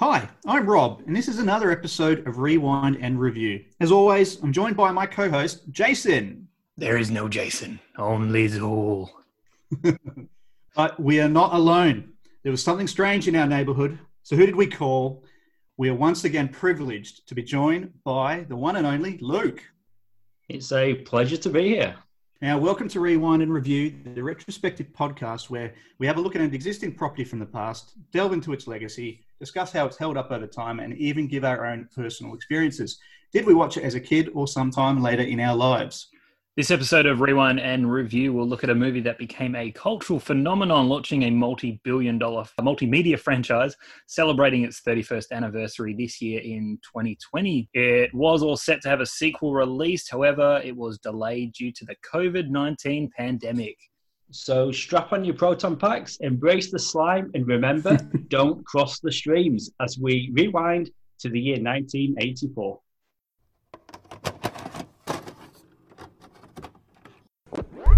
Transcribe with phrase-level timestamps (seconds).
[0.00, 3.64] Hi, I'm Rob, and this is another episode of Rewind and Review.
[3.78, 6.48] As always, I'm joined by my co host, Jason.
[6.76, 9.08] There is no Jason, only Zuul.
[10.74, 12.14] But we are not alone.
[12.42, 13.96] There was something strange in our neighborhood.
[14.24, 15.22] So, who did we call?
[15.76, 19.62] We are once again privileged to be joined by the one and only Luke.
[20.48, 21.94] It's a pleasure to be here.
[22.42, 26.42] Now, welcome to Rewind and Review, the retrospective podcast where we have a look at
[26.42, 30.30] an existing property from the past, delve into its legacy, discuss how it's held up
[30.30, 32.98] over time, and even give our own personal experiences.
[33.32, 36.08] Did we watch it as a kid or sometime later in our lives?
[36.56, 40.20] This episode of Rewind and Review will look at a movie that became a cultural
[40.20, 43.74] phenomenon, launching a multi billion dollar multimedia franchise
[44.06, 47.68] celebrating its 31st anniversary this year in 2020.
[47.74, 51.84] It was all set to have a sequel released, however, it was delayed due to
[51.84, 53.76] the COVID 19 pandemic.
[54.30, 57.96] So strap on your proton packs, embrace the slime, and remember,
[58.28, 62.80] don't cross the streams as we rewind to the year 1984.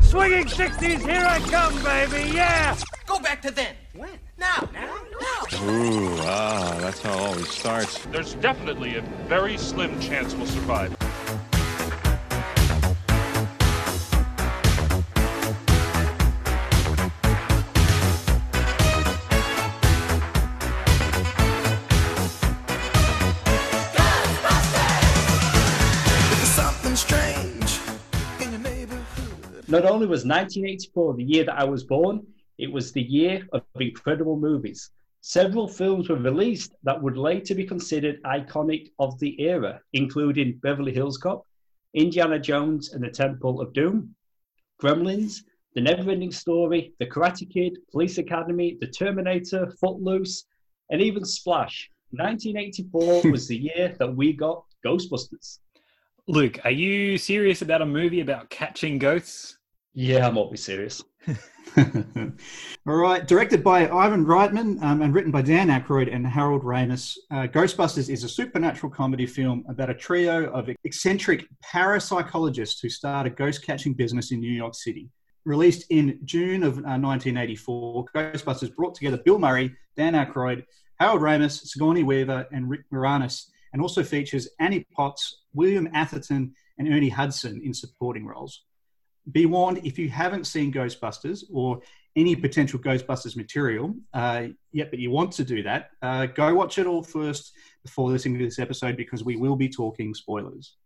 [0.01, 2.77] Swinging 60s, here I come, baby, yeah!
[3.07, 3.75] Go back to then.
[3.95, 4.11] When?
[4.39, 4.69] Now.
[4.73, 4.95] Now.
[5.21, 5.65] Now.
[5.65, 8.05] Ooh, ah, that's how it always starts.
[8.07, 10.95] There's definitely a very slim chance we'll survive.
[29.77, 33.63] Not only was 1984 the year that I was born, it was the year of
[33.79, 34.91] incredible movies.
[35.21, 40.95] Several films were released that would later be considered iconic of the era, including Beverly
[40.95, 41.43] Hills Cop,
[41.93, 44.15] Indiana Jones and the Temple of Doom,
[44.83, 45.43] Gremlins,
[45.75, 50.47] The Neverending Story, The Karate Kid, Police Academy, The Terminator, Footloose,
[50.89, 51.91] and even Splash.
[52.13, 55.59] 1984 was the year that we got Ghostbusters.
[56.29, 59.56] Luke, are you serious about a movie about catching ghosts?
[59.99, 61.03] Yeah, I'm always serious.
[61.79, 67.17] All right, directed by Ivan Reitman um, and written by Dan Aykroyd and Harold Ramis,
[67.31, 73.27] uh, Ghostbusters is a supernatural comedy film about a trio of eccentric parapsychologists who start
[73.27, 75.09] a ghost catching business in New York City.
[75.47, 80.63] Released in June of uh, 1984, Ghostbusters brought together Bill Murray, Dan Aykroyd,
[81.01, 86.87] Harold Ramis, Sigourney Weaver, and Rick Moranis, and also features Annie Potts, William Atherton, and
[86.87, 88.61] Ernie Hudson in supporting roles
[89.33, 91.81] be warned if you haven't seen Ghostbusters or
[92.17, 96.79] any potential Ghostbusters material uh, yet, but you want to do that, uh, go watch
[96.79, 97.53] it all first
[97.85, 100.77] before listening to this episode because we will be talking spoilers.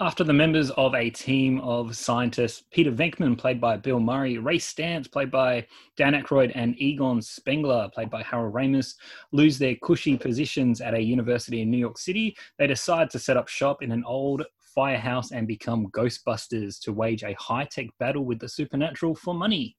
[0.00, 4.58] After the members of a team of scientists, Peter Venkman, played by Bill Murray, Ray
[4.58, 5.66] Stantz, played by
[5.96, 8.94] Dan Aykroyd, and Egon Spengler, played by Harold Ramis,
[9.32, 13.36] lose their cushy positions at a university in New York City, they decide to set
[13.36, 14.44] up shop in an old
[14.74, 19.76] firehouse and become Ghostbusters to wage a high tech battle with the supernatural for money.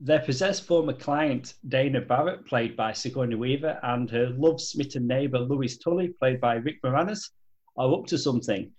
[0.00, 5.38] Their possessed former client, Dana Barrett, played by Sigourney Weaver, and her love smitten neighbor,
[5.38, 7.30] Louis Tully, played by Rick Moranis,
[7.76, 8.72] are up to something.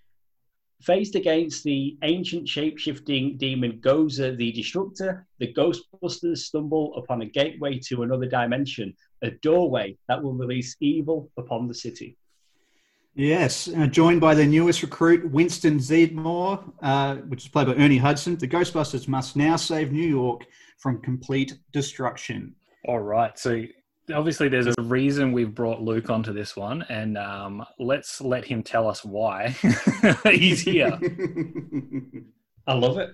[0.82, 7.26] Faced against the ancient shape shifting demon Gozer the Destructor, the Ghostbusters stumble upon a
[7.26, 12.18] gateway to another dimension, a doorway that will release evil upon the city.
[13.16, 17.98] Yes, uh, joined by their newest recruit, Winston Zeddemore, uh, which is played by Ernie
[17.98, 18.36] Hudson.
[18.36, 20.46] The Ghostbusters must now save New York
[20.80, 22.54] from complete destruction.
[22.84, 23.38] All right.
[23.40, 23.64] So
[24.14, 28.62] obviously, there's a reason we've brought Luke onto this one, and um, let's let him
[28.62, 29.50] tell us why
[30.26, 31.00] he's here.
[32.68, 33.12] I love it.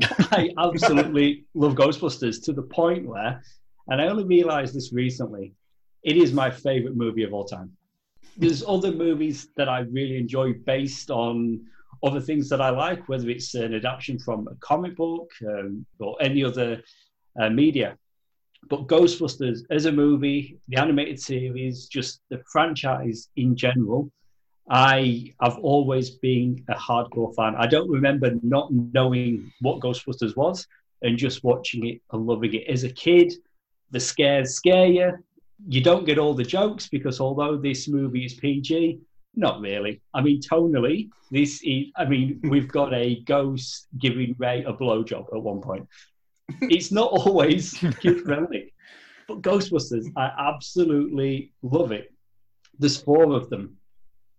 [0.30, 3.42] I absolutely love Ghostbusters to the point where,
[3.88, 5.52] and I only realized this recently,
[6.04, 7.72] it is my favorite movie of all time.
[8.36, 11.66] There's other movies that I really enjoy based on
[12.02, 16.16] other things that I like, whether it's an adaptation from a comic book um, or
[16.20, 16.82] any other
[17.40, 17.96] uh, media.
[18.68, 24.10] But Ghostbusters as a movie, the animated series, just the franchise in general,
[24.70, 27.54] I have always been a hardcore fan.
[27.56, 30.66] I don't remember not knowing what Ghostbusters was
[31.02, 32.68] and just watching it and loving it.
[32.68, 33.32] As a kid,
[33.90, 35.12] the scares scare you.
[35.68, 39.00] You don't get all the jokes because although this movie is PG,
[39.34, 40.00] not really.
[40.14, 45.34] I mean, tonally, this is, I mean, we've got a ghost giving Ray a blowjob
[45.34, 45.88] at one point.
[46.62, 48.74] It's not always kid friendly,
[49.26, 52.12] but Ghostbusters, I absolutely love it.
[52.78, 53.76] There's four of them.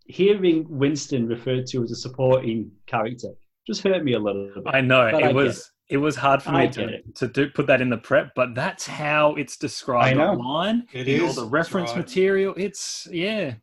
[0.05, 3.29] Hearing Winston referred to as a supporting character
[3.65, 4.63] just hurt me a little bit.
[4.67, 5.97] I know But it I was it.
[5.97, 7.15] was hard for me to, it.
[7.15, 10.87] to do put that in the prep, but that's how it's described online.
[10.93, 11.99] It is all the reference right.
[11.99, 12.53] material.
[12.57, 13.55] It's yeah.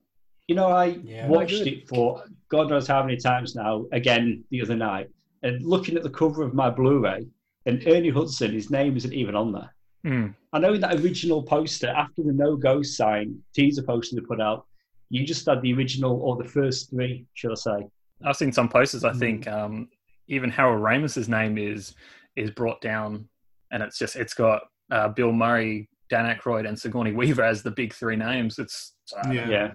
[0.49, 1.29] You know, I Yeah.
[1.29, 5.09] watched it for God knows how many times now, again the other night,
[5.43, 7.27] and looking at the cover of my Blu ray,
[7.67, 9.75] and Ernie Hudson, his name isn't even on there.
[10.05, 10.35] Mm.
[10.53, 14.41] I know in that original poster, after the no go sign teaser poster they put
[14.41, 14.67] out,
[15.11, 17.87] you just had the original or the first three, should I say.
[18.25, 19.03] I've seen some posters.
[19.03, 19.11] Mm.
[19.11, 19.89] I think um,
[20.29, 21.95] even Harold Ramis's name is
[22.37, 23.29] is brought down,
[23.73, 27.71] and it's just it's got uh, Bill Murray, Dan Aykroyd, and Sigourney Weaver as the
[27.71, 28.59] big three names.
[28.59, 29.49] It's uh, Yeah.
[29.49, 29.71] Yeah.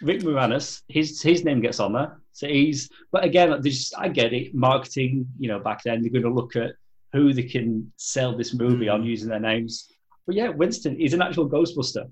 [0.00, 2.20] Rick Moranis, his his name gets on there.
[2.32, 4.54] So he's, but again, like, there's, I get it.
[4.54, 6.70] Marketing, you know, back then they're going to look at
[7.12, 9.88] who they can sell this movie on using their names.
[10.24, 12.04] But yeah, Winston is an actual Ghostbuster.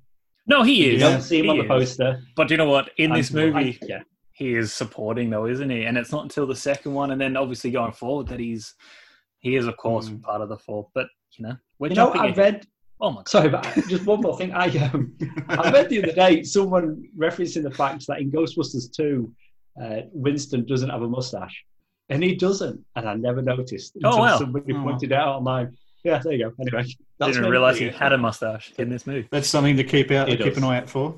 [0.48, 0.92] no, he is.
[0.94, 1.68] You don't see him He on the is.
[1.68, 2.22] poster.
[2.34, 2.90] But you know what?
[2.96, 4.00] In this And I- movie, yeah,
[4.36, 5.84] he is supporting though, isn't he?
[5.84, 8.74] And it's not until the second one, and then obviously going forward that he's
[9.38, 10.22] he is of course Mm.
[10.22, 10.88] part of the four.
[10.94, 11.06] But
[11.38, 12.10] you know, we're you know.
[12.12, 12.66] I read.
[13.00, 13.28] oh my god!
[13.28, 14.52] Sorry, but just one more thing.
[14.52, 15.14] I um,
[15.48, 19.32] I read the other day someone referencing the fact that in Ghostbusters 2,
[19.82, 21.64] uh, Winston doesn't have a mustache.
[22.08, 22.78] And he doesn't.
[22.94, 24.82] And I never noticed Oh, until somebody Oh.
[24.82, 25.76] pointed out online.
[26.06, 26.54] Yeah, there you go.
[26.60, 26.84] Anyway,
[27.18, 29.28] that's Didn't my realize he had a mustache in this movie.
[29.30, 31.16] That's something to keep out, It keep an eye out for.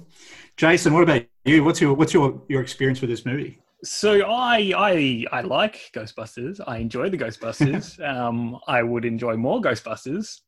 [0.57, 1.63] Jason, what about you?
[1.63, 3.61] What's your what's your your experience with this movie?
[3.85, 6.61] So I I I like Ghostbusters.
[6.67, 8.03] I enjoy the Ghostbusters.
[8.09, 10.41] um, I would enjoy more Ghostbusters.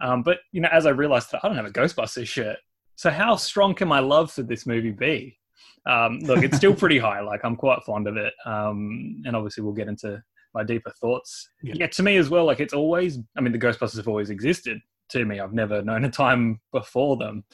[0.00, 2.58] Um, but you know, as I realized, that I don't have a Ghostbusters shirt.
[2.96, 5.38] So how strong can my love for this movie be?
[5.86, 7.20] Um, look, it's still pretty high.
[7.20, 8.34] Like I'm quite fond of it.
[8.44, 10.22] Um, and obviously, we'll get into
[10.56, 11.48] my deeper thoughts.
[11.62, 11.74] Yeah.
[11.76, 11.86] Yeah.
[11.88, 12.44] to me as well.
[12.44, 13.18] Like it's always.
[13.36, 14.80] I mean, the Ghostbusters have always existed
[15.10, 15.38] to me.
[15.40, 17.44] I've never known a time before them.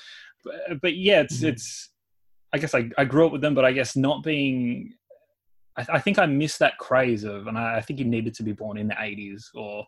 [0.45, 1.49] But, but yeah, it's Mhm.
[1.51, 1.91] it's.
[2.55, 4.93] I guess I, I grew up with them, but I guess not being
[5.77, 8.43] I, I think I missed that craze of, and I, I think you needed to
[8.43, 9.87] be born in the '80s or,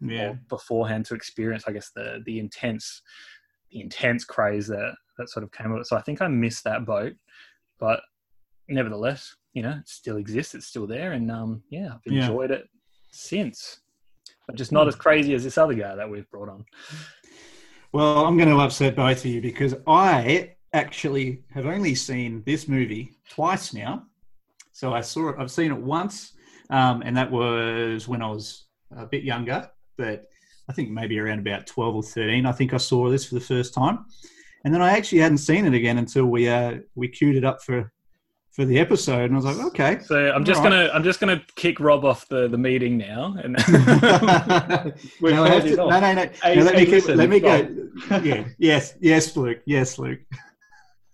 [0.00, 0.28] Yeah.
[0.30, 3.02] or beforehand to experience, I guess, the the intense,
[3.70, 5.86] the intense craze that that sort of came with it.
[5.86, 7.14] So I think I missed that boat,
[7.78, 8.00] but
[8.68, 10.54] nevertheless, you know, it still exists.
[10.54, 12.26] It's still there, and um, yeah, I've Yeah.
[12.26, 12.68] enjoyed it
[13.10, 13.80] since.
[14.46, 16.66] But just not as crazy as this other guy that we've brought on.
[17.90, 22.68] Well, I'm going to upset both of you because I actually have only seen this
[22.68, 24.04] movie twice now.
[24.72, 25.36] So I saw it.
[25.38, 26.34] I've seen it once,
[26.68, 30.26] um, and that was when I was a bit younger, but
[30.68, 32.44] I think maybe around about 12 or 13.
[32.44, 34.04] I think I saw this for the first time,
[34.66, 37.62] and then I actually hadn't seen it again until we uh, we queued it up
[37.62, 37.90] for
[38.56, 39.98] for the episode, and I was like, okay.
[40.02, 40.70] So I'm just All right.
[40.70, 43.54] gonna I'm just gonna kick Rob off the, the meeting now, and
[45.20, 45.90] We've no, heard to- it all.
[45.90, 46.28] no, no, no.
[46.42, 47.68] Hey, No, let hey, me keep, listen, let me go.
[48.22, 48.44] Yeah.
[48.58, 48.94] Yes.
[49.00, 49.58] Yes, Luke.
[49.66, 50.20] Yes, Luke.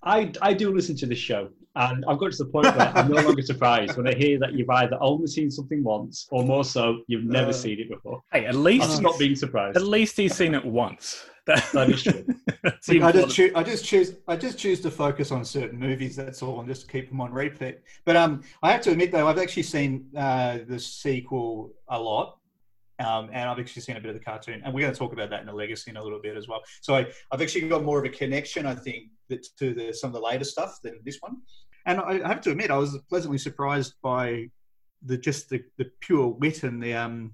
[0.05, 3.09] I, I do listen to this show, and I've got to the point where I'm
[3.11, 6.65] no longer surprised when I hear that you've either only seen something once, or more
[6.65, 8.23] so, you've never Uh, seen it before.
[8.33, 9.77] hey, at least just not being surprised.
[9.77, 11.25] at least he's seen it once.
[11.47, 12.25] That, That is true.
[12.63, 13.53] that's Look, I just choose.
[13.55, 14.15] I just choose.
[14.29, 16.15] I just choose to focus on certain movies.
[16.15, 17.81] That's all, and just keep them on repeat.
[18.05, 22.39] But um, I have to admit though, I've actually seen uh, the sequel a lot,
[23.01, 25.13] um, and I've actually seen a bit of the cartoon, and we're going to talk
[25.13, 26.61] about that in the legacy in a little bit as well.
[26.81, 30.09] So I, I've actually got more of a connection, I think, that, to the, some
[30.09, 31.39] of the later stuff than this one.
[31.87, 34.49] And I, I have to admit, I was pleasantly surprised by
[35.05, 37.33] the just the, the pure wit and the um,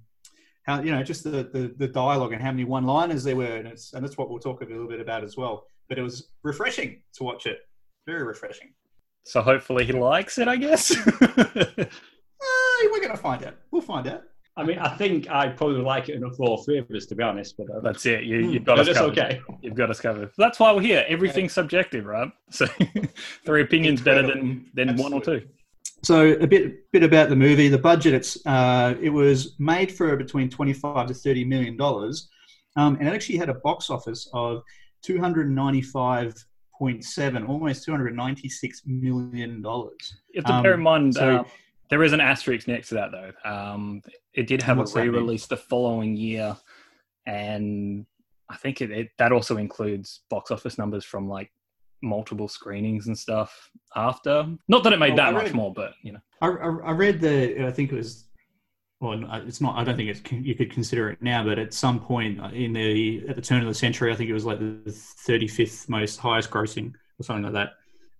[0.68, 3.56] how you know just the, the the dialogue and how many one liners there were
[3.56, 6.02] and it's and that's what we'll talk a little bit about as well but it
[6.02, 7.60] was refreshing to watch it
[8.06, 8.68] very refreshing
[9.24, 10.84] So hopefully he likes it, I guess.
[11.22, 11.84] uh,
[12.92, 14.22] we're gonna find out we'll find out
[14.56, 17.14] I mean, I think I probably like it enough for all three of us, to
[17.14, 17.54] be honest.
[17.56, 18.24] But uh, That's it.
[18.24, 18.50] You, Hmm.
[18.54, 19.16] you've got us it's covered.
[19.16, 19.40] okay.
[19.62, 20.32] You've got us covered.
[20.36, 21.04] That's why we're here.
[21.06, 22.28] Everything's subjective, right?
[22.50, 22.66] So
[23.46, 25.42] three opinions better than than one or two.
[26.04, 30.14] So a bit bit about the movie the budget it's uh, it was made for
[30.16, 32.28] between 25 to 30 million dollars
[32.76, 34.62] um, and it actually had a box office of
[35.04, 41.44] 295.7 almost 296 million dollars You have to bear Um, in mind so- uh,
[41.90, 43.32] there is an asterisk next to that, though.
[43.50, 44.02] Um,
[44.34, 45.12] it did have a What's that mean?
[45.12, 46.54] re-release the following year,
[47.24, 48.04] and
[48.50, 51.50] I think it, it that also includes box office numbers from like
[52.02, 54.46] multiple screenings and stuff after.
[54.68, 56.20] Not that it made Oh, that I much more, but you know.
[56.40, 57.66] I, I, I read the.
[57.66, 58.24] I think it was.
[59.00, 59.76] Well, it's not.
[59.76, 60.22] I don't think it's.
[60.32, 63.68] You could consider it now, but at some point in the at the turn of
[63.68, 64.92] the century, I think it was like the
[65.26, 67.70] thirty fifth most highest grossing or something like that.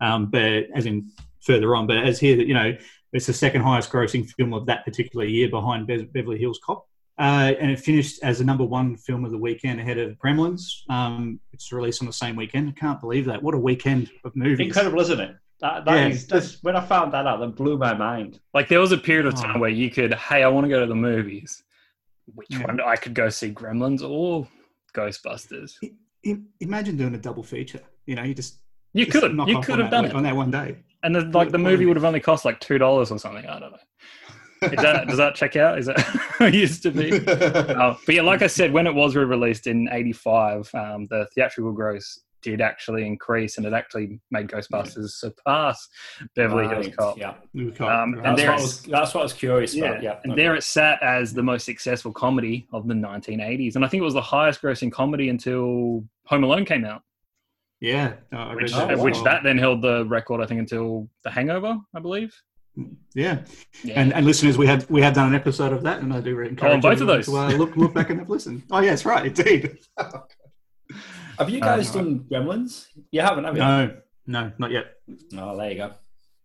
[0.00, 2.76] Um, but as in further on, but as here, you know,
[3.12, 6.87] it's the second highest grossing film of that particular year behind Be- Beverly Hills Cop.
[7.18, 10.88] Uh, and it finished as the number one film of the weekend ahead of Gremlins.
[10.88, 12.68] Um, it's released on the same weekend.
[12.68, 13.42] I can't believe that.
[13.42, 14.68] What a weekend of movies.
[14.68, 15.37] Incredible, isn't it?
[15.60, 18.38] That, that Yeah, is- that's, when I found that out, that blew my mind.
[18.54, 19.42] Like there was a period of Oh.
[19.42, 21.64] time where you could, hey, I want to go to the movies.
[22.34, 22.64] Which Yeah.
[22.66, 22.80] one?
[22.80, 24.46] I could go see Gremlins or
[24.94, 25.72] Ghostbusters.
[26.25, 27.80] I- imagine doing a double feature.
[28.06, 28.58] You know, you just
[28.92, 30.76] You just could, knock you could have done it, on that one day.
[31.02, 33.44] and the, like the movie would have only cost like two dollars or something.
[33.46, 33.78] I don't know.
[34.62, 35.78] Is that, does that check out?
[35.78, 35.98] Is that
[36.40, 37.12] it used to be?
[37.26, 41.72] Uh, but yeah, like I said, when it was re-released in '85, um, the theatrical
[41.72, 45.88] gross did actually increase, and it actually made Ghostbusters surpass
[46.36, 47.18] Beverly Hills Cop.
[47.18, 50.02] Yeah, Um, and that's there what, I was, that's what I was curious Yeah, about.
[50.02, 50.42] Yeah, and okay.
[50.42, 54.04] there it sat as the most successful comedy of the 1980s, and I think it
[54.04, 57.02] was the highest-grossing comedy until Home Alone came out,
[57.80, 61.30] yeah, no, which, Oh, as which that then held the record, I think, until The
[61.30, 62.34] Hangover, I believe.
[63.14, 63.40] Yeah.
[63.85, 64.00] Yeah.
[64.00, 66.38] And, and listeners, we had we had done an episode of that, and I do
[66.40, 67.26] encourage Oh, on both of those.
[67.26, 68.62] to uh, look look back and have listened.
[68.70, 69.78] Oh, yes, right, indeed.
[71.38, 72.87] Have you Uh, guys done Gremlins?
[73.12, 73.61] You haven't, have you?
[73.62, 74.87] No, no, not yet.
[75.37, 75.92] Oh, there you go.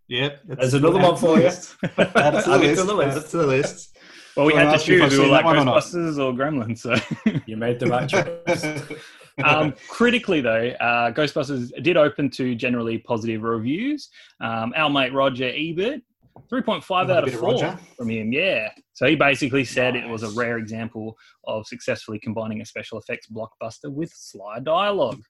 [0.09, 0.41] Yep.
[0.45, 1.45] There's another one for you.
[1.47, 2.85] Add to the Add to list.
[2.87, 3.31] the list.
[3.31, 3.97] To the list.
[4.35, 5.01] well, we Well, had to ask if choose.
[5.01, 5.75] I've We were like that one or.
[5.77, 6.79] Ghostbusters or Gremlins.
[6.79, 6.95] So,
[7.47, 8.99] You made the right choice.
[9.43, 14.09] um, critically though, uh, Ghostbusters did open to generally positive reviews.
[14.41, 16.01] Um, our mate Roger Ebert,
[16.49, 17.79] three point five out of bit of four Roger.
[17.97, 18.31] from him.
[18.33, 22.97] Yeah, so he basically said it was a rare example of successfully combining a special
[22.99, 25.21] effects blockbuster with sly dialogue.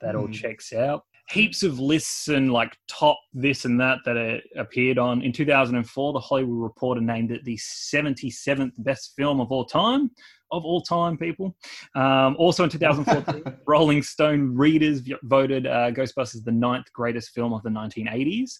[0.00, 0.32] That all Hmm.
[0.32, 1.04] checks out.
[1.30, 5.22] Heaps of lists and like top this and that that it appeared on.
[5.22, 10.10] In 2004, the Hollywood Reporter named it the 77th best film of all time.
[10.50, 11.56] Of all time, people.
[11.96, 17.62] Um, also in 2014, Rolling Stone readers voted uh, Ghostbusters the ninth greatest film of
[17.62, 18.58] the 1980s.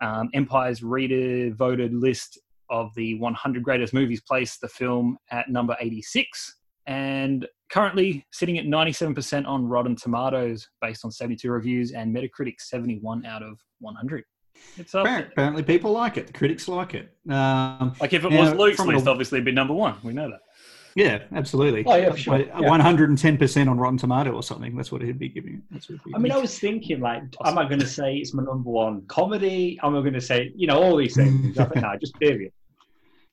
[0.00, 2.38] Um, Empire's reader voted list
[2.70, 8.64] of the 100 greatest movies placed the film at number 86 and currently sitting at
[8.64, 14.24] 97% on Rotten Tomatoes based on 72 reviews and Metacritic 71 out of 100.
[14.76, 15.02] It's up.
[15.04, 16.26] Apparently, apparently people like it.
[16.26, 17.16] The critics like it.
[17.28, 19.96] Um, Like if it was Luke's list, obviously it'd be number one.
[20.02, 20.40] We know that.
[20.94, 21.84] Yeah, absolutely.
[21.86, 22.38] Oh, yeah, sure.
[22.38, 24.76] 110% on Rotten Tomato or something.
[24.76, 25.60] That's what he'd be giving it.
[25.70, 28.16] That's what he'd be I mean, I was thinking, like, am I going to say
[28.16, 29.78] it's my number one comedy?
[29.82, 31.58] Am I going to say, you know, all these things?
[31.58, 32.52] I think, no, just period.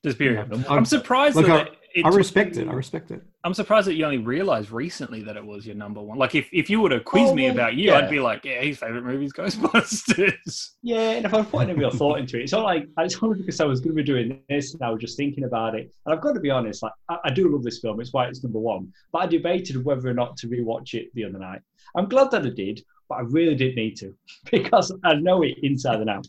[0.04, 0.48] Just period.
[0.52, 0.62] Yeah.
[0.68, 2.68] I'm surprised Look, that I- it I respect you- it.
[2.68, 3.22] I respect it.
[3.44, 6.18] I'm surprised that you only realized recently that it was your number one.
[6.18, 7.98] Like, if, if you were to quiz Oh, me well, about you, yeah.
[7.98, 10.70] I'd be like, yeah, his favorite movie is Ghostbusters.
[10.82, 13.22] Yeah, and if I was putting any real thought into it, it's not like it's
[13.22, 15.74] only because I was going to be doing this and I was just thinking about
[15.74, 15.90] it.
[16.06, 18.00] And I've got to be honest, like I, I do love this film.
[18.00, 18.92] It's why it's number one.
[19.12, 21.60] But I debated whether or not to rewatch it the other night.
[21.96, 24.14] I'm glad that I did, but I really didn't need to
[24.50, 26.26] because I know it inside and out.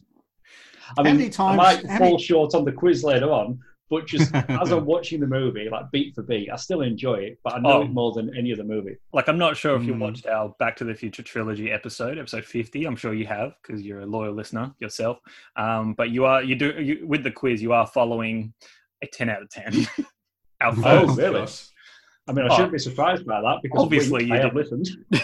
[0.98, 3.60] I How mean, many I might how fall many- short on the quiz later on,
[3.90, 7.40] but just as I'm watching the movie, like beat for beat, I still enjoy it.
[7.44, 7.82] But I know Oh.
[7.82, 8.96] it more than any other movie.
[9.14, 10.00] Like, I'm not sure if you Mm.
[10.00, 12.86] watched our Back to the Future trilogy episode, episode 50.
[12.86, 15.20] I'm sure you have because you're a loyal listener yourself.
[15.56, 18.54] Um, but you are, you do, you, with the quiz, you are following
[19.02, 19.88] a 10 out of 10.
[20.62, 21.18] our Oh, first.
[21.18, 21.48] really?
[22.28, 22.56] I mean, I Oh.
[22.58, 24.88] shouldn't be surprised by that because Obviously you I have listened.
[25.12, 25.22] hey,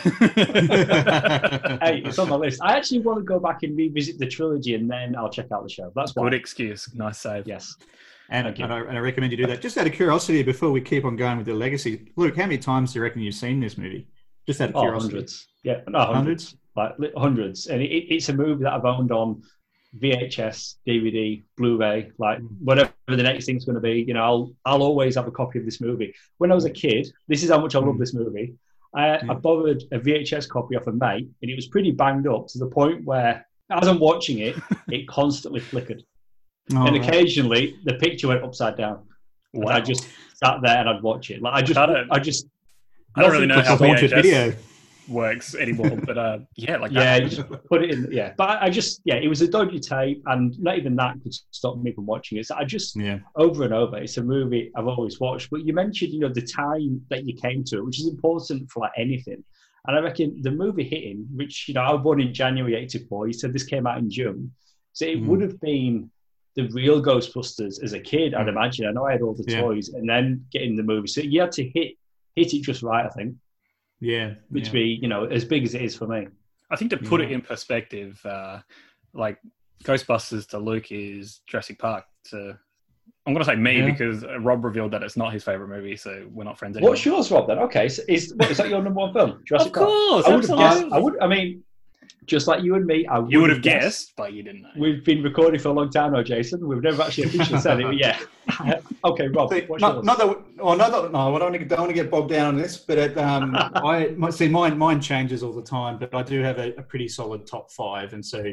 [2.04, 2.62] it's on my list.
[2.64, 5.62] I actually want to go back and revisit the trilogy, and then I'll check out
[5.64, 5.92] the show.
[5.96, 6.24] That's why.
[6.24, 6.92] Good excuse.
[6.96, 7.48] Nice save.
[7.48, 7.76] Yes.
[8.30, 9.62] And, and, I, and I recommend you do that.
[9.62, 12.58] Just out of curiosity, before we keep on going with the legacy, Luke, how many
[12.58, 14.08] times do you reckon you've seen this movie?
[14.48, 15.14] Just out of Oh, curiosity.
[15.14, 15.48] hundreds.
[15.64, 16.56] Yeah, no, hundreds.
[16.76, 16.98] Hundreds?
[17.00, 17.68] Like hundreds.
[17.68, 19.42] And it, it's a movie that I've owned on
[20.00, 22.48] VHS, DVD, Blu-ray, like Mm.
[22.62, 24.04] whatever the next thing's going to be.
[24.08, 26.14] You know, I'll I'll always have a copy of this movie.
[26.38, 28.00] When I was a kid, this is how much I love Mm.
[28.00, 28.54] this movie.
[28.94, 29.42] I, I Mm.
[29.42, 32.68] borrowed a VHS copy off a mate, and it was pretty banged up to the
[32.68, 34.56] point where, as I'm watching it,
[34.90, 36.04] it constantly flickered.
[36.74, 37.08] Oh, and right.
[37.08, 39.04] occasionally the picture went upside down.
[39.54, 39.74] And Wow.
[39.74, 40.08] I just
[40.44, 41.42] sat there and I'd watch it.
[41.42, 42.48] Like I just, I don't- I just.
[43.16, 44.54] I don't really know how VHS video.
[45.08, 47.24] works anymore, but uh, yeah, like Yeah, that.
[47.24, 48.08] you just put it in.
[48.12, 51.14] Yeah, but I, I just, yeah, it was a dodgy tape, and not even that
[51.24, 52.46] could stop me from watching it.
[52.48, 53.20] So I just, Yeah.
[53.38, 55.50] over and over, it's a movie I've always watched.
[55.52, 58.70] But you mentioned, you know, the time that you came to it, which is important
[58.72, 59.42] for like anything.
[59.88, 63.28] And I reckon the movie hitting, which you know, I was born in January '84.
[63.28, 64.52] You said this came out in June,
[64.94, 65.28] so it Mm.
[65.28, 66.10] would have been
[66.56, 68.34] the real Ghostbusters as a kid.
[68.34, 68.50] I'd Mm.
[68.50, 68.88] imagine.
[68.88, 69.62] I know I had all the Yeah.
[69.62, 71.08] toys, and then getting the movie.
[71.08, 71.96] So you had to hit
[72.36, 73.36] hit it just right, I think,
[74.02, 74.34] Yeah.
[74.50, 74.74] which yeah.
[74.74, 76.28] be you know as big as it is for me.
[76.70, 78.60] I think to put it in perspective, uh,
[79.14, 79.38] like
[79.84, 82.58] Ghostbusters to Luke is Jurassic Park to.
[83.28, 83.86] I'm going to say me Yeah.
[83.92, 86.92] because uh, Rob revealed that it's not his favorite movie, so we're not friends anymore.
[86.92, 87.48] What's yours, Rob?
[87.48, 89.30] Then okay, so is what, is that your number one film?
[89.32, 89.88] Of Jurassic Park?
[89.88, 90.86] course, I would have guessed.
[90.94, 91.20] I would.
[91.22, 91.64] I mean,
[92.26, 94.70] just like you and me, I you would have guessed, but you didn't know.
[94.78, 96.68] We've been recording for a long time now, Jason.
[96.68, 98.20] We've never actually officially said it, but yeah.
[99.04, 100.06] okay, Rob, See, what's not, yours?
[100.06, 100.28] not that,
[100.58, 102.58] well, not that, no, I don't want, to, don't want to get bogged down on
[102.58, 105.98] this, but it, um, I my- see mine mine changes all the time.
[105.98, 108.44] But I do have a, a pretty solid top five, and so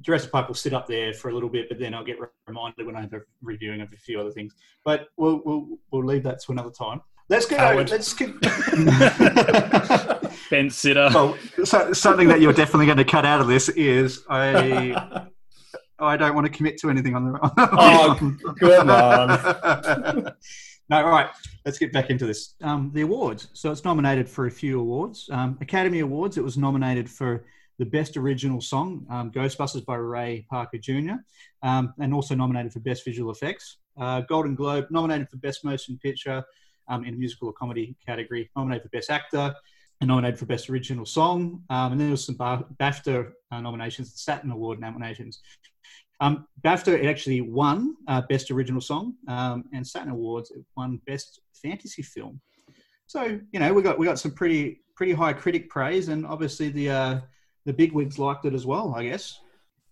[0.00, 2.86] Jurassic Park will sit up there for a little bit, but then I'll get reminded
[2.86, 4.54] when I have a reviewing of a few other things.
[4.84, 7.00] But we'll we'll, we'll leave that to another time.
[7.28, 7.58] Let's go.
[7.58, 7.90] Howard.
[7.90, 8.40] Let's get.
[10.50, 11.10] Ben Sitter.
[11.12, 15.26] well, so, something that you're definitely going to cut out of this is I
[15.98, 17.38] I don't want to commit to anything on the.
[17.42, 18.16] Oh,
[18.60, 20.32] come on.
[20.88, 21.28] no, all right.
[21.64, 22.54] Let's get back into this.
[22.62, 23.48] Um, the awards.
[23.52, 25.28] So it's nominated for a few awards.
[25.30, 26.38] Um, Academy Awards.
[26.38, 27.44] It was nominated for
[27.78, 31.14] the Best Original Song, um, Ghostbusters by Ray Parker Jr.,
[31.62, 33.78] um, and also nominated for Best Visual Effects.
[34.00, 36.42] Uh, Golden Globe nominated for Best Motion Picture
[36.88, 38.50] um, in a musical or comedy category.
[38.56, 39.54] Nominated for Best Actor.
[40.00, 41.62] And nominated for Best Original Song.
[41.70, 45.40] Um, and then there was some Ba- BAFTA uh, nominations, Saturn Award nominations.
[46.20, 51.00] Um, BAFTA it actually won uh, Best Original Song, um, and Saturn Awards it won
[51.06, 52.40] Best Fantasy Film.
[53.06, 56.70] So you know we got we got some pretty pretty high critic praise, and obviously
[56.70, 57.20] the uh,
[57.66, 58.94] the big wigs liked it as well.
[58.96, 59.38] I guess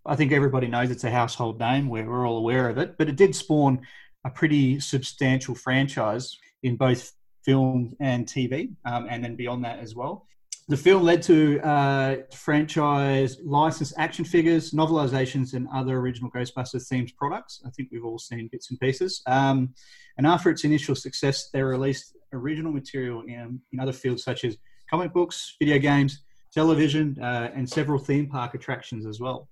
[0.04, 1.88] I think everybody knows it's a household name.
[1.88, 3.80] We're, we're all aware of it, but it did spawn
[4.24, 6.36] a pretty substantial franchise
[6.66, 7.12] in both
[7.44, 10.26] film and TV, um, and then beyond that as well.
[10.68, 17.14] The film led to uh, franchise licensed action figures, novelizations, and other original Ghostbusters themed
[17.14, 17.62] products.
[17.64, 19.22] I think we've all seen bits and pieces.
[19.26, 19.74] Um,
[20.18, 24.56] and after its initial success, they released original material in, in other fields such as
[24.90, 29.48] comic books, video games, television, uh, and several theme park attractions as well.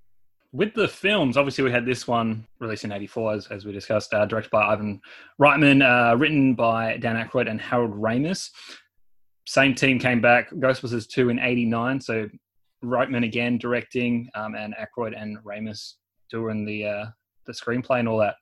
[0.55, 4.15] With the films, obviously we had this one released in '84, as, as we discussed,
[4.15, 5.01] uh, directed by Ivan
[5.41, 8.51] Reitman, uh, written by Dan Aykroyd and Harold Ramis.
[9.47, 10.51] Same team came back.
[10.53, 12.29] Ghostbusters 2 in '89, so
[12.85, 15.95] Reitman again directing, um, and Aykroyd and Ramis
[16.31, 17.07] doing the uh,
[17.47, 18.37] the screenplay and all that.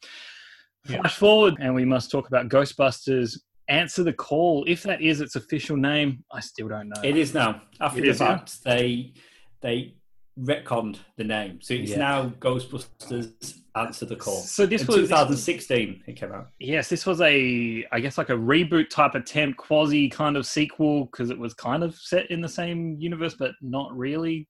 [0.86, 1.00] Yeah.
[1.00, 3.38] Flash forward, and we must talk about Ghostbusters.
[3.68, 4.64] Answer the call.
[4.68, 7.00] If that is its official name, I still don't know.
[7.02, 7.62] It is now.
[7.80, 9.14] After the fact, they
[9.62, 9.94] they
[10.38, 11.98] retconned the name, so it's Yeah.
[11.98, 14.40] now Ghostbusters Answer the Call.
[14.40, 16.02] So this In was 2016.
[16.06, 16.48] It came out.
[16.58, 21.06] Yes, this was a, I guess, like a reboot type attempt, quasi kind of sequel,
[21.06, 24.48] because it was kind of set in the same universe, but not really.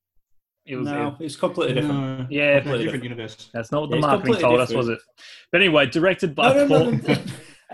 [0.67, 2.21] It was, no, it- it's completely different.
[2.21, 3.51] No, yeah, completely different universe.
[3.53, 5.01] that's not what the it's marketing completely told us, was it?
[5.51, 6.90] But anyway, directed by No, no, Paul.
[6.92, 7.14] no, no.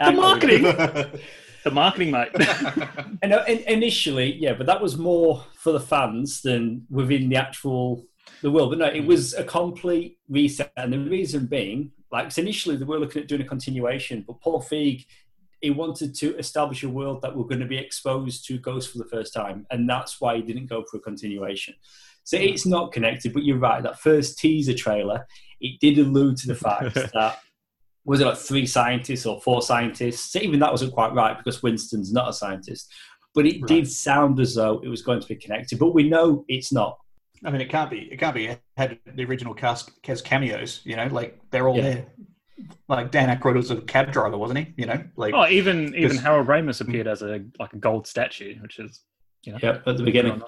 [0.07, 0.63] the marketing,
[1.69, 2.31] the marketing, mate.
[3.23, 8.07] And uh, initially, yeah, but that was more for the fans than within the actual
[8.43, 8.71] the world.
[8.71, 12.99] But no, it was a complete reset, and the reason being, like, initially they were
[12.99, 15.07] looking at doing a continuation, but Paul Feig
[15.61, 18.99] he wanted to establish a world that we're going to be exposed to ghosts for
[18.99, 21.75] the first time, and that's why he didn't go for a continuation.
[22.25, 23.83] So it's not connected, but you're right.
[23.83, 25.27] That first teaser trailer,
[25.61, 27.41] it did allude to the fact that
[28.09, 30.35] was it like three scientists or four scientists?
[30.35, 32.91] Even that wasn't quite right because Winston's not a scientist.
[33.35, 36.45] But it did sound as though it was going to be connected, but we know
[36.49, 36.99] it's not.
[37.45, 38.09] I mean, it can't be.
[38.11, 38.47] It can't be.
[38.47, 40.81] It had the original cast has cameos.
[40.85, 41.83] You know, like they're all Yeah.
[41.83, 42.07] there.
[42.89, 44.75] Like Dan Aykroyd was a cab driver, wasn't he?
[44.79, 48.57] You know, like oh, even even Harold Ramis appeared as a like a gold statue,
[48.63, 49.03] which is
[49.45, 49.59] you know.
[49.63, 50.43] Yep, at the beginning.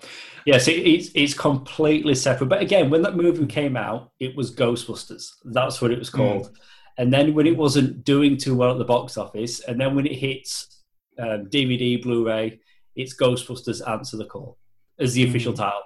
[0.47, 2.47] Yes, it, it's it's completely separate.
[2.47, 5.31] But again, when that movie came out, it was Ghostbusters.
[5.45, 6.17] That's what it was mm.
[6.17, 6.57] called.
[7.01, 10.07] And then when it wasn't doing too well at the box office, and then when
[10.07, 10.83] it hits
[11.19, 12.61] um, DVD, Blu-ray,
[12.95, 14.59] it's Ghostbusters Answer the Call
[14.99, 15.81] as the official title.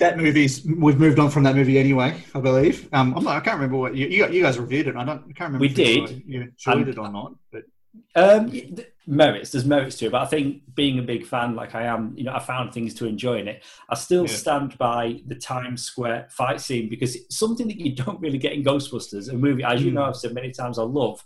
[0.00, 0.64] that movie's.
[0.64, 2.10] We've moved on from that movie anyway.
[2.34, 2.88] I believe.
[2.94, 4.96] Um, I'm not, I can't remember what you, you you guys reviewed it.
[4.96, 5.20] I don't.
[5.28, 5.58] I can't remember.
[5.60, 6.22] We did.
[6.26, 7.64] You enjoyed And- it or not, but
[8.14, 9.50] Um, th- merits.
[9.52, 12.24] There's merits to it, but I think being a big fan, like I am, you
[12.24, 13.62] know, I found things to enjoy in it.
[13.88, 14.34] I still Yeah.
[14.34, 18.52] stand by the Times Square fight scene because it's something that you don't really get
[18.52, 21.22] in Ghostbusters, a movie, as you know, I've said many times, I love.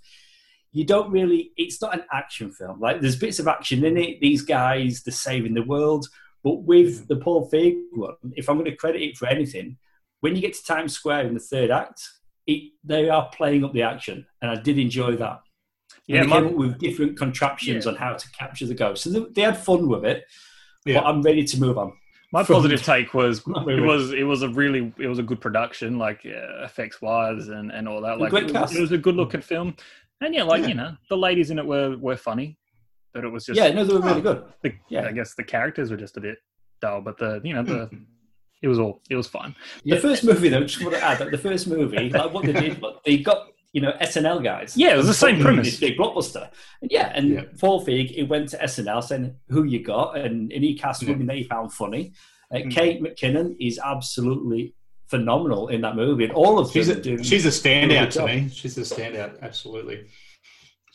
[0.73, 1.53] You don't really.
[1.57, 2.81] It's not an action film.
[2.81, 4.21] Like there's bits of action in it.
[4.21, 6.07] These guys, they're saving the world.
[6.45, 9.79] But with the Paul Feig one, if I'm going to credit it for anything,
[10.21, 12.01] when you get to Times Square in the third act,
[12.47, 15.41] it, they are playing up the action, and I did enjoy that.
[16.07, 19.05] Yeah, Yeah, they my- came up with different contraptions on how to capture the ghost.
[19.05, 20.25] So they, they had fun with it.
[20.87, 21.01] Yeah.
[21.01, 21.93] But I'm ready to move on.
[22.33, 25.41] My From- positive take was it was it was a really it was a good
[25.41, 28.19] production, like uh, effects wise and, and all that.
[28.21, 28.75] Like great it, cast.
[28.75, 29.75] it was a good looking film,
[30.21, 30.69] and yeah, like Yeah.
[30.69, 32.57] you know the ladies in it were were funny,
[33.13, 34.23] but it was just yeah, no, they were really Oh.
[34.23, 34.45] good.
[34.63, 35.07] the, yeah.
[35.07, 36.39] I guess the characters were just a bit
[36.81, 37.91] dull, but the you know the
[38.63, 39.55] it was all it was fun.
[39.85, 42.53] The first movie, though, just want to add that the first movie, like what they
[42.53, 44.77] did, like, they got you know SNL guys.
[44.77, 45.67] Yeah, it was the same Put premise.
[45.71, 46.51] This big blockbuster.
[46.83, 47.43] And yeah, and Yeah.
[47.61, 51.11] Paul Feig, he went to SNL saying who you got, and, and he cast Yeah.
[51.11, 52.13] women that he found funny.
[52.53, 52.71] Uh, Mm.
[52.73, 54.75] Kate McKinnon is absolutely
[55.07, 57.23] phenomenal in that movie, and all of she's them a do.
[57.25, 58.27] she's a standout good to job.
[58.29, 58.49] me.
[58.53, 59.41] She's a standout.
[59.41, 60.07] Absolutely,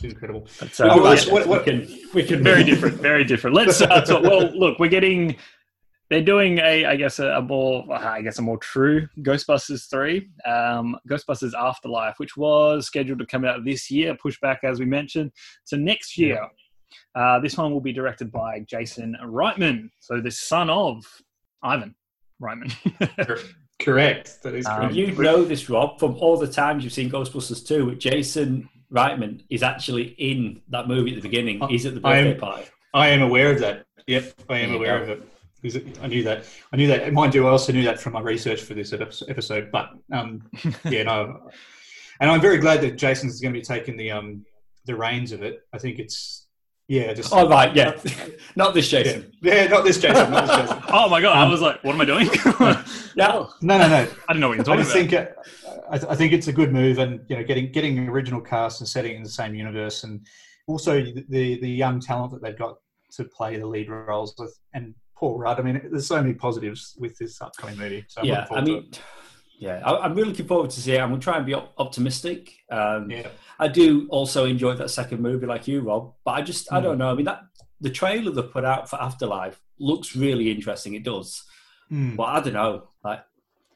[0.01, 0.47] she's incredible.
[0.59, 3.55] But, Oh, uh, that's yeah, what- what- we can, we can very different, very different.
[3.59, 4.23] Let's uh, talk.
[4.23, 5.35] Well, look, we're getting
[6.09, 10.29] they're doing a, I guess, a, a more, I guess, a more true Ghostbusters three,
[10.45, 14.85] um, Ghostbusters Afterlife, which was scheduled to come out this year, pushed back as we
[14.85, 15.31] mentioned
[15.67, 16.39] to next year.
[17.15, 21.03] Uh, this one will be directed by Jason Reitman, so the son of
[21.63, 21.95] Ivan
[22.41, 22.73] Reitman.
[23.81, 24.41] Correct.
[24.43, 24.93] That is Um, correct.
[24.95, 29.43] you know this, Rob, from all the times you've seen Ghostbusters 2, with Jason Reitman
[29.49, 31.61] is actually in that movie at the beginning.
[31.61, 32.65] I- He's at the I am- party.
[32.93, 33.85] I am aware of that.
[34.07, 35.03] Yep, I am aware go.
[35.03, 35.29] of it.
[35.65, 36.45] Because I knew that.
[36.71, 37.11] I knew that.
[37.13, 39.71] Mind you, I also knew that from my research for this episode.
[39.71, 40.49] But um,
[40.85, 41.49] yeah, no.
[42.19, 44.45] And I'm very glad that Jason's going to be taking the um
[44.85, 45.61] the reins of it.
[45.73, 46.47] I think it's
[46.87, 47.99] yeah, just Oh, right, yeah.
[48.55, 49.31] Not this Jason.
[49.41, 50.83] yeah, not this Jason, not this Jason.
[50.89, 51.35] oh my god!
[51.35, 52.29] I was like, what am I doing?
[53.15, 53.49] Yeah.
[53.61, 54.07] No, no, no.
[54.29, 55.09] I don't know what you're I talking just about.
[55.09, 55.35] think it,
[55.89, 58.81] I, th- I think it's a good move, and you know, getting getting original cast
[58.81, 60.25] and setting in the same universe, and
[60.67, 62.75] also the the young talent that they've got
[63.13, 65.59] to play the lead roles with, and Paul Rudd.
[65.59, 68.05] I mean, there's so many positives with this upcoming movie.
[68.07, 68.89] So I'm yeah, I mean,
[69.59, 70.99] yeah, I, I'm really looking forward to see it.
[71.01, 72.51] I'm going to try and be op- optimistic.
[72.69, 73.27] Um, yeah,
[73.59, 76.13] I do also enjoy that second movie, like you, Rob.
[76.25, 76.83] But I just, I Hmm.
[76.83, 77.09] don't know.
[77.09, 77.41] I mean, that
[77.81, 80.93] the trailer they put out for Afterlife looks really interesting.
[80.95, 81.43] It does,
[81.91, 82.15] Mm.
[82.15, 82.87] but I don't know.
[83.03, 83.21] Like,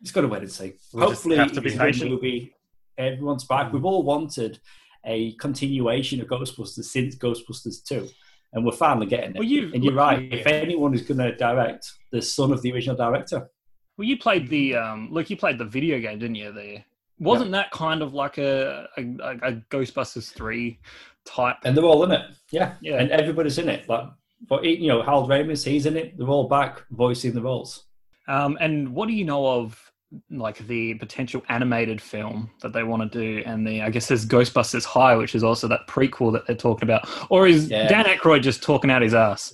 [0.01, 0.73] it's got to wait and see.
[0.93, 2.09] We'll just Hopefully, have to be it's patient.
[2.11, 2.53] movie.
[2.97, 3.71] Everyone's back.
[3.71, 4.59] We've all wanted
[5.05, 8.09] a continuation of Ghostbusters since Ghostbusters Two,
[8.53, 9.35] and we're finally getting it.
[9.35, 10.21] Well, you- and you're right.
[10.21, 10.37] yeah.
[10.37, 13.49] If anyone is going to direct, the son of the original director.
[13.97, 15.29] Well, you played the um, look.
[15.29, 16.51] You played the video game, didn't you?
[16.53, 16.85] There
[17.19, 20.79] wasn't that kind of like a a, a Ghostbusters three
[21.25, 21.57] type.
[21.65, 22.21] and they're all in it.
[22.49, 22.99] Yeah, Yeah.
[23.01, 23.87] and everybody's in it.
[23.89, 24.05] Like,
[24.47, 26.17] but you know, Harold Ramis, he's in it.
[26.17, 27.83] They're all back voicing the roles.
[28.29, 29.88] Um, and what do you know of
[30.29, 33.43] like the potential animated film that they want to do?
[33.45, 36.83] And the I guess there's Ghostbusters High, which is also that prequel that they're talking
[36.83, 37.07] about.
[37.29, 37.87] Or is Yeah.
[37.87, 39.53] Dan Aykroyd just talking out his ass?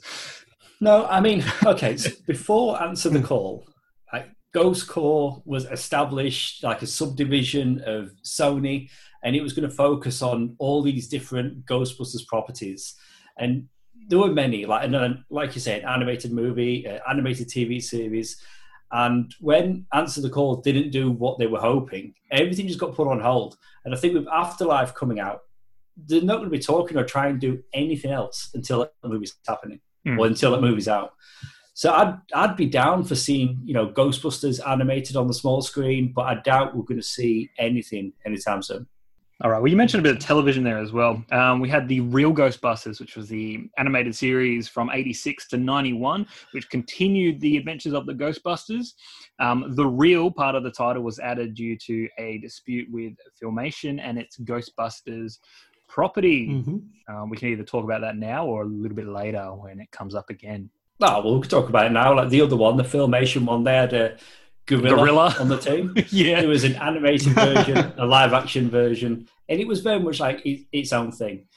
[0.82, 1.98] No, I mean, okay.
[1.98, 3.68] so before Answer the Call,
[4.12, 8.90] like, Ghost Corps was established like a subdivision of Sony,
[9.24, 12.96] and it was going to focus on all these different Ghostbusters properties.
[13.38, 13.68] And
[14.08, 18.40] there were many, like and, uh, like you said, animated movie, uh, animated TV series.
[18.96, 23.10] And when Answer the Call didn't do what they were hoping, everything just got put
[23.10, 23.58] on hold.
[23.84, 25.42] And I think with Afterlife coming out,
[26.08, 29.36] they're not going to be talking or trying to do anything else until that movie's
[29.48, 30.20] happening Hmm.
[30.20, 31.14] or until that movie's out.
[31.74, 36.14] So I'd I'd be down for seeing you know Ghostbusters animated on the small screen,
[36.16, 38.88] but I doubt we're going to see anything anytime soon.
[39.44, 39.60] All right.
[39.60, 41.22] Well, you mentioned a bit of television there as well.
[41.34, 46.26] Um, we had the Real Ghostbusters, which was the animated series from '86 to '91,
[46.54, 48.94] which continued the adventures of the Ghostbusters.
[49.40, 54.00] Um, the real part of the title was added due to a dispute with Filmation
[54.02, 55.40] and its Ghostbusters
[55.90, 56.48] property.
[56.48, 56.84] Mhm.
[57.10, 59.92] Um, we can either talk about that now or a little bit later when it
[59.92, 60.70] comes up again.
[61.02, 62.16] Oh, well, we could talk about it now.
[62.16, 64.18] Like the other one, the Filmation one, they had a
[64.66, 65.36] gorilla, Gorilla.
[65.40, 65.94] on the team.
[66.10, 66.42] yeah.
[66.42, 70.46] There was an animated version, a live action version, and it was very much like
[70.46, 71.48] it, its own thing.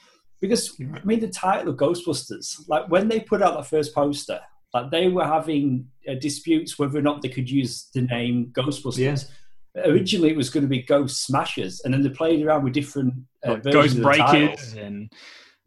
[0.41, 4.39] Because I mean, the title of Ghostbusters, like when they put out that first poster,
[4.73, 9.29] like they were having uh, disputes whether or not they could use the name Ghostbusters.
[9.85, 13.13] Originally, it was going to be Ghost Smashers, and then they played around with different
[13.45, 14.31] uh, Like versions Ghost of the titles.
[14.31, 15.13] Breakers and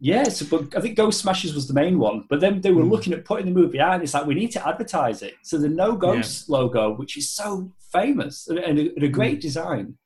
[0.05, 2.25] Yes, but I think Ghost Smashers was the main one.
[2.29, 2.91] But then they were Hmm.
[2.91, 5.35] looking at putting the movie out, and it's like we need to advertise it.
[5.43, 9.41] So the No Ghost logo, which is so famous and, and a, and a great
[9.41, 9.97] design,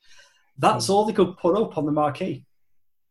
[0.58, 2.44] that's all they could put up on the marquee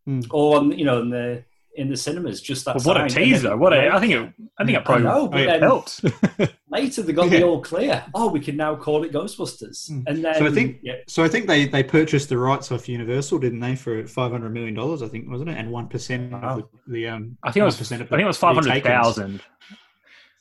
[0.05, 0.21] Hmm.
[0.29, 1.43] or on you know on the
[1.75, 2.41] in the cinemas.
[2.41, 2.75] Just that.
[2.77, 3.23] Well, what a sign.
[3.23, 3.49] And teaser!
[3.49, 5.51] then- What a, I think it, I think it I probably know, but Oh, yeah.
[5.51, 6.03] then helped.
[6.69, 8.03] later they got the all clear.
[8.13, 9.89] Oh, we can now call it Ghostbusters.
[9.89, 10.01] Hmm.
[10.07, 12.87] And then So I think- yeah, So I think they, they purchased the rights off
[12.89, 15.01] Universal, didn't they, for five hundred million dollars?
[15.01, 16.59] I think wasn't it, and one percent Wow.
[16.59, 17.37] of the, the um.
[17.43, 17.75] I think it was.
[17.79, 19.41] 1% I think it was the five hundred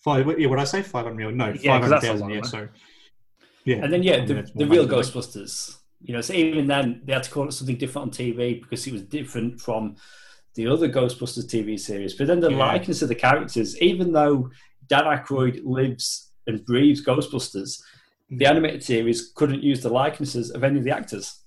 [0.02, 0.38] Five.
[0.38, 0.82] Yeah, what I say?
[0.82, 1.38] Five hundred million?
[1.38, 2.30] No, Yeah, 'cause five hundred that's a thousand.
[2.30, 2.68] Yeah, so.
[3.64, 5.78] Yeah, And then yeah, the, the real Ghostbusters.
[6.02, 8.86] You know, so even then they had to call it something different on TV because
[8.86, 9.96] it was different from
[10.54, 12.14] the other Ghostbusters TV series.
[12.14, 12.56] But then the Yeah.
[12.58, 14.50] likeness of the characters, even though
[14.88, 17.82] Dan Aykroyd lives and breathes Ghostbusters,
[18.30, 18.38] Mm.
[18.38, 21.40] the animated series couldn't use the likenesses of any of the actors.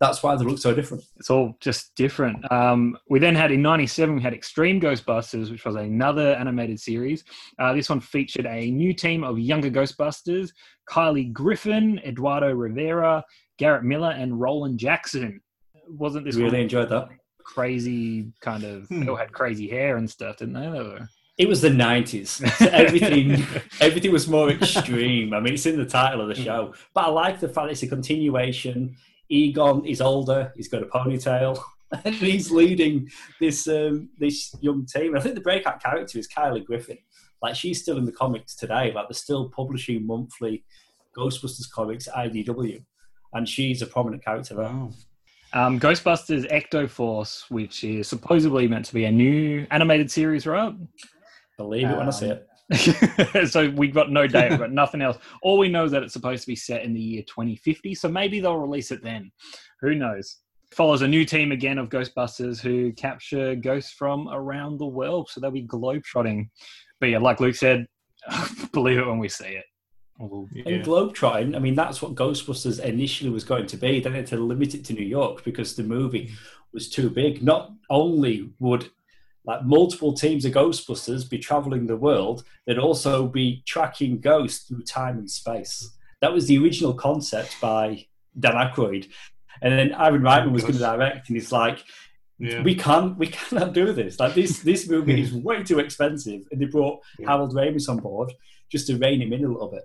[0.00, 1.04] That's why they look so different.
[1.18, 2.50] It's all just different.
[2.50, 7.22] Um, we then had in '97 we had Extreme Ghostbusters, which was another animated series.
[7.58, 10.50] Uh, this one featured a new team of younger Ghostbusters:
[10.90, 13.22] Kylie Griffin, Eduardo Rivera,
[13.58, 15.40] Garrett Miller, and Roland Jackson.
[15.88, 17.08] Wasn't this really one enjoyed that.
[17.44, 18.86] Crazy kind of?
[18.88, 19.00] Hmm.
[19.00, 20.60] They all had crazy hair and stuff, didn't they?
[20.70, 22.30] They were- It was the nineties.
[22.58, 23.44] So everything
[23.80, 25.32] everything was more extreme.
[25.34, 26.74] I mean, it's in the title of the show.
[26.94, 28.96] But I like the fact it's a continuation.
[29.30, 31.58] Egon is older, he's got a ponytail,
[32.04, 33.08] and he's leading
[33.40, 35.16] this um, this young team.
[35.16, 36.98] I think the breakout character is Kylie Griffin.
[37.40, 38.92] Like she's still in the comics today.
[38.92, 40.64] Like they're still publishing monthly
[41.16, 42.84] Ghostbusters comics at IDW,
[43.32, 44.66] and she's a prominent character there.
[44.66, 44.92] Oh.
[45.54, 50.74] Um, Ghostbusters Ecto Force, which is supposedly meant to be a new animated series, right?
[51.58, 52.38] Believe it when I see Um,
[52.70, 53.50] it.
[53.50, 55.18] so we've got no date, we've got nothing else.
[55.42, 58.08] All we know is that it's supposed to be set in the year 2050, so
[58.08, 59.30] maybe they'll release it then.
[59.82, 60.38] Who knows?
[60.70, 65.38] Follows a new team again of Ghostbusters who capture ghosts from around the world, so
[65.38, 66.48] they'll be globetrotting.
[66.98, 67.86] But yeah, like Luke said,
[68.72, 69.64] believe it when we see it.
[70.30, 70.82] We'll- And Yeah.
[70.82, 74.00] Globetrotting, I mean, that's what Ghostbusters initially was going to be.
[74.00, 76.32] Then they had to limit it to New York because the movie mm.
[76.72, 77.42] was too big.
[77.42, 78.90] Not only would
[79.44, 84.82] like multiple teams of Ghostbusters be traveling the world, they'd also be tracking ghosts through
[84.82, 85.90] time and space.
[86.20, 88.06] That was the original concept by
[88.38, 89.08] Dan Aykroyd.
[89.60, 91.84] And then Ivan Reitman was going to direct, and he's like,
[92.38, 92.62] Yeah.
[92.62, 96.60] we can't we cannot do this like this this movie is way too expensive and
[96.60, 97.30] they brought Yeah.
[97.30, 98.32] harold ramis on board
[98.68, 99.84] just to rein him in a little bit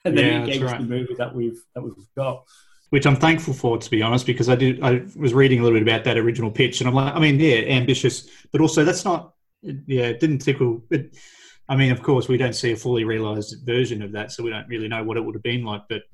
[0.04, 0.80] and then Yeah, he that's gave us right.
[0.80, 2.44] the movie that we've that we've got
[2.90, 4.82] which I'm thankful for, to be honest, because I did.
[4.82, 7.38] I was reading a little bit about that original pitch, and I'm like, I mean,
[7.38, 9.34] yeah, ambitious, but also that's not.
[9.60, 10.82] Yeah, it didn't tickle.
[10.90, 11.14] It,
[11.68, 14.48] I mean, of course, we don't see a fully realized version of that, so we
[14.48, 15.82] don't really know what it would have been like.
[15.90, 16.04] But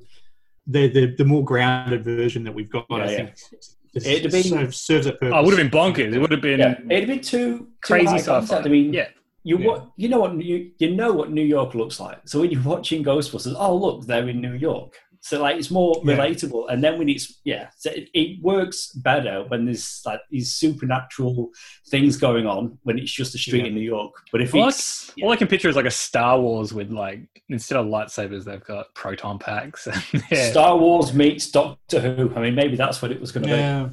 [0.67, 3.17] the the, the more grounded version that we've got, Yeah, I yeah.
[3.19, 5.31] think, just It'd have been- serves, serves a purpose.
[5.33, 6.13] Oh, it would have been bonkers.
[6.13, 8.33] It would have been yeah it'd been too, too crazy high sci-fi.
[8.41, 8.67] concept.
[8.67, 9.07] i mean yeah,
[9.45, 9.67] you Yeah.
[9.69, 12.63] what you know what New, you know what new york looks like so when you're
[12.63, 16.17] watching ghostbusters oh look they're in new york so like it's more Yeah.
[16.17, 20.53] relatable and then when it's yeah so it, it works better when there's like these
[20.55, 21.51] supernatural
[21.89, 23.69] things going on when it's just a street Yeah.
[23.69, 25.25] in new york but if all I, it's yeah.
[25.27, 28.65] all I can picture is like a Star Wars with like instead of lightsabers, they've
[28.65, 29.87] got proton packs.
[30.31, 30.51] yeah.
[30.51, 32.35] Star Wars meets Doctor Who.
[32.35, 33.55] I mean, maybe that's what it was going to be.
[33.55, 33.91] Yeah.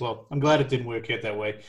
[0.00, 1.60] Well, I'm glad it didn't work out that way.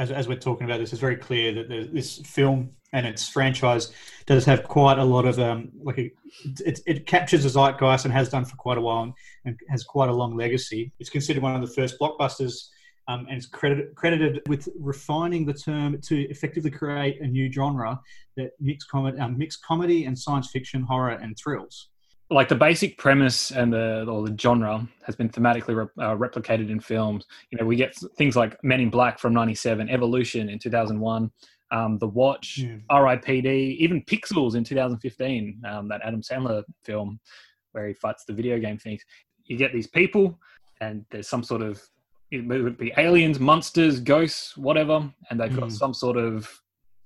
[0.00, 3.92] As, as we're talking about this, it's very clear that this film and its franchise
[4.24, 6.10] does have quite a lot of um, like a,
[6.64, 10.08] it, it captures the zeitgeist and has done for quite a while and has quite
[10.08, 10.90] a long legacy.
[11.00, 12.70] It's considered one of the first blockbusters
[13.08, 18.00] um, and it's credited, credited with refining the term to effectively create a new genre
[18.38, 21.89] that mix comedy, um, mix comedy and science fiction, horror, and thrills.
[22.32, 26.70] Like the basic premise and the or the genre has been thematically re- uh, replicated
[26.70, 27.26] in films.
[27.50, 31.30] You know, we get things like Men in Black from '97, Evolution in 2001,
[31.72, 32.76] um, The Watch, Yeah.
[32.88, 33.48] R.I.P.D.,
[33.80, 37.18] even Pixels in 2015, um, that Adam Sandler film
[37.72, 39.02] where he fights the video game things.
[39.44, 40.38] You get these people,
[40.80, 41.82] and there's some sort of
[42.30, 45.72] it would be aliens, monsters, ghosts, whatever, and they've got Mm.
[45.72, 46.48] some sort of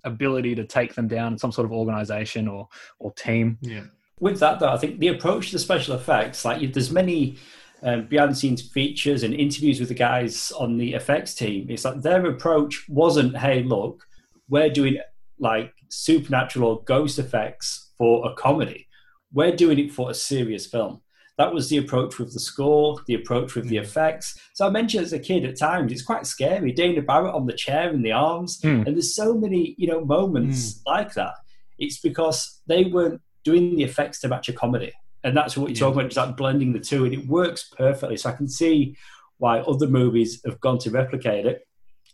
[0.04, 3.56] ability to take them down, some sort of organization or or team.
[3.62, 3.84] Yeah.
[4.20, 7.36] With that, though, I think the approach to the special effects, like there's many
[7.82, 11.66] um, behind the scenes features and interviews with the guys on the effects team.
[11.68, 14.06] It's like their approach wasn't, hey, look,
[14.48, 14.98] we're doing
[15.38, 18.86] like supernatural or ghost effects for a comedy.
[19.32, 21.00] We're doing it for a serious film.
[21.36, 24.38] That was the approach with the score, the approach with the effects.
[24.54, 26.72] So I mentioned as a kid at times, it's quite scary.
[26.72, 28.60] Dana Barrett on the chair and the arms.
[28.62, 28.84] Hmm.
[28.86, 31.34] And there's so many, you know, moments like that.
[31.76, 34.92] It's because they weren't doing the effects to match a comedy.
[35.22, 38.16] And that's what you're talking about, it's like blending the two, and it works perfectly.
[38.16, 38.96] So I can see
[39.38, 41.66] why other movies have gone to replicate it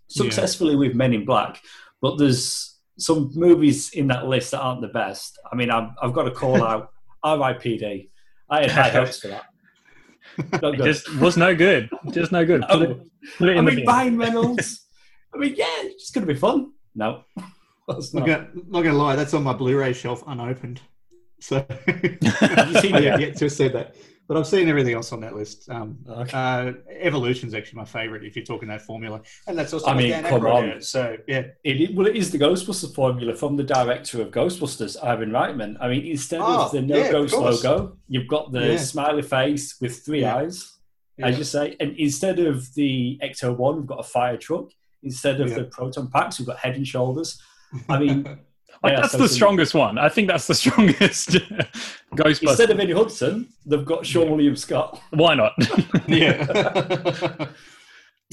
[0.09, 1.61] successfully with Men in Black.
[2.01, 5.39] But there's some movies in that list that aren't the best.
[5.51, 6.91] I mean, I've, I've got to call out
[7.23, 8.11] R.I.P.D.
[8.49, 9.45] I had high hopes for that.
[10.63, 11.91] Not It just was no good.
[12.11, 12.63] Just no good.
[12.63, 13.05] Put it, Oh,
[13.39, 13.87] put it I in the mean, bin.
[13.87, 14.87] Ryan Reynolds.
[15.35, 16.73] I mean, yeah, it's going to be fun.
[16.95, 17.25] No.
[17.89, 18.27] It's Not not.
[18.27, 20.81] gonna, not gonna lie, that's on my Blu-ray shelf unopened.
[21.41, 23.97] So Have you seen I have yet to see that,
[24.29, 25.69] but I've seen everything else on that list.
[25.71, 26.31] Um, Okay.
[26.37, 30.11] uh, Evolution's actually my favorite if you're talking that formula, and that's also I mean,
[30.11, 30.83] Dan come Aykroyd on.
[30.83, 35.31] So yeah, It, well, it is the Ghostbusters formula from the director of Ghostbusters, Ivan
[35.31, 35.77] Reitman.
[35.81, 38.77] I mean, instead Oh, of the no yeah, ghost logo, you've got the Yeah.
[38.77, 40.37] smiley face with three Yeah.
[40.37, 40.79] eyes,
[41.19, 41.77] as you say.
[41.81, 44.67] And instead of the Ecto One, we've got a fire truck.
[45.03, 47.41] Instead of the proton packs, we've got head and shoulders.
[47.89, 48.27] I mean,
[48.83, 49.99] Like, yeah, that's so the strongest one.
[49.99, 51.31] I think that's the strongest
[52.15, 52.43] Ghostbusters.
[52.43, 55.01] Instead of Eddie Hudson, they've got Seann William Scott.
[55.11, 55.53] Why not?
[56.09, 56.47] yeah.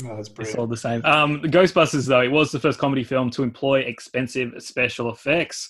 [0.06, 1.04] oh, that's it's all the same.
[1.06, 5.70] Um, the Ghostbusters, though, it was the first comedy film to employ expensive special effects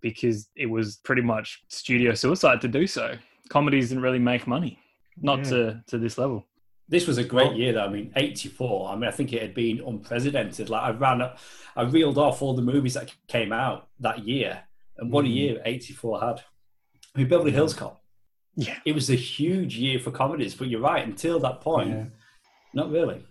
[0.00, 3.14] because it was pretty much studio suicide to do so.
[3.48, 4.78] Comedies didn't really make money,
[5.20, 5.44] not Yeah.
[5.50, 6.46] to to this level.
[6.88, 7.84] This was a great year, though.
[7.84, 8.90] I mean, '84.
[8.90, 10.68] I mean, I think it had been unprecedented.
[10.68, 11.38] Like I ran, up,
[11.74, 14.64] I reeled off all the movies that came out that year,
[14.98, 15.34] and what a Mhm.
[15.34, 16.42] year '84 had.
[17.14, 18.02] I mean, Beverly Hills Cop.
[18.56, 18.78] Yeah.
[18.84, 21.04] It was a huge year for comedies, but you're right.
[21.06, 22.04] Until that point, Yeah.
[22.74, 23.24] not really.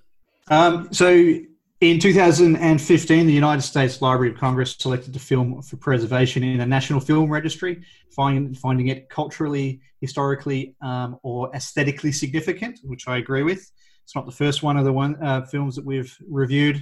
[0.50, 1.40] Um, so
[1.84, 6.66] In 2015, the United States Library of Congress selected the film for preservation in the
[6.66, 13.44] national film registry, find, finding it culturally, historically, um, or aesthetically significant, which I agree
[13.44, 13.70] with.
[14.02, 16.82] It's not the first one of the one uh, films that we've reviewed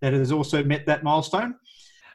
[0.00, 1.54] that has also met that milestone.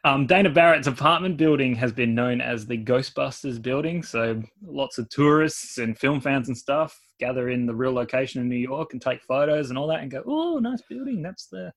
[0.04, 4.04] Um, Dana Barrett's apartment building has been known as the Ghostbusters building.
[4.04, 8.50] So lots of tourists and film fans and stuff gather in the real location in
[8.50, 11.22] New York and take photos and all that and go, oh, nice building.
[11.22, 11.74] That's the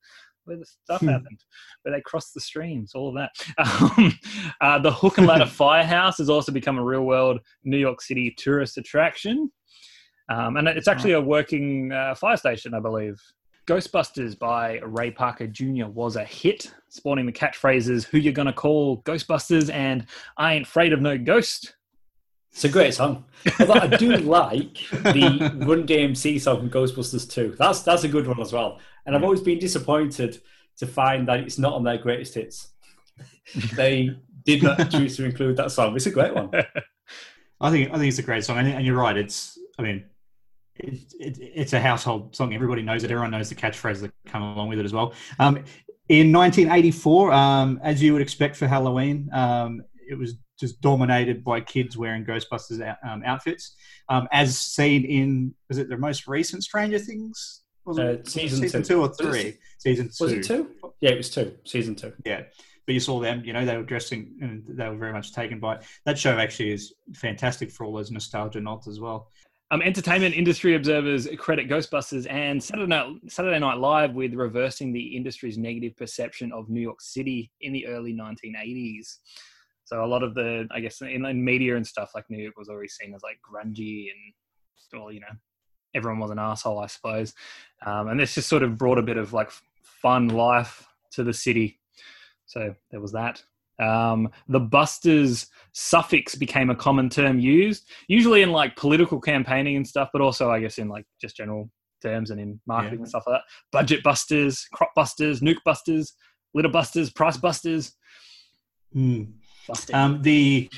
[0.51, 1.09] where the stuff Hmm.
[1.09, 1.45] happened,
[1.83, 3.31] where they crossed the streams, all of that.
[3.97, 4.19] Um,
[4.61, 8.35] uh, the Hook and Ladder Firehouse has also become a real world New York City
[8.37, 9.51] tourist attraction.
[10.29, 13.21] Um, and it's actually a working uh, fire station, I believe.
[13.67, 15.87] Ghostbusters by Ray Parker Jr.
[15.87, 20.93] was a hit, spawning the catchphrases "Who you gonna call Ghostbusters?" and "I ain't afraid
[20.93, 21.77] of no ghost."
[22.53, 23.25] It's a great song.
[23.61, 27.55] Although I do like the Run DMC song from Ghostbusters 2.
[27.59, 28.81] That's that's a good one as well.
[29.07, 30.41] And I've always been disappointed
[30.79, 32.69] to find that it's not on their greatest hits.
[33.75, 34.11] they
[34.45, 35.95] did not choose to include that song.
[35.97, 36.51] It's a great one.
[37.61, 39.17] I think I think it's a great song, and, and you're right.
[39.17, 40.05] It's I mean,
[40.77, 42.55] it, it, it's a household song.
[42.55, 43.11] Everybody knows it.
[43.11, 45.13] Everyone knows the catchphrases that come along with it as well.
[45.39, 45.57] Um,
[46.09, 51.61] in 1984, um, as you would expect for Halloween, um, it was just dominated by
[51.61, 53.77] kids wearing Ghostbusters out, um, outfits,
[54.09, 57.60] um, as seen in was it their most recent Stranger Things?
[57.87, 58.95] Uh, season season two.
[58.95, 59.57] two or three?
[59.79, 60.25] Season two.
[60.25, 60.71] Was it two?
[61.01, 61.57] Yeah, it was two.
[61.65, 62.13] Season two.
[62.25, 62.43] Yeah.
[62.87, 65.61] But you saw them, you know, they were dressing and they were very much taken
[65.61, 65.83] by it.
[66.07, 69.29] That show actually is fantastic for all those nostalgia nods as well.
[69.73, 75.17] Um, entertainment industry observers credit Ghostbusters and Saturday Night, Saturday Night Live with reversing the
[75.17, 79.19] industry's negative perception of New York City in the early 1980s.
[79.85, 82.59] So a lot of the, I guess, in, in media and stuff, like New York
[82.59, 85.27] was always seen as like grungy and, all, you know,
[85.95, 87.35] everyone was an asshole, I suppose.
[87.85, 89.51] Um, and this just sort of brought a bit of like
[89.83, 91.79] fun life to the city.
[92.47, 93.43] So there was that.
[93.79, 99.87] Um, the Busters suffix became a common term used, usually in like political campaigning and
[99.87, 101.71] stuff, but also I guess in like just general
[102.03, 103.03] terms and in marketing Yeah.
[103.03, 103.45] and stuff like that.
[103.73, 106.13] Budget busters, crop busters, nuke busters,
[106.55, 107.93] litter busters, price busters.
[108.95, 109.95] Busting.
[109.95, 110.71] Um, the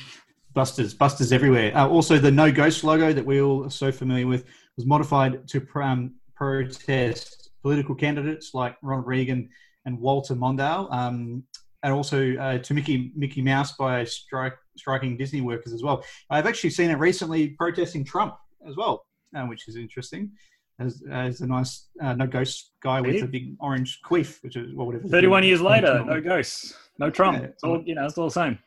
[0.55, 1.75] Busters, Busters everywhere.
[1.75, 4.45] Uh, also, the No Ghost logo that we all are so familiar with
[4.77, 9.49] was modified to um, protest political candidates like Ronald Reagan
[9.85, 11.45] and Walter Mondale, um,
[11.83, 16.05] and also uh, to Mickey Mickey Mouse by strike, striking Disney workers as well.
[16.31, 18.35] I've actually seen it recently protesting Trump
[18.69, 19.07] as well,
[19.37, 20.31] uh, which is interesting.
[20.79, 24.75] As, as a nice uh, no ghost guy with a big orange queef, which is
[24.75, 25.07] well, whatever.
[25.07, 27.39] 31 years later, no ghosts, no Trump.
[27.39, 27.49] Yeah.
[27.49, 28.59] It's all, you know, it's all the same.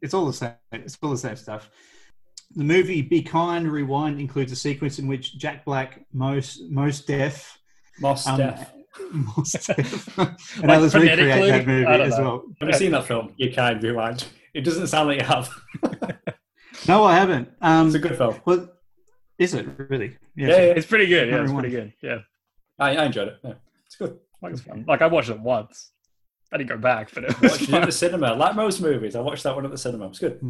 [0.00, 0.52] It's all the same.
[0.72, 1.70] It's all the same stuff.
[2.54, 7.58] The movie Be Kind Rewind includes a sequence in which Jack Black, most most deaf,
[8.00, 8.72] Moss um, Def.
[9.36, 12.22] most deaf, and Like others recreate that movie as know.
[12.24, 12.42] well.
[12.60, 13.32] Have you seen that film?
[13.36, 14.26] You can rewind.
[14.54, 15.50] It doesn't sound like you have.
[16.86, 17.50] No, I haven't.
[17.60, 18.40] Um, It's a good film.
[18.44, 18.68] well,
[19.36, 20.16] is it really?
[20.36, 20.54] Yeah, yeah.
[20.76, 21.28] It's pretty good.
[21.28, 21.92] Yeah, it's pretty good.
[22.00, 22.18] Yeah,
[22.78, 23.38] I, I enjoyed it.
[23.42, 24.16] Yeah, it's good.
[24.40, 24.62] like it's.
[24.86, 25.90] Like I watched it once.
[26.52, 27.82] I didn't go back, but it was Watched it fun.
[27.82, 29.14] at the cinema, like most movies.
[29.14, 30.06] I watched that one at the cinema.
[30.08, 30.40] It's good.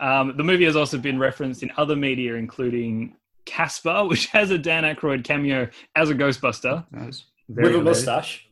[0.00, 3.14] Um, the movie has also been referenced in other media, including
[3.46, 6.84] Casper, which has a Dan Aykroyd cameo as a Ghostbuster.
[6.90, 7.24] Nice.
[7.48, 8.48] With a mustache.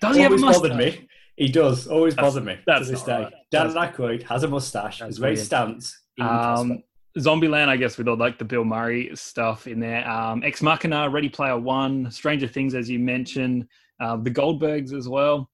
[0.00, 0.62] Does he have a mustache?
[0.70, 1.08] bothered me.
[1.36, 1.86] He does.
[1.86, 3.22] Always That's- bothered me that's to this day.
[3.24, 3.32] right.
[3.50, 4.98] Dan That's- Aykroyd has a mustache.
[5.00, 5.44] That's His very weird.
[5.46, 5.98] stance.
[6.16, 6.82] in Um,
[7.18, 10.08] Zombieland, I guess, with all like the Bill Murray stuff in there.
[10.08, 13.66] Um, Ex Machina, Ready Player One, Stranger Things, as you mentioned,
[14.00, 15.50] uh, the Goldbergs as well.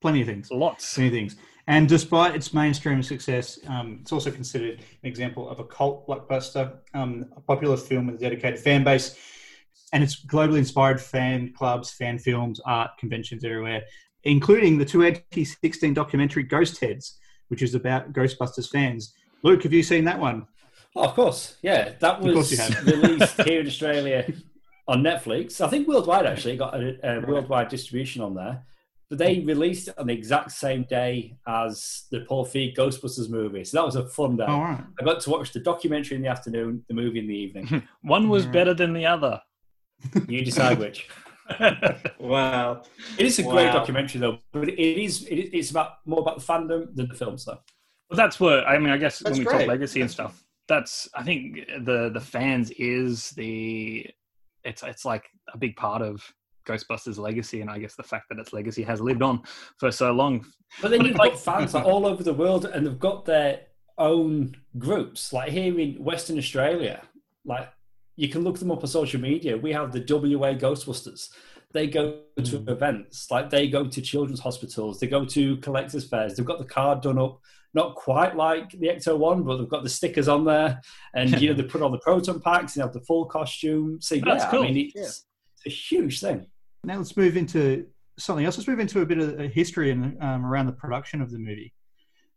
[0.00, 0.50] Plenty of things.
[0.50, 0.98] Lots.
[0.98, 1.36] Many things.
[1.68, 6.78] And despite its mainstream success, um, it's also considered an example of a cult blockbuster,
[6.94, 9.16] um, a popular film with a dedicated fan base.
[9.92, 13.82] And it's globally inspired fan clubs, fan films, art, conventions everywhere,
[14.24, 17.12] including the 2016 documentary Ghostheads,
[17.48, 19.14] which is about Ghostbusters fans.
[19.42, 20.46] Luke, have you seen that one?
[20.96, 21.56] Oh, of course.
[21.62, 24.32] Yeah, that was released here in Australia
[24.88, 25.60] on Netflix.
[25.60, 28.64] I think worldwide, actually, got a, a worldwide distribution on there.
[29.08, 33.62] But they released it on the exact same day as the Paul Feig Ghostbusters movie.
[33.64, 34.44] So that was a fun day.
[34.44, 34.82] All right.
[35.00, 37.82] I got to watch the documentary in the afternoon, the movie in the evening.
[38.02, 38.52] One was Right.
[38.54, 39.40] better than the other.
[40.28, 41.08] you decide which.
[42.18, 42.82] Wow.
[43.18, 44.38] It is a great documentary, though.
[44.52, 47.36] But it is, it is it's about more about the fandom than the film.
[47.44, 47.58] though.
[48.08, 48.90] Well, that's what I mean.
[48.90, 49.58] I guess That's when we great.
[49.60, 54.06] talk legacy and stuff, that's I think the the fans is the
[54.64, 56.22] it's it's like a big part of
[56.66, 59.42] Ghostbusters' legacy, and I guess the fact that its legacy has lived on
[59.78, 60.46] for so long.
[60.80, 63.60] But then you've got fans like, all over the world, and they've got their
[63.98, 65.32] own groups.
[65.32, 67.02] Like here in Western Australia,
[67.44, 67.68] like
[68.16, 69.56] you can look them up on social media.
[69.56, 71.28] We have the WA Ghostbusters.
[71.72, 72.68] they go to Mm.
[72.68, 76.34] events, like they go to children's hospitals, they go to collectors' fairs.
[76.36, 77.40] They've got the card done up,
[77.74, 80.80] not quite like the Ecto One, but they've got the stickers on there,
[81.14, 83.98] and you know they put on the proton packs and have the full costume.
[84.00, 84.62] So yeah, That's cool.
[84.62, 86.46] I mean it's, it's a huge thing.
[86.84, 87.86] Now let's move into
[88.18, 88.58] something else.
[88.58, 91.38] Let's move into a bit of a history and um, around the production of the
[91.38, 91.72] movie.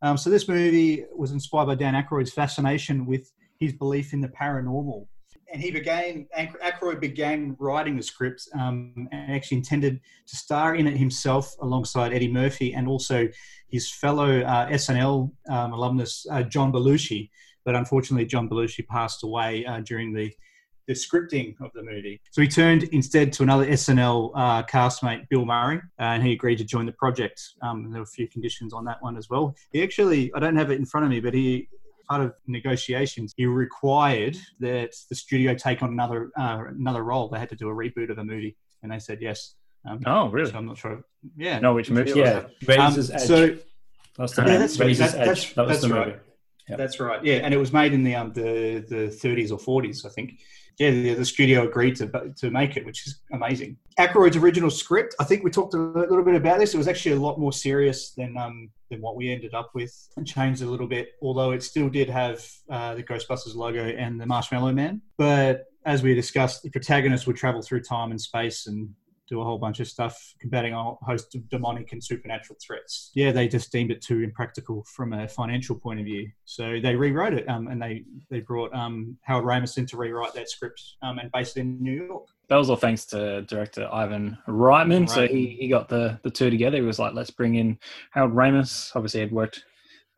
[0.02, 4.28] Um, so this movie was inspired by Dan Aykroyd's fascination with his belief in the
[4.28, 5.08] paranormal,
[5.52, 6.28] and he began.
[6.38, 12.14] Aykroyd began writing the script um, and actually intended to star in it himself alongside
[12.14, 13.28] Eddie Murphy and also
[13.70, 17.30] his fellow uh, SNL um, alumnus uh, John Belushi.
[17.64, 20.32] But unfortunately, John Belushi passed away uh, during the
[20.88, 22.22] the scripting of the movie.
[22.32, 26.58] So he turned instead to another SNL uh, castmate, Bill Murray, uh, and he agreed
[26.58, 27.42] to join the project.
[27.62, 29.56] Um, and there were a few conditions on that one as well.
[29.72, 31.70] He actually, I don't have it in front of me, but he,
[32.08, 37.28] part of negotiations, he required that the studio take on another uh, another role.
[37.30, 39.56] They had to do a reboot of the movie, and they said yes.
[39.88, 40.50] Um, Oh, really?
[40.52, 41.04] So I'm not sure.
[41.38, 41.60] Yeah.
[41.60, 42.12] No, which movie?
[42.20, 43.22] Yeah, Um, Razor's Edge.
[43.22, 43.58] so
[44.18, 44.60] that's the Yeah, name.
[44.62, 45.28] that's- Razor's that- Edge.
[45.28, 46.08] that's- that was the right.
[46.08, 46.20] movie.
[46.70, 46.76] Yeah.
[46.78, 47.24] That's right.
[47.24, 50.40] Yeah, and it was made in the um the the 30s or 40s, I think.
[50.78, 53.78] Yeah, the, the studio agreed to to make it, which is amazing.
[54.00, 56.74] Aykroyd's original script, I think we talked a little bit about this.
[56.74, 59.94] It was actually a lot more serious than um than what we ended up with,
[60.18, 61.10] and changed a little bit.
[61.22, 66.02] Although it still did have uh, the Ghostbusters logo and the Marshmallow Man, but as
[66.02, 68.90] we discussed, the protagonist would travel through time and space and
[69.28, 73.12] do a whole bunch of stuff, combating a host of demonic and supernatural threats.
[73.16, 76.96] Yeah, they just deemed it too impractical from a financial point of view, so they
[76.96, 80.82] rewrote it, um, and they they brought um, Howard Ramis in to rewrite that script
[81.02, 82.26] um, and based it in New York.
[82.48, 85.10] That was all thanks to director Ivan Reitman.
[85.10, 86.78] So he, he got the, the two together.
[86.78, 87.80] He was like, let's bring in
[88.12, 88.92] Harold Ramis.
[88.96, 89.66] Obviously, had worked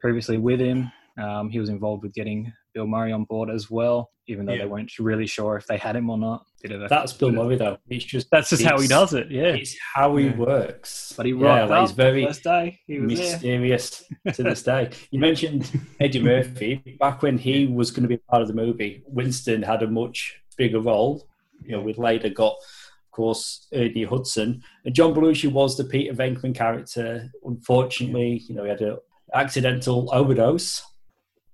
[0.02, 0.92] previously with him.
[1.18, 4.64] Um, he was involved with getting Bill Murray on board as well, even though Yeah.
[4.64, 6.46] they weren't really sure if they had him or not.
[6.62, 7.78] Bit of a- That's Bill Murray though.
[7.88, 9.30] It's just That's just how he does it.
[9.30, 9.54] Yeah.
[9.54, 10.36] It's how he Yeah.
[10.38, 11.14] works.
[11.16, 12.80] But he yeah, rocked like up he's very first day.
[12.88, 13.32] He was there.
[13.34, 14.04] mysterious
[14.34, 14.90] to this day.
[15.12, 16.98] You mentioned Eddie Murphy.
[17.00, 20.40] Back when he was going to be part of the movie, Winston had a much
[20.58, 21.28] bigger role.
[21.64, 24.64] You know, we'd later got, of course, Ernie Hudson.
[24.86, 27.32] And John Belushi was the Peter Venkman character.
[27.44, 28.98] Unfortunately, you know, he had an
[29.34, 30.82] accidental overdose.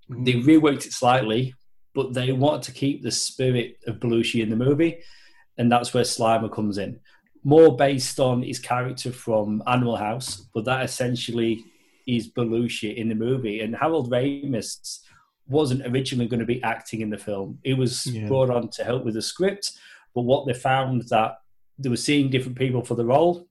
[0.10, 0.44] They mm.
[0.46, 1.54] reworked it slightly,
[1.94, 5.00] but they wanted to keep the spirit of Belushi in the movie.
[5.58, 7.00] And that's where Slimer comes in
[7.44, 11.64] more based on his character from Animal House, but that essentially
[12.08, 13.62] is Belushi in the movie.
[13.62, 15.00] And Harold Ramis
[15.48, 17.60] wasn't originally going to be acting in the film.
[17.64, 18.28] He was Yeah.
[18.28, 19.74] brought on to help with the script,
[20.16, 21.36] but what they found that
[21.78, 23.48] they were seeing different people for the role.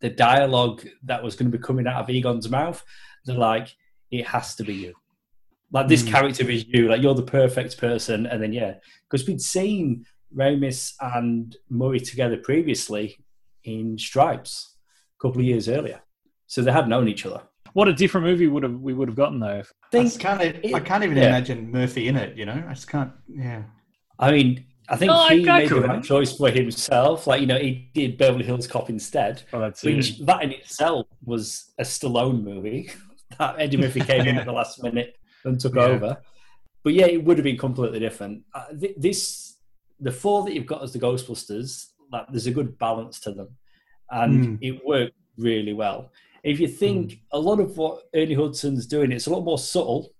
[0.00, 2.82] The dialogue that was going to be coming out of Egon's mouth,
[3.24, 3.74] they're like,
[4.10, 4.94] it has to be you.
[5.72, 6.08] Like this Mm.
[6.08, 6.88] character is you.
[6.88, 8.26] Like you're the perfect person.
[8.26, 8.74] And then yeah,
[9.10, 10.04] because we'd seen
[10.34, 13.18] Ramis and Murray together previously
[13.64, 14.76] in Stripes
[15.18, 16.00] a couple of years earlier,
[16.46, 17.42] so they had known each other.
[17.74, 19.58] What a different movie would have we would have gotten though.
[19.60, 20.42] if- I just can't.
[20.64, 21.28] e- I can't even yeah.
[21.28, 22.36] imagine Murphy in it.
[22.36, 23.12] You know, I just can't.
[23.28, 23.62] Yeah.
[24.18, 27.26] I mean, I think No, he I made the right choice for himself.
[27.26, 30.26] Like you know, he did Beverly Hills Cop instead, Oh, that's which it.
[30.26, 32.90] that in itself was a Stallone movie.
[33.38, 35.14] that Eddie Murphy came in at the last minute
[35.48, 35.82] and took Yeah.
[35.82, 36.22] over.
[36.84, 38.44] But yeah, it would have been completely different.
[38.54, 39.56] Uh, th- this,
[40.00, 43.48] the four that you've got as the Ghostbusters, like there's a good balance to them,
[44.10, 44.58] and Mm.
[44.62, 46.12] it worked really well.
[46.44, 50.14] If you think a lot of what Ernie Hudson's doing, it's a lot more subtle.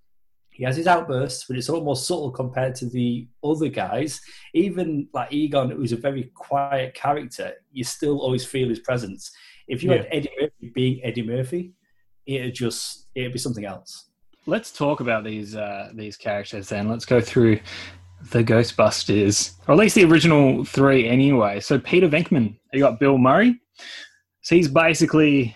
[0.50, 4.20] He has his outbursts, but it's a lot more subtle compared to the other guys.
[4.54, 9.30] Even like Egon, who's a very quiet character, you still always feel his presence.
[9.68, 11.72] If you had Eddie Murphy being Eddie Murphy,
[12.26, 14.06] it'd just it'd be something else.
[14.49, 16.88] Let's talk about these uh, these characters then.
[16.88, 17.61] Let's go through
[18.30, 21.61] the Ghostbusters, or at least the original three anyway.
[21.61, 23.61] So Peter Venkman, you got Bill Murray.
[24.40, 25.55] So he's basically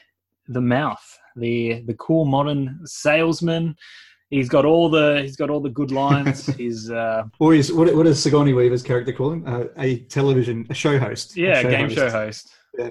[0.49, 1.03] the mouth,
[1.37, 3.77] the the cool modern salesman.
[4.29, 6.45] He's got all the he's got all the good lines.
[6.57, 7.95] he's uh, Or is what?
[7.95, 9.45] What does Sigourney Weaver's character call him?
[9.47, 11.35] Uh, a television, a show host.
[11.35, 12.53] yeah, A game show host.
[12.79, 12.91] Yeah.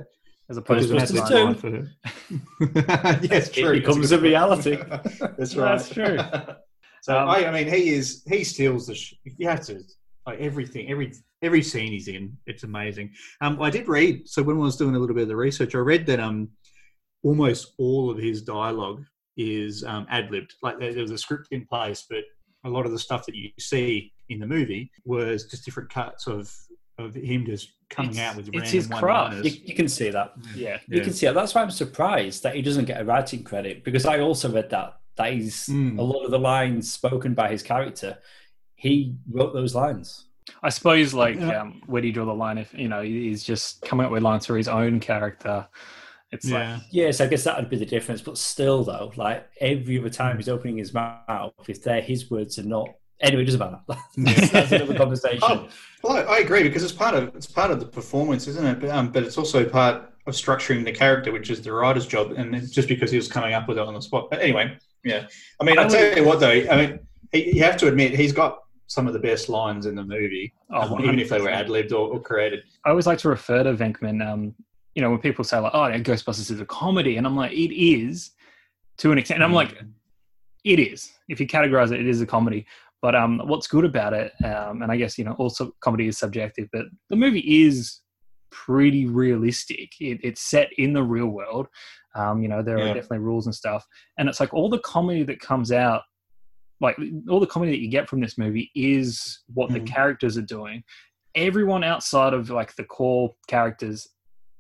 [0.52, 1.44] As opposed to Because Ghostbusters two.
[1.46, 3.20] line for her.
[3.32, 3.72] yes, It true.
[3.80, 4.76] becomes a reality.
[5.38, 5.78] That's right.
[5.78, 6.18] That's true.
[7.02, 8.96] so Um, I, I mean, he is he steals the.
[8.96, 9.82] Sh- you have to
[10.28, 12.38] like everything, every every scene he's in.
[12.48, 13.14] It's amazing.
[13.40, 14.28] Um, I did read.
[14.28, 16.50] So when I was doing a little bit of the research, I read that um,
[17.24, 19.04] almost all of his dialogue
[19.38, 20.54] is um, ad libbed.
[20.62, 22.24] Like there, there was a script in place, but
[22.66, 26.28] a lot of the stuff that you see in the movie was just different cuts
[26.28, 26.54] of
[26.98, 29.46] of him just coming It's- out with it's random his craft.
[29.46, 30.34] You, you can see that.
[30.56, 30.78] Yeah.
[30.88, 31.04] You Yeah.
[31.04, 31.34] can see that.
[31.34, 34.70] That's why I'm surprised that he doesn't get a writing credit because I also read
[34.70, 36.00] that that he's Mm.
[36.00, 38.18] a lot of the lines spoken by his character.
[38.76, 40.28] He wrote those lines.
[40.64, 41.62] I suppose like Yeah.
[41.62, 44.24] um, where do you draw the line if you know he's just coming up with
[44.24, 45.68] lines for his own character?
[46.32, 46.76] It's Yeah.
[46.76, 48.22] like Yes, I guess that would be the difference.
[48.22, 52.58] But still, though, like every other time he's opening his mouth, if they're his words
[52.58, 52.90] and not.
[53.22, 53.80] Anyway, it doesn't matter.
[54.18, 55.40] that's, that's another conversation.
[55.44, 55.68] Oh,
[56.04, 58.80] well, I, I agree because it's part of it's part of the performance, isn't it?
[58.80, 62.32] But, um, but it's also part of structuring the character, which is the writer's job.
[62.32, 64.30] And just because he was coming up with it on the spot.
[64.30, 65.28] But anyway, yeah.
[65.60, 66.50] I mean, I I will tell you what, though.
[66.50, 67.00] I mean,
[67.32, 70.54] he, you have to admit he's got some of the best lines in the movie,
[70.70, 72.64] Oh, um, even if they were ad libbed or, or created.
[72.86, 74.26] I always like to refer to Venkman.
[74.28, 74.54] Um,
[74.96, 77.74] you know, when people say like, "Oh, Ghostbusters is a comedy," and I'm like, "It
[77.74, 78.32] is,"
[78.98, 79.38] to an extent.
[79.38, 79.82] And I'm like,
[80.66, 82.66] "It is." If you categorize it, it is a comedy.
[83.02, 86.18] But um, what's good about it, um, and I guess you know, also comedy is
[86.20, 88.02] subjective, but the movie is
[88.52, 89.90] pretty realistic.
[90.00, 91.68] It, it's set in the real world.
[92.16, 92.92] Um, you know, there Yeah.
[92.92, 93.86] are definitely rules and stuff,
[94.18, 96.04] and it's like all the comedy that comes out,
[96.80, 96.98] like
[97.30, 99.88] all the comedy that you get from this movie is what the Mm.
[99.88, 100.84] characters are doing.
[101.36, 104.08] Everyone outside of like the core characters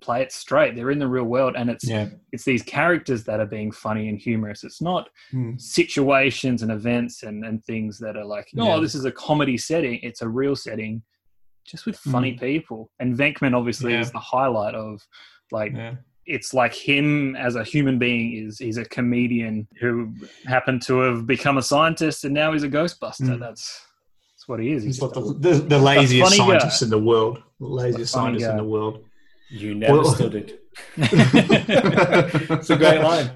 [0.01, 0.75] play it straight.
[0.75, 2.09] They're in the real world, and it's Yeah.
[2.31, 4.63] it's these characters that are being funny and humorous.
[4.63, 5.55] It's not Hmm.
[5.57, 8.79] situations and events and, and things that are like, oh, Yeah.
[8.81, 9.99] this is a comedy setting.
[10.01, 11.03] It's a real setting,
[11.65, 12.89] just with funny people.
[12.99, 13.93] And Venkman obviously.
[13.93, 14.01] Yeah.
[14.01, 15.01] is the highlight of
[15.51, 15.73] like
[16.25, 20.13] it's like him as a human being is he's a comedian who
[20.45, 23.21] happened to have become a scientist and now he's a Ghostbuster.
[23.37, 23.39] Mm.
[23.39, 23.85] That's
[24.33, 24.83] that's what he is.
[24.83, 26.57] He's He's like the, the, the laziest funny guy.
[26.59, 27.43] scientist in the world.
[27.59, 29.03] The laziest scientist in the world.
[29.51, 30.57] You never Well- studied.
[30.97, 33.31] It's a great line.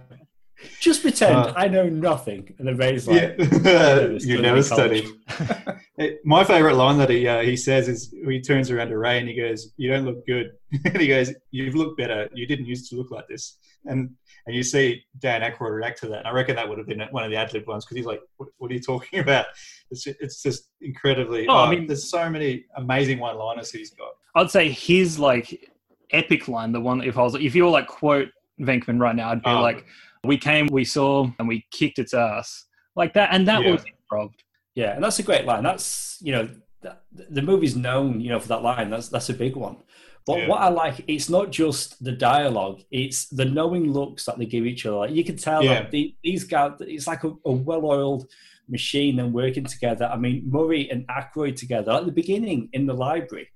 [0.80, 2.54] Just pretend Uh, I know nothing.
[2.58, 5.06] And then Ray's like, Yeah, you never studied.
[5.98, 9.18] It- My favorite line that he uh, he says is he turns around to Ray
[9.20, 10.48] and he goes, "You don't look good."
[10.84, 12.28] and he goes, "You've looked better.
[12.34, 14.10] You didn't used to look like this." And
[14.46, 16.20] and you see Dan Aykroyd react to that.
[16.20, 18.06] And I reckon that would have been one of the ad lib ones because he's
[18.06, 19.46] like, what, "What are you talking about?"
[19.90, 21.48] It's just, it's just incredibly.
[21.48, 24.10] Oh, Oh, I mean- there's so many amazing one liners he's got.
[24.36, 25.72] I'd say his like
[26.12, 28.30] epic line, the one if I was if you were like quote
[28.62, 29.62] Venkman right now, I'd be Oh.
[29.62, 29.86] like,
[30.24, 33.72] "We came, we saw, and we kicked its ass." Like that, and that Yeah.
[33.72, 34.32] was improv.
[34.76, 35.64] Yeah, and that's a great line.
[35.64, 36.50] That's you know,
[36.82, 38.90] that, the movie's known you know for that line.
[38.90, 39.78] That's that's a big one.
[40.26, 40.48] But Yeah.
[40.48, 44.66] what I like, it's not just the dialogue; it's the knowing looks that they give
[44.66, 44.98] each other.
[44.98, 45.74] Like, you can tell Yeah.
[45.84, 48.28] that the, these guys, it's like a, a well-oiled
[48.68, 50.06] machine and working together.
[50.12, 53.50] I mean, Murray and Aykroyd together at the beginning in the library.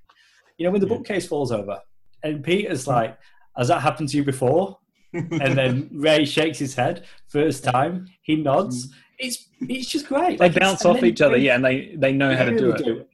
[0.59, 0.97] You know, when the Yeah.
[0.97, 1.79] bookcase falls over,
[2.23, 3.17] and Peter's like,
[3.57, 4.77] "Has that happened to you before?"
[5.13, 7.05] and then Ray shakes his head.
[7.27, 8.93] First time, he nods.
[9.17, 10.39] It's it's just great.
[10.39, 12.71] They Like, bounce off each other, Ray- yeah, and they they know how to do
[12.73, 13.09] really it.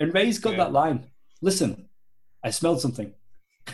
[0.00, 0.58] And Ray's got Yeah.
[0.64, 1.06] that line.
[1.42, 1.88] Listen,
[2.44, 3.12] I smelled something.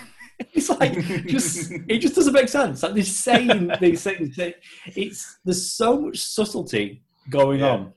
[0.52, 0.92] It's like
[1.26, 2.82] just it just doesn't make sense.
[2.82, 4.38] Like they're saying these things.
[4.94, 7.70] It's there's so much subtlety going Yeah.
[7.70, 7.92] on,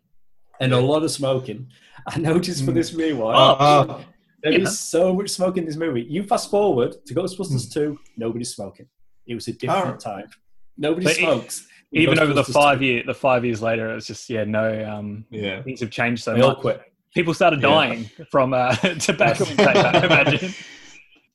[0.62, 1.68] and a lot of smoking.
[2.08, 2.76] I noticed for Mm.
[2.76, 4.02] this rewatch, Oh,
[4.44, 4.60] there yeah.
[4.60, 6.02] is so much smoke in this movie.
[6.10, 8.88] You fast forward to Ghostbusters two, nobody's smoking.
[9.28, 10.10] It was a different Oh.
[10.12, 10.26] time.
[10.78, 11.68] Nobody But smokes.
[11.92, 12.86] in Even over the five 2.
[12.86, 15.62] year, the five years later, it's just yeah, no, um, yeah.
[15.64, 16.82] things have changed so They all quit.
[17.14, 17.70] People started Yeah.
[17.70, 19.68] dying from uh, tobacco intake.
[19.76, 20.54] I imagine.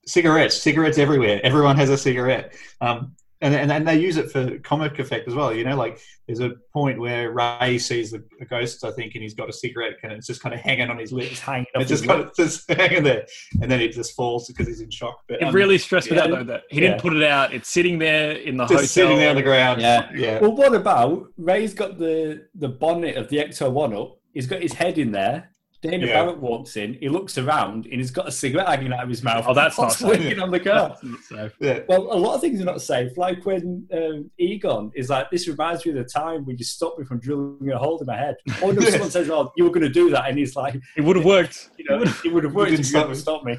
[0.07, 1.41] cigarettes, cigarettes everywhere.
[1.43, 2.55] Everyone has a cigarette.
[2.81, 3.15] Um,
[3.45, 5.55] and, and, and they use it for comic effect as well.
[5.55, 9.23] You know, like there's a point where Ray sees the, a ghost, I think, and
[9.23, 11.41] he's got a cigarette and it's just kind of hanging on his It's lips.
[11.41, 12.31] hanging up It's just kind lip.
[12.31, 13.27] of just hanging there.
[13.61, 15.21] And then it just falls because he's in shock.
[15.29, 17.53] But It um, really stressed me out though that he didn't put it out.
[17.53, 18.87] It's sitting there in the just hotel.
[18.89, 19.81] sitting there on the ground.
[19.81, 20.11] Yeah.
[20.15, 20.41] Yeah.
[20.41, 24.17] Well, what about Ray's got the the bonnet of the Ecto One up?
[24.33, 25.51] He's got his head in there.
[25.85, 26.25] Dana Yeah.
[26.25, 26.95] Barrett walks in.
[26.95, 29.45] He looks around and he's got a cigarette hanging out of his mouth.
[29.47, 30.41] Oh, that's not What's safe.
[30.41, 30.97] on the car.
[31.29, 31.81] So, yeah.
[31.89, 33.19] Well, a lot of things are not safe.
[33.19, 36.99] Like when um, Egon is like, "This reminds me of the time when you stopped
[36.99, 39.71] me from drilling a hole in my head." Or no, someone says, "Oh, you were
[39.71, 41.69] going to do that," and he's like, it would have worked.
[41.79, 43.59] "You know, it would have worked didn't if you stop hadn't me." stopped me."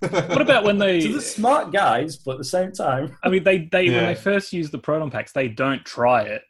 [0.00, 1.00] What about when they?
[1.00, 4.14] So they're smart guys, but at the same time, I mean, they they when they
[4.14, 6.42] first use the proton packs, they don't try it.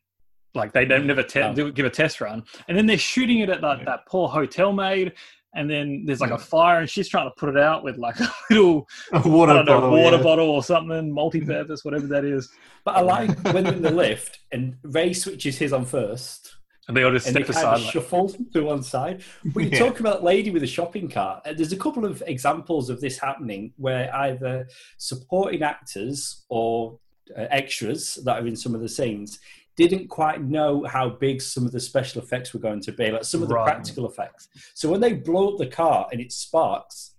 [0.55, 1.53] Like they don't never te- No.
[1.55, 4.73] do, give a test run, and then they're shooting it at that, that poor hotel
[4.73, 5.13] maid,
[5.57, 8.19] and then there's like a fire, and she's trying to put it out with like
[8.21, 9.91] a little A water know, bottle.
[9.91, 10.23] water yeah.
[10.23, 12.51] bottle or something, multi-purpose, whatever that is,
[12.85, 16.55] but I like when they're in the lift and Ray switches his on first.
[16.87, 17.81] and they all just and step aside.
[17.81, 19.23] Like, shuffle to one side.
[19.45, 19.79] You Yeah.
[19.81, 23.73] talk about lady with a shopping cart, there's a couple of examples of this happening
[23.77, 26.99] where either supporting actors or
[27.37, 29.39] uh, extras that are in some of the scenes
[29.77, 33.25] didn't quite know how big some of the special effects were going to be, like
[33.25, 33.65] some of the Right.
[33.67, 34.49] practical effects.
[34.75, 37.13] So when they blow up the car and it sparks,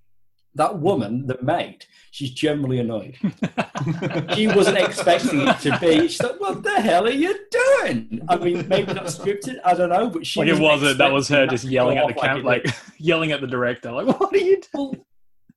[0.55, 3.17] that woman, the maid, she's generally annoyed.
[4.35, 6.07] she wasn't expecting it to be.
[6.07, 9.57] She's like, "What the hell are you doing?" I mean, maybe not scripted.
[9.65, 10.97] I don't know, but she Like it wasn't.
[10.97, 12.65] That was her just yelling at the camp, it like
[12.97, 15.05] yelling at the director, like, "What are you doing?" Well,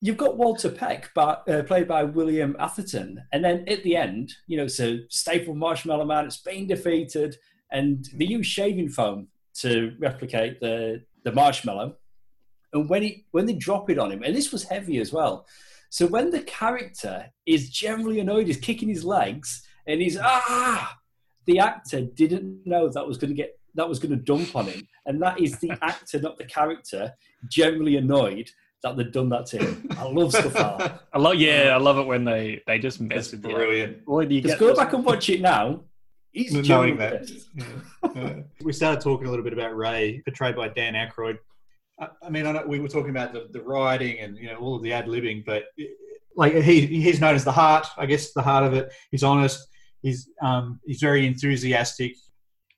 [0.01, 4.33] you've got Walter Peck, but, uh, played by William Atherton, and then at the end,
[4.47, 7.37] you know, so Stay Puft Marshmallow Man, it's been defeated,
[7.73, 9.29] and they use shaving foam
[9.61, 11.97] to replicate the the marshmallow.
[12.73, 15.47] And when he when they drop it on him, and this was heavy as well.
[15.91, 20.97] So when the character is generally annoyed, he's kicking his legs, and he's ah,
[21.47, 24.67] the actor didn't know that was going to get that was going to dump on
[24.67, 27.13] him, and that is the actor, not the character,
[27.51, 28.51] generally annoyed
[28.83, 29.89] that they've done that to him.
[29.97, 31.01] I love stuff like that.
[31.13, 31.35] I love.
[31.37, 33.57] Yeah, I love it when they they just mess That's with you.
[33.57, 34.05] brilliant.
[34.05, 35.81] Boy, do you Just go this- back and watch it now.
[36.31, 37.29] He's Knowing that.
[38.15, 38.35] Yeah.
[38.63, 41.39] We started talking a little bit about Ray, portrayed by Dan Aykroyd.
[41.99, 44.57] I, I mean, I know we were talking about the, the writing and you know
[44.59, 45.65] all of the ad libbing, but
[46.37, 47.87] like he he's known as the heart.
[47.97, 48.93] I guess the heart of it.
[49.11, 49.67] He's honest.
[50.03, 52.15] He's um he's very enthusiastic.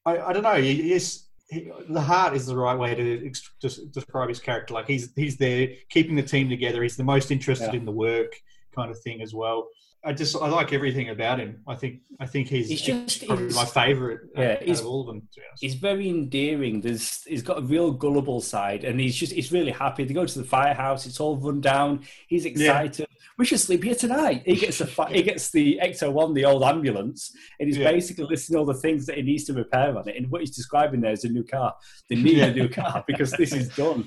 [0.06, 0.54] I, I don't know.
[0.54, 3.50] He, he's he, the heart is the right way to ex-
[3.92, 4.74] describe his character.
[4.74, 6.82] Like he's he's there keeping the team together.
[6.82, 7.80] He's the most interested Yeah.
[7.80, 8.32] in the work,
[8.74, 9.68] kind of thing as well.
[10.02, 11.60] I just I like everything about him.
[11.66, 14.80] I think I think he's, He's just- probably he's- my favourite uh, Yeah, out he's-
[14.80, 15.20] of all of them.
[15.32, 15.62] To be honest.
[15.62, 16.80] He's very endearing.
[16.80, 20.04] There's he's got a real gullible side, and he's just he's really happy.
[20.04, 21.04] They go to the firehouse.
[21.06, 22.04] It's all run down.
[22.28, 23.06] He's excited.
[23.36, 24.42] We should sleep here tonight.
[24.46, 27.90] He gets a fi- he gets the Ecto One, the old ambulance, and he's Yeah.
[27.90, 30.16] basically listing all the things that he needs to repair on it.
[30.16, 31.74] And what he's describing there is a new car.
[32.08, 32.46] They need Yeah.
[32.46, 34.06] a new car because this is done.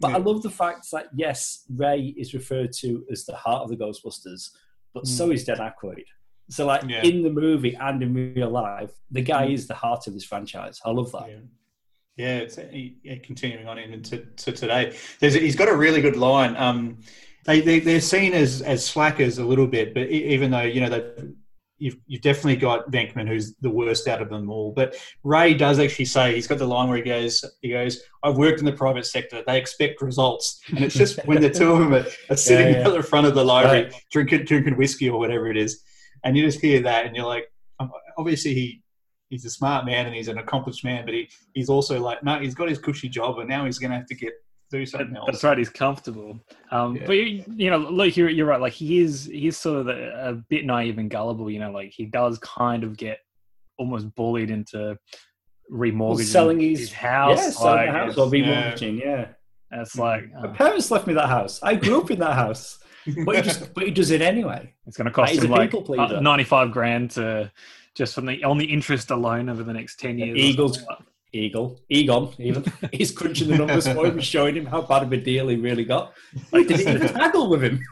[0.00, 3.70] But I love the fact that yes, Ray is referred to as the heart of
[3.70, 4.50] the Ghostbusters,
[4.98, 6.04] but so is Dan Aykroyd.
[6.50, 7.02] So, like Yeah.
[7.02, 10.80] in the movie and in real life, the guy is the heart of this franchise.
[10.84, 11.28] I love that.
[11.28, 11.36] Yeah.
[12.16, 12.58] Yeah, it's
[13.04, 14.96] yeah, continuing on into to today.
[15.20, 16.56] There's he's got a really good line.
[16.56, 16.98] Um,
[17.44, 20.80] they, they they're seen as as slackers a little bit, but e- even though you
[20.80, 21.32] know that
[21.78, 24.72] you've you've definitely got Venkman who's the worst out of them all.
[24.72, 28.36] But Ray does actually say he's got the line where he goes he goes I've
[28.36, 29.42] worked in the private sector.
[29.46, 32.80] They expect results, and it's just when the two of them are, are sitting Yeah,
[32.80, 32.88] yeah.
[32.88, 33.94] at the front of the library Right.
[34.10, 35.82] drinking drinking whiskey or whatever it is,
[36.24, 37.46] and you just hear that, and you're like,
[37.80, 38.82] um, obviously he.
[39.30, 42.40] He's a smart man and he's an accomplished man, but he, he's also like, no,
[42.40, 44.32] he's got his cushy job and now he's going to have to get
[44.70, 45.26] do something else.
[45.26, 45.56] That's right.
[45.58, 46.38] He's comfortable.
[46.70, 47.06] Um, Yeah.
[47.06, 48.60] But you, you know, look, you're, you're right.
[48.60, 51.50] Like he is, he's sort of a, a bit naive and gullible.
[51.50, 53.18] You know, like he does kind of get
[53.78, 54.98] almost bullied into
[55.72, 57.38] remortgaging selling his- house.
[57.38, 59.00] yeah, selling like, the house or remortgaging.
[59.00, 59.28] Yeah,
[59.72, 61.60] It's like my uh, parents left me that house.
[61.62, 62.78] I grew up in that house,
[63.24, 64.72] but he just but he does it anyway.
[64.86, 67.50] it's going to cost He's him like uh, 95 grand to
[67.94, 70.36] just from the on the interest alone over the next 10 years.
[70.36, 70.98] or Eagles- something like
[71.32, 75.16] Eagle, Egon, even he's crunching the numbers for him, showing him how bad of a
[75.18, 76.12] deal he really got.
[76.52, 77.84] Like, did he even haggle with him?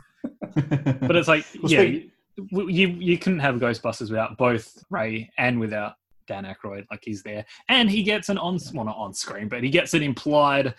[0.54, 2.10] But it's like, Well, yeah, speak-
[2.50, 5.94] you, you you couldn't have Ghostbusters without both Ray and without
[6.26, 6.86] Dan Aykroyd.
[6.90, 9.94] Like he's there, and he gets an on well not on screen, but he gets
[9.94, 10.74] an implied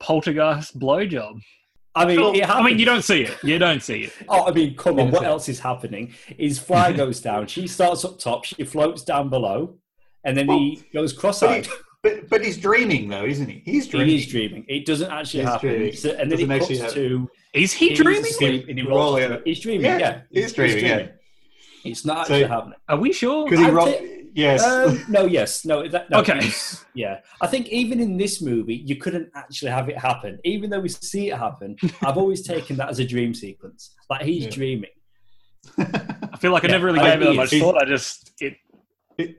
[0.00, 1.40] poltergeist blowjob.
[1.94, 3.36] I mean, Well, I mean, you don't see it.
[3.42, 4.12] You don't see it.
[4.28, 5.10] Oh, I mean, come on.
[5.10, 6.12] What else is happening?
[6.26, 7.48] His fly goes down.
[7.48, 8.44] She starts up top.
[8.44, 9.74] She floats down below,
[10.24, 11.66] and then he goes cross-eyed.
[12.02, 13.62] He, but but he's dreaming though, isn't he?
[13.64, 14.08] He's dreaming.
[14.08, 14.64] He's dreaming.
[14.68, 15.68] It doesn't actually He's happen.
[15.70, 15.92] dreaming.
[15.96, 18.22] So- and then Doesn't it cuts to Is he he's dreaming?
[18.22, 19.20] asleep and he Roll rolls.
[19.30, 19.40] out.
[19.44, 19.84] He's dreaming.
[19.86, 21.06] Yeah, Yeah, he's dreaming, yeah.
[21.84, 22.78] It's not So- actually happening.
[22.88, 23.44] Are we sure?
[23.44, 24.62] Because he I'd ro- say- yes.
[24.64, 25.88] Um, no, yes, no.
[25.88, 26.40] That, no Okay.
[26.94, 30.38] Yeah, I think even in this movie, you couldn't actually have it happen.
[30.44, 33.94] Even though we see it happen, I've always taken that as a dream sequence.
[34.10, 34.50] Like he's Yeah.
[34.50, 34.90] dreaming.
[35.78, 37.80] I feel like I never really I gave it that much thought.
[37.82, 38.56] I just it.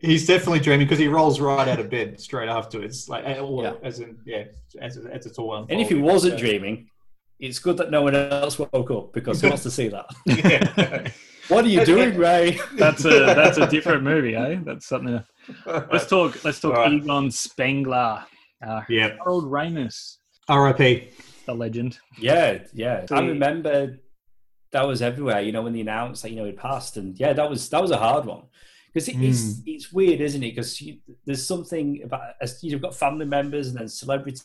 [0.02, 3.74] He's definitely dreaming because he rolls right out of bed straight afterwards, like uh, Yeah.
[3.84, 4.44] as in yeah,
[4.82, 5.74] as, as it's all unfolding.
[5.76, 6.90] And if he wasn't So- dreaming,
[7.40, 10.06] it's good that no one else woke up because he wants to see that.
[10.26, 11.08] yeah.
[11.50, 12.60] What are you doing, Ray?
[12.76, 14.60] That's a that's a different movie, eh?
[14.64, 15.24] That's something.
[15.66, 16.44] Let's talk.
[16.44, 16.94] Let's talk All right.
[16.94, 18.24] Egon Spengler,
[18.64, 19.16] uh, yeah.
[19.24, 20.18] Harold Ramis,
[20.48, 21.10] R.I.P.
[21.48, 21.98] the legend.
[22.20, 23.04] Yeah, yeah.
[23.10, 23.98] I remember
[24.74, 25.42] that was everywhere.
[25.42, 27.82] You know, when they announced that you know it passed, and yeah, that was that
[27.82, 28.44] was a hard one
[29.06, 30.56] because it, it's it's weird, isn't it?
[30.56, 30.82] Because
[31.26, 32.22] there's something about
[32.62, 34.42] you've got family members and then celebrity,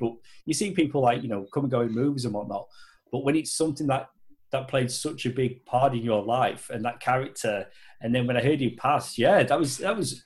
[0.00, 0.12] but
[0.44, 2.66] you see people like you know come and go in movies and whatnot.
[3.10, 4.08] But when it's something that
[4.50, 7.66] that played such a big part in your life and that character,
[8.00, 10.24] and then when I heard you passed, yeah, that was that was.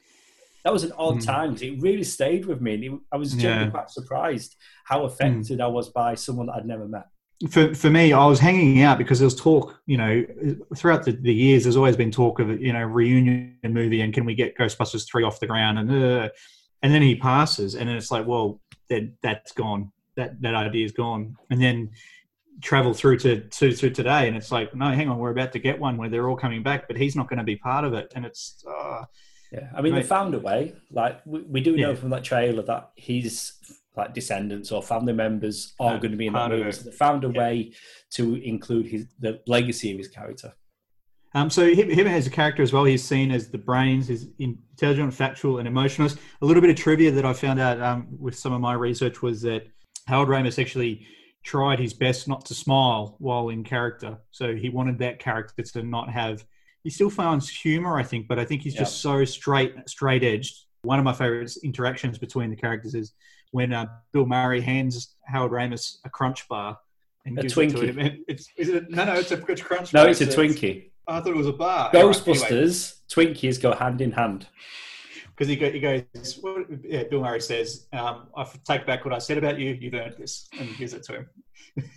[0.64, 1.25] That was an odd Mm.
[1.25, 2.75] time it really stayed with me.
[2.75, 3.71] And it, I was genuinely Yeah.
[3.71, 7.07] quite surprised how affected I was by someone that I'd never met.
[7.51, 10.24] For for me, I was hanging out because there was talk, you know,
[10.76, 11.64] throughout the, the years.
[11.64, 15.22] There's always been talk of you know reunion movie and can we get Ghostbusters three
[15.24, 16.28] off the ground and uh,
[16.82, 19.93] and then he passes and then it's like, well, that that's gone.
[20.16, 21.37] That that idea is gone.
[21.51, 21.91] And then
[22.62, 25.59] travel through to, to to today, and it's like, no, hang on, we're about to
[25.59, 27.93] get one where they're all coming back, but he's not going to be part of
[27.93, 28.64] it, and it's.
[28.66, 29.05] Uh,
[29.53, 30.03] Yeah, I mean, Right.
[30.03, 30.74] they found a way.
[30.91, 31.97] Like we, we do know Yeah.
[32.01, 33.53] from that trailer that his
[33.97, 36.70] like descendants or family members are Uh, going to be in that movie.
[36.72, 37.38] So they found a Yeah.
[37.38, 37.72] way
[38.11, 40.55] to include his the legacy of his character.
[41.34, 44.28] Um, so him, him as a character as well, he's seen as the brains, he's
[44.38, 46.18] intelligent, factual, and emotionalist.
[46.40, 49.20] A little bit of trivia that I found out um, with some of my research
[49.22, 49.66] was that
[50.07, 51.07] Harold Ramis actually
[51.42, 54.18] tried his best not to smile while in character.
[54.30, 56.44] So he wanted that character to not have.
[56.84, 60.64] He still finds humor, I think, but I think he's just so straight, straight edged.
[60.82, 63.12] One of my favorite interactions between the characters is
[63.57, 66.78] when uh, Bill Murray hands Harold Ramis a crunch bar.
[67.24, 68.24] And A gives it to him.
[68.28, 70.04] It's, is it, no, no, it's a, it's crunch No, bar.
[70.04, 70.90] No, it's a So Twinkie.
[71.09, 71.90] I thought it was a bar.
[71.94, 74.46] Anyway, Ghostbusters, Twinkies go hand in hand.
[75.30, 79.14] because he, go, he goes, well, yeah, Bill Murray says, um, I take back what
[79.14, 79.70] I said about you.
[79.80, 81.30] You've earned this, and gives it to him.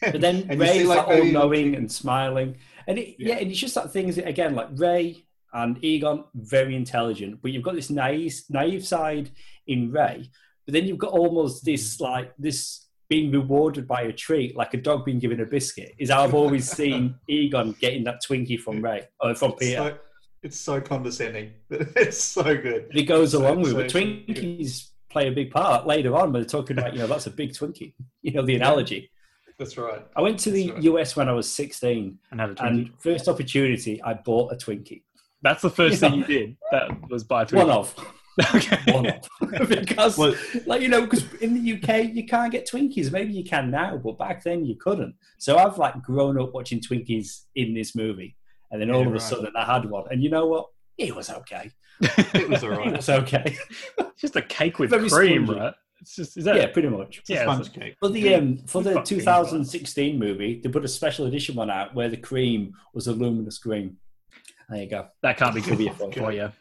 [0.01, 2.55] But then Ray's like, all knowing and smiling,
[2.87, 3.35] and it, yeah.
[3.35, 3.39] Yeah.
[3.41, 7.63] and it's just that thing is again like Ray and Egon very intelligent, but you've
[7.63, 9.31] got this naive naive side
[9.67, 10.29] in Ray,
[10.69, 12.01] but then you've got almost this mm.
[12.01, 15.95] like this being rewarded by a treat, like a dog being given a biscuit.
[15.97, 19.77] Is how I've always seen Egon getting that Twinkie from Ray or from It's Peter.
[19.77, 19.97] so,
[20.43, 21.53] it's so condescending.
[21.71, 22.85] it's so good.
[22.89, 23.81] But it goes So- along with so it.
[23.81, 24.35] But it's good.
[24.35, 27.31] Twinkies play a big part later on when they're talking about, you know, that's a
[27.31, 27.93] big Twinkie.
[28.21, 29.09] You know, the analogy.
[29.57, 30.05] That's right.
[30.15, 30.83] I went to the right.
[30.83, 35.01] US when I was 16, And had a and first opportunity, I bought a Twinkie.
[35.41, 36.09] That's the first Yeah.
[36.11, 36.57] thing you did.
[36.69, 37.57] That was buy a Twinkie.
[37.57, 37.95] One of.
[38.55, 38.91] Okay.
[38.91, 39.69] One of.
[39.69, 40.35] because, Well-
[40.65, 43.11] like, you know, because in the UK, you can't get Twinkies.
[43.11, 45.15] Maybe you can now, but back then you couldn't.
[45.37, 48.35] So I've, like, grown up watching Twinkies in this movie.
[48.71, 49.21] And then all Yeah, of a right.
[49.21, 50.05] sudden I had one.
[50.11, 50.67] And you know what?
[50.97, 51.71] It was okay.
[52.01, 52.87] It was alright.
[52.87, 53.57] It was okay.
[53.97, 55.59] It's just a cake with Very cream, spongy.
[55.61, 55.73] right?
[56.01, 57.17] It's just is that yeah, pretty much.
[57.19, 57.95] It's a Yeah, sponge cake.
[57.99, 61.93] For the um, for the Fucking 2016 movie, they put a special edition one out
[61.95, 63.97] where the cream was a luminous green.
[64.69, 65.07] There you go.
[65.23, 66.51] that can't be Could be good a fun for you.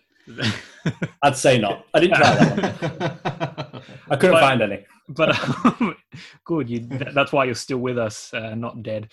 [1.22, 1.86] I'd say not.
[1.94, 3.82] I didn't try that one.
[4.10, 4.84] I couldn't But- find any.
[5.08, 5.38] but
[5.80, 5.96] um,
[6.44, 6.68] good.
[6.70, 9.10] You, that- that's why you're still with us, uh, not dead.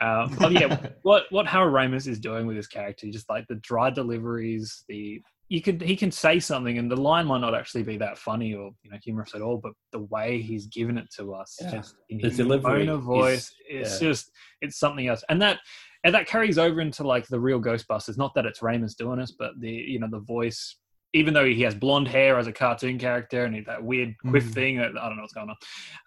[0.00, 3.56] Um, but yeah, what what Harold Ramis is doing with his character, just like the
[3.56, 7.82] dry deliveries, the you could he can say something and the line might not actually
[7.82, 11.08] be that funny or you know humorous at all, but the way he's given it
[11.18, 11.70] to us, Yeah.
[11.72, 14.08] just in The his delivery of is- voice, it's yeah.
[14.08, 14.30] just
[14.62, 15.58] it's something else, and that
[16.04, 18.16] and that carries over into like the real Ghostbusters.
[18.18, 20.76] Not that it's Ramis doing this, but the you know the voice.
[21.12, 24.54] Even though he has blonde hair as a cartoon character and that weird quiff Mm.
[24.54, 25.56] thing, I don't know what's going on.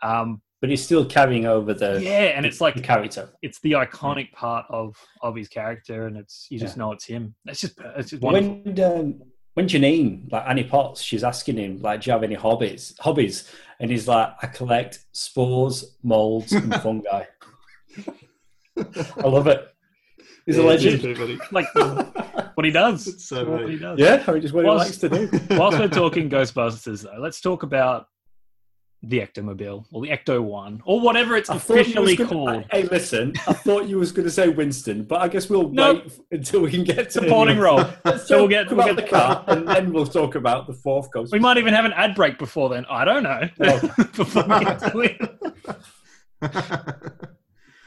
[0.02, 3.30] Um, But he's still carrying over the, yeah, and it's like the character.
[3.42, 6.84] it's the iconic part of of his character, and it's you just Yeah.
[6.84, 7.36] know it's him.
[7.46, 8.62] It's just it's just wonderful.
[8.64, 9.22] When um,
[9.56, 12.96] when Janine, like Annie Potts, she's asking him, like, do you have any hobbies?
[13.02, 17.26] Hobbies, and he's like, I collect spores, molds, and fungi.
[18.78, 19.68] I love it.
[20.46, 20.96] He's a legend.
[20.96, 21.40] it's everybody.
[21.52, 21.68] like
[22.56, 23.08] what he does.
[23.14, 23.98] It's so what he does.
[24.00, 25.30] Yeah, I mean, just what he Whilst- likes to do.
[25.58, 28.08] Whilst we're talking Ghostbusters, though, let's talk about
[29.06, 32.30] the Ectomobile or the Ecto One or whatever it's I thought you was officially gonna-
[32.30, 32.66] called.
[32.72, 36.04] Hey, listen, I thought you was going to say Winston, but I guess we'll Nope.
[36.06, 37.84] wait until we can get to Supporting role.
[38.26, 41.12] So we'll get- we'll about get- the car, and then we'll talk about the fourth
[41.12, 41.34] ghost.
[41.34, 42.86] We might even have an ad break before then.
[42.90, 43.50] I don't know.
[43.60, 43.88] Okay.
[44.16, 45.20] before we get to it.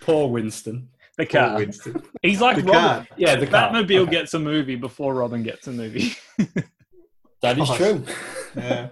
[0.03, 0.89] Poor Winston.
[1.19, 1.57] The Poor car.
[1.57, 2.03] Winston.
[2.23, 2.81] He's like The Robin.
[2.81, 3.07] car.
[3.17, 3.71] Yeah, the car.
[3.73, 4.11] Batmobile Okay.
[4.11, 6.15] gets a movie before Robin gets a movie.
[7.43, 7.77] That is Gosh.
[7.79, 8.05] true.
[8.57, 8.89] yeah.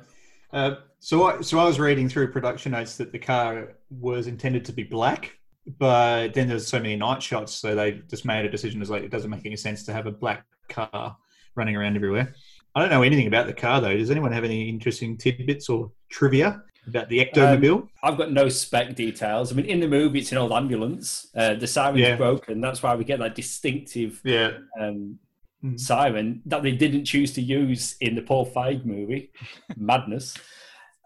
[0.52, 4.66] Uh, so, I, so I was reading through production notes that the car was intended
[4.66, 5.32] to be black,
[5.78, 9.02] but then there's so many night shots, so they just made a decision as like
[9.02, 11.16] it doesn't make any sense to have a black car
[11.56, 12.34] running around everywhere.
[12.74, 13.96] I don't know anything about the car though.
[13.96, 17.88] Does anyone have any interesting tidbits or trivia about the Ectomobile?
[18.02, 19.52] I've got no spec details.
[19.52, 21.30] I mean, in the movie, it's an old ambulance.
[21.36, 22.16] Uh, the siren's Yeah.
[22.16, 22.60] broken.
[22.60, 24.52] That's why we get that distinctive yeah.
[24.80, 25.18] um,
[25.64, 25.80] Mhm.
[25.80, 29.30] siren that they didn't choose to use in the Paul Feig movie,
[29.76, 30.36] Madness.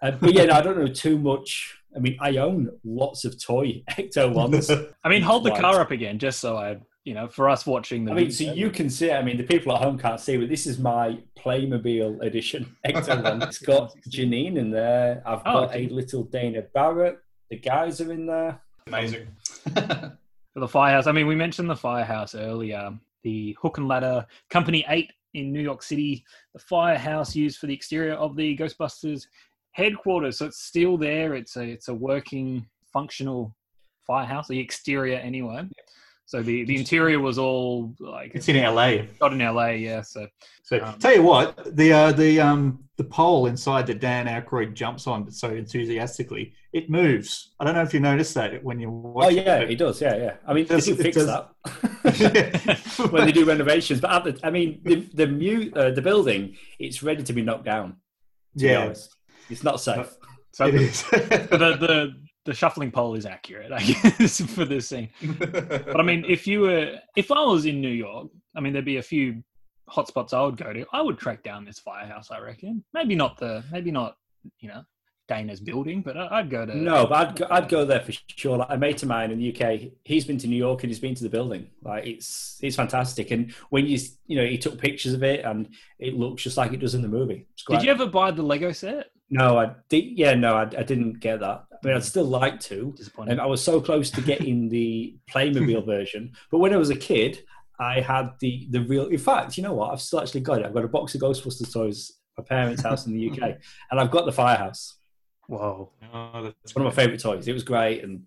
[0.02, 1.76] Uh, but yeah, no, I don't know too much.
[1.96, 4.68] I mean, I own lots of toy Ecto ones.
[5.04, 6.76] I mean, hold the car up again, just so I,
[7.08, 8.12] you know, for us watching the.
[8.12, 8.66] I mean, so video.
[8.66, 9.08] you can see.
[9.08, 9.14] it.
[9.14, 13.22] I mean, the people at home can't see, but this is my Playmobil edition Ecto
[13.24, 13.40] one.
[13.42, 15.22] It's got Janine in there.
[15.24, 15.86] I've Oh, got okay.
[15.86, 17.18] a little Dana Barrett.
[17.48, 18.60] The guys are in there.
[18.86, 19.26] Amazing.
[19.74, 21.06] for the firehouse.
[21.06, 22.90] I mean, we mentioned the firehouse earlier.
[23.24, 27.74] The Hook and Ladder Company Eight in New York City, the firehouse used for the
[27.74, 29.24] exterior of the Ghostbusters
[29.72, 30.36] headquarters.
[30.38, 31.34] So it's still there.
[31.34, 33.56] It's a it's a working, functional
[34.06, 34.46] firehouse.
[34.48, 35.66] The exterior, anyway.
[36.28, 38.98] So the, the interior was all like It's in LA.
[39.18, 40.02] Not in LA, yeah.
[40.02, 40.26] So
[40.62, 44.74] So Um, tell you what, the uh, the um the pole inside that Dan Aykroyd
[44.74, 47.54] jumps on so enthusiastically, it moves.
[47.58, 49.24] I don't know if you noticed that when you watch.
[49.26, 50.02] Oh yeah, it does.
[50.02, 50.34] Yeah, yeah.
[50.46, 53.98] I mean, they Does- do it fix does- that when they do renovations.
[54.02, 57.40] But at the, I mean, the the mu- uh, the building, it's ready to be
[57.40, 57.96] knocked down.
[58.58, 59.16] To yeah, honest,
[59.48, 60.10] it's not safe.
[60.52, 61.02] so it the, is.
[61.10, 63.78] the the the shuffling pole is accurate, I
[64.18, 65.10] guess, for this scene.
[65.38, 68.84] But I mean, if you were, if I was in New York, I mean, there'd
[68.84, 69.42] be a few
[69.88, 70.84] hotspots I would go to.
[70.92, 72.30] I would track down this firehouse.
[72.30, 72.82] I reckon.
[72.94, 74.16] Maybe not the, maybe not,
[74.60, 74.82] you know,
[75.28, 76.74] Dana's building, but I- I'd go to.
[76.74, 78.56] No, but I'd go, I'd go there for sure.
[78.56, 81.00] Like a mate of mine in the UK, he's been to New York and he's
[81.00, 81.68] been to the building.
[81.82, 83.30] Like it's it's fantastic.
[83.30, 85.68] And when you you know he took pictures of it and
[85.98, 87.46] it looks just like it does in the movie.
[87.52, 87.80] It's great.
[87.80, 89.10] Did you ever buy the Lego set?
[89.30, 90.18] No, I did.
[90.18, 91.64] Yeah, no, I, I didn't get that.
[91.82, 92.04] I mean, I'd mm.
[92.04, 92.92] still like to.
[92.96, 93.32] Disappointing.
[93.32, 96.32] And I was so close to getting the Playmobil version.
[96.50, 97.42] But when I was a kid,
[97.78, 99.06] I had the the real.
[99.06, 99.92] In fact, you know what?
[99.92, 100.66] I've still actually got it.
[100.66, 103.38] I've got a box of Ghostbusters toys at my parents' house in the UK,
[103.90, 104.96] and I've got the firehouse.
[105.46, 105.92] Whoa.
[106.12, 107.48] Oh, that's It's one of my favourite toys.
[107.48, 108.24] It was great, and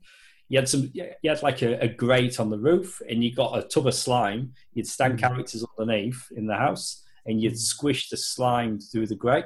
[0.48, 0.90] you had some.
[0.94, 3.94] You had like a, a grate on the roof, and you got a tub of
[3.94, 4.54] slime.
[4.74, 5.20] You'd stand mm.
[5.20, 7.58] characters underneath in the house, and you'd mm.
[7.58, 9.46] squish the slime through the grate.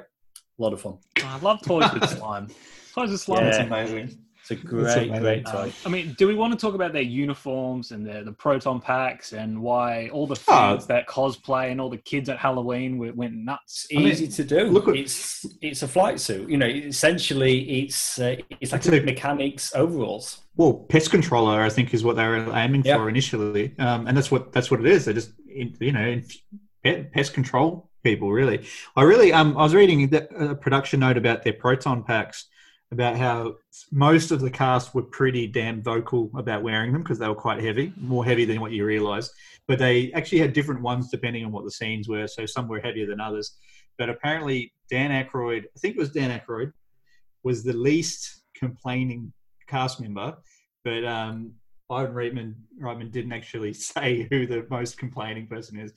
[0.58, 0.98] A lot of fun.
[1.22, 2.48] I love toys with slime.
[2.96, 3.44] Toys with slime.
[3.44, 3.64] That's Yeah.
[3.64, 4.18] amazing.
[4.40, 5.20] It's a great, amazing.
[5.20, 5.72] great Um, toy.
[5.84, 9.32] I mean, do we want to talk about their uniforms and their the proton packs
[9.32, 10.76] and why all the Oh.
[10.88, 13.86] that cosplay and all the kids at Halloween went, went nuts?
[13.90, 14.64] It's easy to do.
[14.70, 16.48] look at- it's it's a flight suit.
[16.48, 20.38] You know, essentially, it's uh, it's like It's a- mechanics overalls.
[20.56, 22.96] Well, pest controller, I think, is what they were aiming Yeah.
[22.96, 25.04] for initially, um, and that's what that's what it is.
[25.04, 26.22] They're just you know
[27.12, 28.32] pest control people.
[28.32, 28.60] Really,
[28.94, 32.46] I really um I was reading the, a production note about their proton packs
[32.92, 33.56] about how
[33.90, 37.62] most of the cast were pretty damn vocal about wearing them because they were quite
[37.62, 39.30] heavy, more heavy than what you realize.
[39.66, 42.28] But they actually had different ones depending on what the scenes were.
[42.28, 43.56] So some were heavier than others.
[43.98, 46.72] But apparently, Dan Aykroyd, I think it was Dan Aykroyd,
[47.42, 49.32] was the least complaining
[49.66, 50.36] cast member.
[50.84, 51.54] But um,
[51.90, 55.92] Ivan Reitman, Reitman didn't actually say who the most complaining person is.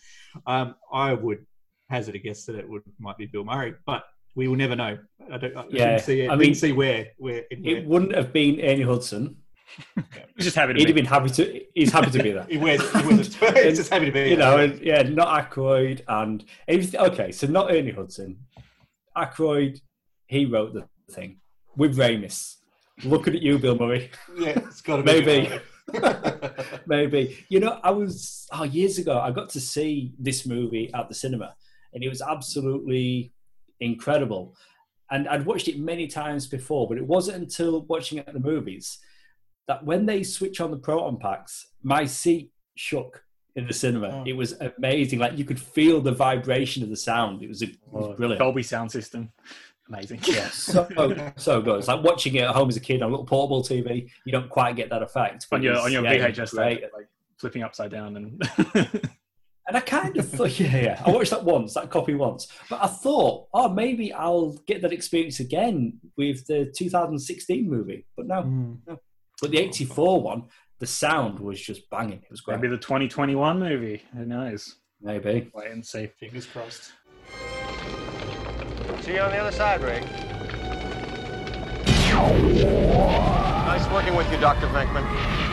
[0.48, 1.46] Um, I would
[1.90, 4.04] hazard a guess that it would might be Bill Murray, but
[4.36, 4.98] we will never know.
[5.32, 7.84] I, don't, I Yeah, didn't see, it, I didn't mean, see where where, It where
[7.88, 9.38] wouldn't have been Ernie Hudson.
[10.36, 10.90] He's just happy to He'd be.
[10.92, 11.62] have been happy to.
[11.76, 12.44] He's happy to be there.
[12.50, 12.82] he wears.
[12.92, 14.30] He wears a, it's just happy to be.
[14.30, 17.00] you know, and, yeah, not Aykroyd and everything.
[17.00, 18.38] Okay, so not Ernie Hudson.
[19.16, 19.80] Aykroyd,
[20.28, 21.40] he wrote the thing
[21.76, 22.56] with Ramis.
[23.04, 24.10] Looking at you, Bill Murray.
[24.38, 25.22] yeah, it's got to be.
[25.26, 25.60] Maybe.
[26.88, 27.46] Maybe.
[27.50, 29.20] You know, I was oh years ago.
[29.20, 31.56] I got to see this movie at the cinema,
[31.94, 33.34] and it was absolutely
[33.80, 34.56] incredible.
[35.12, 38.40] And I'd watched it many times before, but it wasn't until watching it at the
[38.40, 39.00] movies
[39.68, 43.24] that when they switch on the proton packs, my seat shook
[43.56, 44.10] in the cinema.
[44.10, 44.24] Oh.
[44.26, 45.20] It was amazing.
[45.20, 47.44] Like you could feel the vibration of the sound.
[47.44, 48.40] It was, it was oh, brilliant.
[48.40, 49.32] Dolby sound system.
[49.88, 50.20] Amazing.
[50.24, 50.88] Yeah, so
[51.36, 51.80] so good.
[51.80, 54.10] It's like watching it at home as a kid on a little portable TV.
[54.24, 55.48] You don't quite get that effect.
[55.50, 56.82] but on your it's- on your yeah, VHS great.
[56.94, 57.08] like
[57.38, 59.10] flipping upside down and
[59.70, 61.04] And I kind of thought, yeah, yeah.
[61.06, 62.48] I watched that once, that copy once.
[62.72, 68.08] But I thought, oh, maybe I'll get that experience again with the 2016 movie.
[68.18, 68.42] But no.
[68.42, 68.80] Mm.
[69.40, 70.46] But the 84 one,
[70.80, 72.18] the sound was just banging.
[72.18, 72.60] It was great.
[72.60, 74.02] maybe the 2021 movie.
[74.16, 74.76] Who knows?
[75.02, 75.52] Maybe.
[75.54, 76.08] Wait and see.
[76.20, 76.92] Fingers crossed.
[79.02, 80.00] See you on the other side, Ray.
[83.70, 84.66] Nice working with you, Dr.
[84.68, 85.49] Venkman.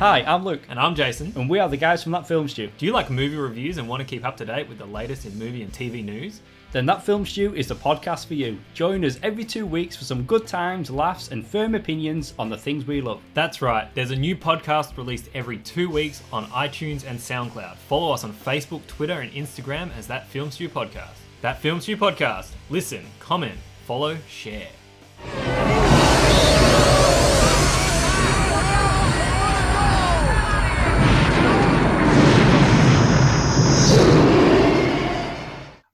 [0.00, 0.62] Hi, I'm Luke.
[0.70, 1.30] And I'm Jason.
[1.36, 2.70] And we are the guys from That Film Stew.
[2.78, 5.26] Do you like movie reviews and want to keep up to date with the latest
[5.26, 6.40] in movie and TV news?
[6.72, 8.58] Then That Film Stew is the podcast for you.
[8.72, 12.56] Join us every two weeks for some good times, laughs, and firm opinions on the
[12.56, 13.20] things we love.
[13.34, 17.76] That's right, there's a new podcast released every two weeks on iTunes and SoundCloud.
[17.76, 21.18] Follow us on Facebook, Twitter, and Instagram as That Film Stew Podcast.
[21.42, 22.52] That Film Stew Podcast.
[22.70, 24.68] Listen, comment, follow, share.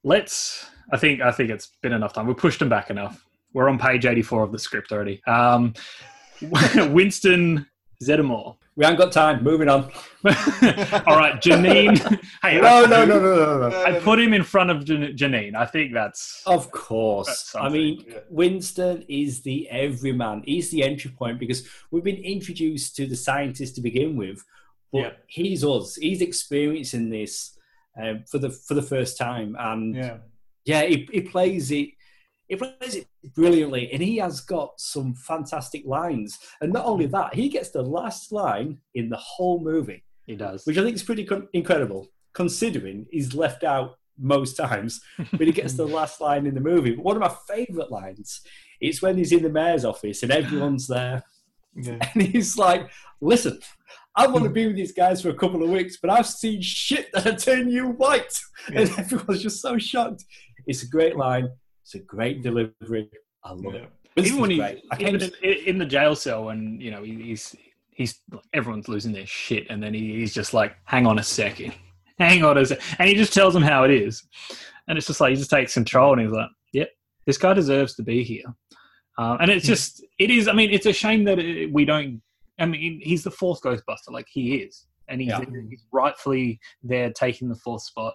[0.07, 0.65] Let's.
[0.93, 1.19] I think.
[1.21, 2.27] I think it's been enough time.
[2.27, 3.25] We pushed them back enough.
[3.53, 5.21] We're on page 84 of the script already.
[5.27, 5.73] Um,
[6.93, 7.65] Winston
[8.01, 8.55] Zeddemore.
[8.77, 9.43] We haven't got time.
[9.43, 9.83] Moving on.
[10.23, 11.97] All right, Janine.
[12.41, 13.83] hey, No, I- no, no, no, no, no.
[13.83, 15.55] I put him in front of Janine.
[15.55, 16.41] I think that's.
[16.45, 17.53] Of course.
[17.59, 18.05] I mean.
[18.29, 20.43] Winston is the everyman.
[20.45, 24.41] He's the entry point because we've been introduced to the scientist to begin with,
[24.93, 25.95] but he's us.
[25.95, 27.56] He's experiencing this
[28.01, 30.17] um, for the for the first time, and Yeah.
[30.65, 31.89] yeah, he, he plays it
[32.49, 36.37] He plays it brilliantly, and he has got some fantastic lines.
[36.61, 40.65] And not only that, he gets the last line in the whole movie, He does.
[40.65, 45.01] which I think is pretty con- incredible, considering he's left out most times.
[45.33, 46.91] But he gets the last line in the movie.
[46.95, 48.41] But one of my favourite lines
[48.79, 51.23] is when he's in the mayor's office and everyone's there,
[51.75, 51.99] Yeah.
[52.13, 52.89] and he's like,
[53.19, 53.59] "Listen."
[54.17, 56.59] I want to be with these guys for a couple of weeks, but I've seen
[56.59, 58.37] shit that'll turn you white.
[58.73, 60.25] And everyone's just so shocked.
[60.65, 61.49] It's a great line.
[61.83, 63.09] It's a great delivery.
[63.43, 63.89] I love it.
[64.17, 64.61] even when he
[64.99, 67.55] even in, in the jail cell and you know he's
[67.91, 68.19] he's
[68.53, 71.73] everyone's losing their shit and then he, he's just like hang on a second
[72.19, 74.23] hang on a sec and he just tells them how it is
[74.87, 76.89] and it's just like he just takes control and he's like yep
[77.25, 78.43] this guy deserves to be here
[79.19, 82.21] um, and it's just it is i mean it's a shame that it, we don't
[82.59, 85.43] i mean he's the fourth ghostbuster like he is and he's, Yeah.
[85.69, 88.13] he's rightfully there taking the fourth spot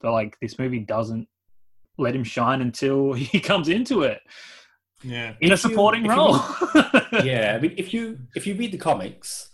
[0.00, 1.26] but like this movie doesn't
[1.98, 4.20] let him shine until he comes into it
[5.02, 5.34] Yeah.
[5.40, 6.36] in a If you- supporting you- role.
[7.24, 9.48] yeah, I mean, if you if you read the comics,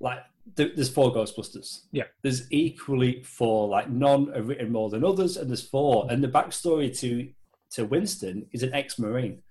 [0.00, 0.18] like
[0.56, 1.82] there's four Ghostbusters.
[1.92, 2.04] Yeah.
[2.22, 3.68] There's equally four.
[3.68, 6.06] Like none are written more than others, and there's four.
[6.10, 7.28] And the backstory to
[7.76, 9.42] to Winston is an ex-marine,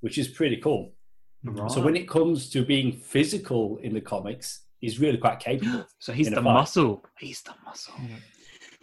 [0.00, 0.92] which is pretty cool.
[1.68, 5.86] So when it comes to being physical in the comics, he's really quite capable.
[5.98, 7.04] so he's the muscle.
[7.18, 7.94] He's the muscle.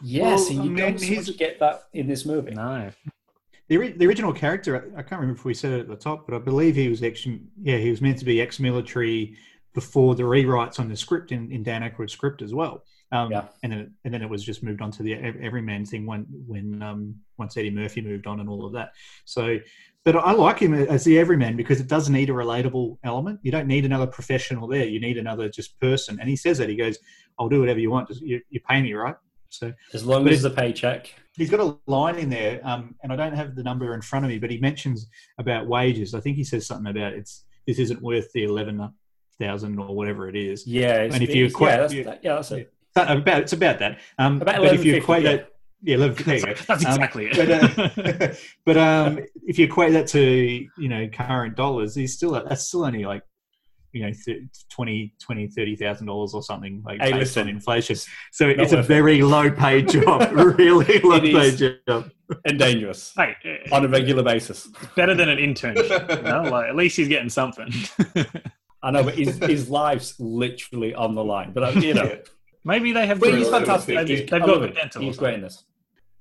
[0.03, 2.51] Yes, Well, and I you mean, don't so he's- get that in this movie.
[2.51, 2.91] No.
[3.67, 6.35] The, the original character, I can't remember if we said it at the top, but
[6.35, 7.25] I believe he was ex.
[7.61, 9.37] Yeah, he was meant to be ex-military
[9.73, 12.83] before the rewrites on the script in, in Dan Aykroyd's script as well.
[13.13, 13.45] Um, Yeah.
[13.63, 16.05] and then it, and then it was just moved on to the ev- everyman thing
[16.05, 18.91] when when um, once Eddie Murphy moved on and all of that.
[19.25, 19.57] So,
[20.03, 23.39] but I like him as the everyman because it does need a relatable element.
[23.43, 24.85] You don't need another professional there.
[24.85, 26.19] You need another just person.
[26.19, 26.97] And he says that he goes,
[27.37, 28.07] "I'll do whatever you want.
[28.07, 29.15] Just you, you pay me, right?"
[29.49, 31.13] So As long as it- the paycheck.
[31.35, 34.25] he's got a line in there, um, and I don't have the number in front
[34.25, 36.13] of me, but he mentions about wages.
[36.15, 38.89] I think he says something about it's this isn't worth the eleven
[39.39, 40.65] thousand or whatever it is.
[40.65, 42.73] Yeah, it's, And if you equate- yeah, that's, that- yeah, that's it.
[42.95, 43.99] About it's about that.
[44.17, 45.31] Um, About but if you 11.50, equate yeah.
[45.37, 45.50] that,
[45.83, 46.53] yeah, 11, there you go.
[46.67, 47.95] That's Um, exactly it.
[47.95, 48.33] But, uh,
[48.65, 52.85] but um, if you equate that to you know current dollars, he's still that's still
[52.85, 53.23] only like
[53.93, 57.97] you know th- 20 20 30,000 dollars or something like Hey, based on inflation.
[58.31, 58.87] So not it's a worth it.
[58.87, 61.55] very low paid job, really low It is.
[61.59, 62.09] paid job.
[62.45, 63.35] And dangerous hey,
[63.73, 64.69] on a regular basis.
[64.95, 66.17] better than an internship.
[66.17, 66.43] You know?
[66.49, 67.69] like, at least he's getting something.
[68.83, 71.51] I know, but his, his life's literally on the line.
[71.53, 72.17] But uh, you know,
[72.63, 73.19] Maybe they have.
[73.19, 73.95] but he's fantastic.
[74.07, 75.01] They've, they've got love good him.
[75.01, 75.65] He's great in this.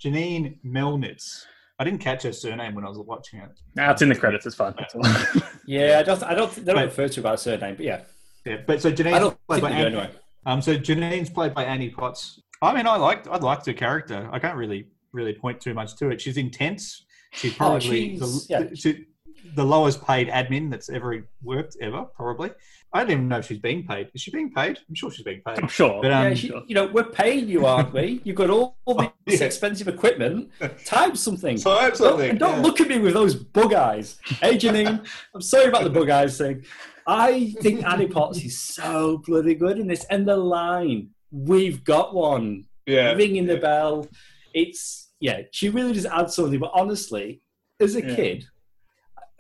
[0.03, 1.45] Janine Melnitz.
[1.79, 3.51] I didn't catch her surname when I was watching it.
[3.75, 4.45] Nah, it's in the credits.
[4.47, 4.75] It's fine.
[4.79, 4.95] It's
[5.67, 6.23] Yeah, I don't.
[6.23, 6.51] I don't.
[6.55, 8.03] They don't But- refer to her by a surname, but yeah,
[8.45, 10.11] Yeah, but so Janine's I don't played by Annie, anyway.
[10.47, 12.41] um, so Janine's played by Annie Potts.
[12.63, 14.29] I mean, I liked I liked her character.
[14.33, 16.21] I can't really really point too much to it.
[16.21, 17.05] She's intense.
[17.33, 17.79] She's probably
[18.21, 18.75] Oh, she's- the, yeah.
[18.75, 19.07] she-
[19.55, 22.05] the lowest paid admin that's ever worked ever.
[22.17, 22.51] Probably.
[22.93, 24.11] I don't even know if she's being paid.
[24.15, 24.79] Is she being paid?
[24.89, 25.59] I'm sure she's being paid.
[25.61, 26.03] I'm sure.
[26.03, 28.21] But, um, yeah, she, you know, we're paying you, aren't we?
[28.25, 29.47] You've got all, all this Yeah.
[29.47, 30.51] expensive equipment.
[30.85, 31.57] Type something.
[31.57, 32.63] Type Don't, something, and don't yeah.
[32.63, 34.19] look at me with those bug eyes.
[34.25, 36.65] Hey, Janine, I'm sorry about the bug eyes thing.
[37.07, 40.05] I think Annie Potts is so bloody good in this.
[40.11, 43.13] And the line, we've got one, yeah.
[43.13, 44.09] ringing the bell.
[44.53, 46.59] It's, yeah, she really does add something.
[46.59, 47.41] But honestly,
[47.81, 48.17] as a Yeah.
[48.17, 48.45] kid,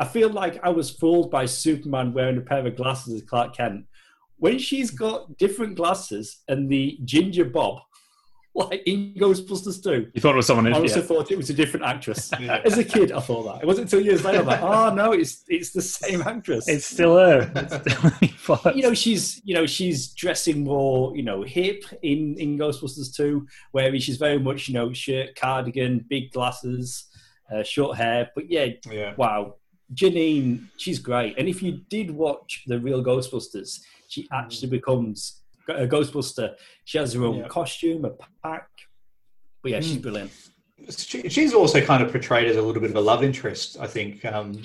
[0.00, 3.54] I feel like I was fooled by Superman wearing a pair of glasses as Clark
[3.54, 3.84] Kent.
[4.38, 7.80] When she's got different glasses and the ginger bob,
[8.54, 10.78] like in Ghostbusters 2, You thought it was someone I else.
[10.80, 11.06] also Yeah.
[11.06, 12.32] thought it was a different actress.
[12.40, 12.62] Yeah.
[12.64, 13.62] As a kid, I thought that.
[13.62, 16.66] It wasn't until years later, I'm like, oh no, it's it's the same actress.
[16.66, 17.52] It's still her.
[17.54, 18.10] It's still
[18.64, 23.14] Annie you know, she's you know she's dressing more you know hip in in Ghostbusters
[23.14, 27.04] 2, where she's very much you know shirt, cardigan, big glasses,
[27.52, 28.30] uh, short hair.
[28.34, 29.14] But yeah, Yeah.
[29.16, 29.56] wow,
[29.94, 31.36] Janine, she's great.
[31.38, 36.54] And if you did watch the real Ghostbusters, she actually becomes a Ghostbuster.
[36.84, 37.48] She has her own Yeah.
[37.48, 38.10] costume, a
[38.42, 38.68] pack.
[39.62, 40.02] But yeah, she's Mm.
[40.02, 40.30] brilliant.
[40.96, 43.76] She, she's also kind of portrayed as a little bit of a love interest.
[43.78, 44.24] I think.
[44.24, 44.62] Um,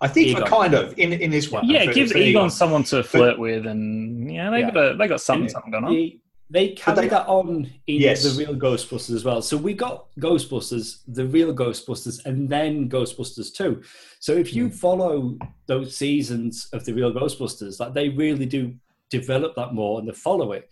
[0.00, 0.44] I think Egon.
[0.48, 1.68] kind of in in this one.
[1.68, 4.70] yeah, it gives for Egon someone to flirt with, and yeah, they Yeah.
[4.72, 5.52] got a, they got something Yeah.
[5.52, 5.92] something going on.
[5.94, 6.18] They,
[6.52, 8.22] they carry they- that on in Yes.
[8.22, 9.40] the real Ghostbusters as well.
[9.40, 13.82] So we got Ghostbusters, the real Ghostbusters, and then Ghostbusters 2.
[14.20, 14.74] So if you hmm.
[14.74, 18.74] follow those seasons of the real Ghostbusters, like they really do
[19.08, 20.68] develop that more and they follow it.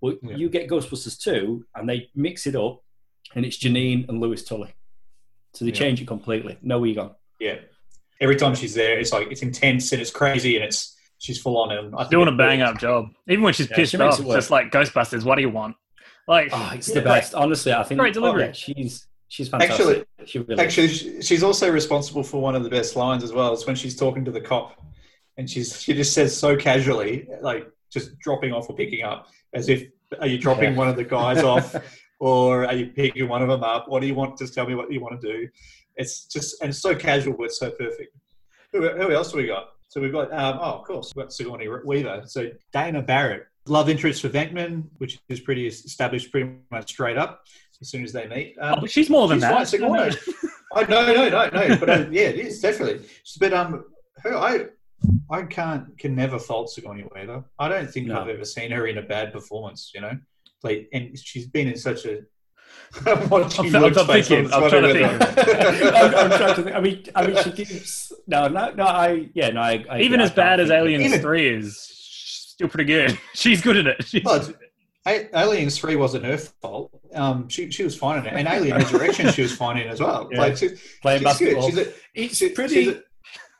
[0.00, 0.36] Well, Yeah.
[0.36, 2.84] you get Ghostbusters 2 and they mix it up
[3.34, 4.72] and it's Janine and Lewis Tully.
[5.52, 5.78] So they Yeah.
[5.78, 6.58] change it completely.
[6.62, 7.10] No Egon.
[7.40, 7.58] Yeah.
[8.20, 11.56] Every time she's there, it's like it's intense and it's crazy and it's she's full
[11.58, 13.96] on and I think Doing a bang up job, even when she's Yeah, pissed she
[13.98, 14.20] makes off.
[14.20, 14.36] it work.
[14.38, 15.24] just like Ghostbusters.
[15.24, 15.76] What do you want?
[16.26, 16.94] Like, Oh, it's Yeah.
[16.96, 17.34] the best.
[17.34, 18.42] Honestly, I think Great delivery.
[18.44, 20.06] oh, yeah, she's She's fantastic.
[20.24, 23.52] she really Actually, sh- she's also responsible for one of the best lines as well.
[23.52, 24.80] It's when she's talking to the cop,
[25.36, 29.68] and she's she just says so casually, like just dropping off or picking up, as
[29.68, 29.84] if
[30.20, 30.78] are you dropping Yeah.
[30.78, 31.74] one of the guys off,
[32.20, 33.86] or are you picking one of them up?
[33.88, 34.38] What do you want?
[34.38, 35.46] Just tell me what you want to do.
[35.96, 38.16] It's just and it's so casual, but it's so perfect.
[38.72, 39.68] Who, who else do we got?
[39.88, 42.22] So we've got um, oh, of course, we've got Sigourney Weaver.
[42.26, 47.44] So Dana Barrett, love interest for Venkman, which is pretty established, pretty much straight up
[47.80, 48.56] as soon as they meet.
[48.60, 49.68] Um, Oh, but she's more than she's that.
[49.68, 50.10] Sigourney.
[50.74, 51.76] No, no, no, no.
[51.78, 53.06] But uh, yeah, it is definitely.
[53.40, 53.84] But um,
[54.22, 54.66] her, I,
[55.30, 57.44] I can't, can never fault Sigourney Weaver.
[57.58, 58.20] I don't think No.
[58.20, 59.92] I've ever seen her in a bad performance.
[59.94, 60.18] You know,
[60.62, 62.20] like, and she's been in such a.
[63.06, 65.04] I'm I'm- I'm thinking, I'm trying to whether-
[65.94, 66.76] I'm, I'm trying to think.
[66.76, 68.84] I mean, I mean, she gives no, no, no.
[68.84, 69.60] I yeah, no.
[69.60, 72.90] I, I Even I as can't bad as think Aliens Even- 3 is, still pretty
[72.92, 73.18] good.
[73.34, 74.04] She's good at it.
[74.06, 74.52] She's- Well, it's-
[75.06, 76.90] A- Aliens Three wasn't her fault.
[77.14, 80.00] Um, she she was fine in it, and Alien Resurrection she was fine in as
[80.00, 80.28] well.
[80.32, 80.38] Yeah.
[80.40, 80.70] Like she,
[81.02, 81.54] playing she's good.
[81.56, 81.68] basketball.
[81.70, 83.02] She's a, It's she- pretty she's a-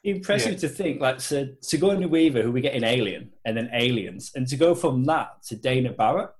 [0.04, 0.58] impressive Yeah.
[0.60, 4.46] to think, like so, Sigourney Weaver, who we get in Alien, and then Aliens, and
[4.48, 6.30] to go from that to Dana Barrett,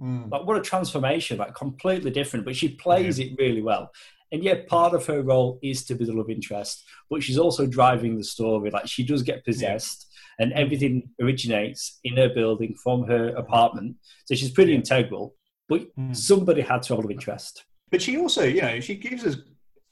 [0.00, 0.30] Mm.
[0.30, 1.38] like what a transformation!
[1.38, 3.90] Like completely different, but she plays it really well.
[4.32, 7.66] And yet, part of her role is to be the love interest, but she's also
[7.66, 8.70] driving the story.
[8.70, 10.06] Like she does get possessed,
[10.38, 13.96] and everything originates in her building from her apartment.
[14.26, 14.78] So she's pretty Yeah.
[14.78, 15.34] integral.
[15.68, 16.16] But Mm.
[16.16, 17.64] somebody had to have love interest.
[17.90, 19.38] But she also, you know, she gives as,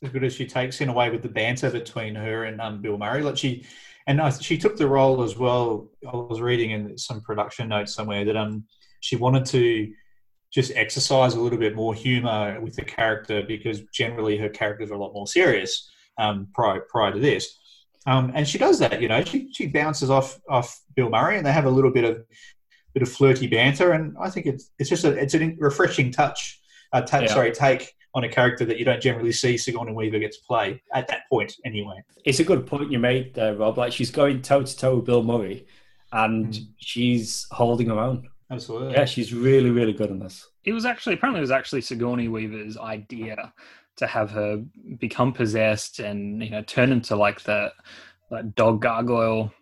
[0.02, 2.80] as good as she takes in a way with the banter between her and um,
[2.80, 3.22] Bill Murray.
[3.22, 3.64] Like she,
[4.06, 5.90] and I, she took the role as well.
[6.06, 8.64] I was reading in some production notes somewhere that um
[9.01, 9.92] she wanted to
[10.53, 14.94] just exercise a little bit more humor with the character because generally her characters are
[14.94, 17.59] a lot more serious um, prior prior to this.
[18.07, 19.22] Um, and she does that, you know.
[19.24, 22.24] She she bounces off off Bill Murray, and they have a little bit of
[22.94, 26.61] bit of flirty banter, and I think it's it's just a it's a refreshing touch.
[26.92, 27.26] Uh, ta- Yeah.
[27.26, 30.80] Sorry, take on a character that you don't generally see Sigourney Weaver get to play
[30.94, 32.03] at that point, anyway.
[32.24, 33.76] It's a good point you made there, Rob.
[33.76, 35.66] Like she's going toe to toe with Bill Murray,
[36.12, 36.66] and Mm.
[36.78, 38.26] she's holding her own.
[38.51, 38.92] Absolutely.
[38.94, 40.46] Yeah, she's really, really good in this.
[40.64, 43.53] it was actually apparently it was actually Sigourney Weaver's idea
[43.96, 44.62] to have her
[44.99, 47.72] become possessed and you know turn into like the
[48.30, 49.53] like dog gargoyle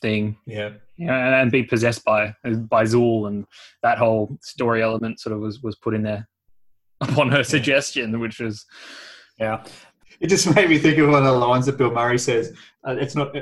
[0.00, 0.70] thing, Yeah.
[0.96, 2.34] you know, and, and be possessed by
[2.70, 3.44] by Zuul, and
[3.82, 6.28] that whole story element sort of was was put in there
[7.00, 8.64] upon her suggestion, which was
[9.40, 9.64] Yeah,
[10.20, 12.52] It just made me think of one of the lines that Bill Murray says.
[12.86, 13.34] Uh, it's not,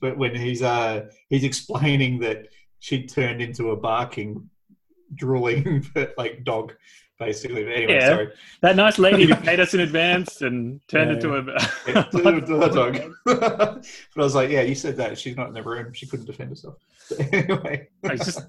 [0.00, 2.48] but when he's uh, he's explaining that
[2.82, 4.50] she turned into a barking,
[5.14, 6.74] drooling, like dog,
[7.16, 7.62] basically.
[7.62, 8.08] But anyway, Yeah.
[8.08, 8.28] sorry.
[8.60, 11.42] that nice lady who paid us in advance and turned Yeah, into a
[11.86, 12.98] Yeah, dog.
[13.24, 15.16] but I was like, yeah, you said that.
[15.16, 15.92] She's not in the room.
[15.92, 16.74] She couldn't defend herself.
[17.08, 18.40] But anyway, It's just,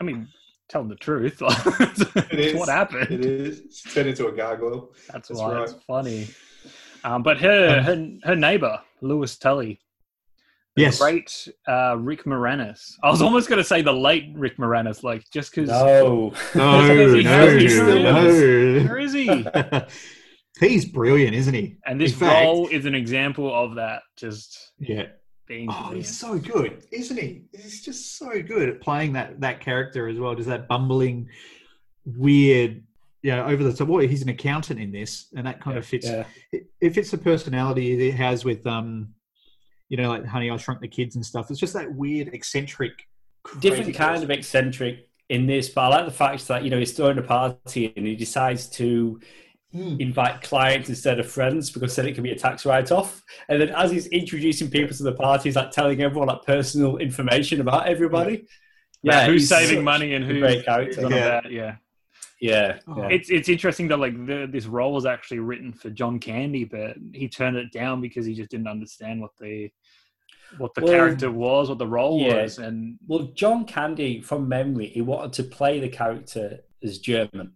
[0.00, 0.28] I mean,
[0.68, 1.42] telling the truth.
[1.42, 3.10] It's what happened.
[3.10, 3.62] it is.
[3.76, 4.92] She turned into a gargoyle.
[5.12, 5.62] That's, That's why right.
[5.64, 6.28] it's funny.
[7.02, 9.80] Um, but her, her her neighbor Lewis Tully,
[10.80, 10.98] Yes.
[10.98, 12.92] great uh, Rick Moranis.
[13.02, 15.68] I was almost going to say the late Rick Moranis, like just because.
[15.68, 18.84] no, No, He no, has- no.
[18.88, 19.44] Where is he?
[20.60, 21.76] He's brilliant, isn't he?
[21.86, 24.02] And this fact- role is an example of that.
[24.16, 25.06] Just Yeah.
[25.46, 25.68] being.
[25.70, 25.96] Oh, brilliant.
[26.06, 27.44] he's so good, isn't he?
[27.52, 30.34] He's just so good at playing that that character as well.
[30.34, 31.28] Just that bumbling,
[32.04, 32.82] weird,
[33.22, 33.88] you know, over the top.
[33.88, 36.06] Well, he's an accountant in this, and that kind of fits.
[36.06, 39.14] yeah, It, it fits the personality it has with, um,
[39.90, 41.50] you know, like Honey, I Shrunk the Kids and stuff.
[41.50, 43.06] It's just that weird, eccentric,
[43.58, 44.24] different kind person.
[44.24, 45.68] of eccentric in this.
[45.68, 48.68] But I like the fact that you know he's throwing a party and he decides
[48.78, 49.20] to
[49.72, 50.00] Mm.
[50.00, 53.22] invite clients instead of friends because then it can be a tax write-off.
[53.48, 56.96] And then as he's introducing people to the party, he's like telling everyone like personal
[56.96, 58.46] information about everybody.
[59.04, 60.96] Yeah, who's saving money and a who's great character.
[60.96, 61.38] who's on Yeah.
[61.38, 61.76] about- yeah.
[62.40, 62.96] Yeah, Oh.
[63.02, 63.08] yeah.
[63.08, 66.96] It's it's interesting that like the, this role was actually written for John Candy, but
[67.12, 69.70] he turned it down because he just didn't understand what the
[70.58, 72.42] what the Well, character was, what the role yeah.
[72.42, 77.52] was, and Well, John Candy, from memory, he wanted to play the character as German.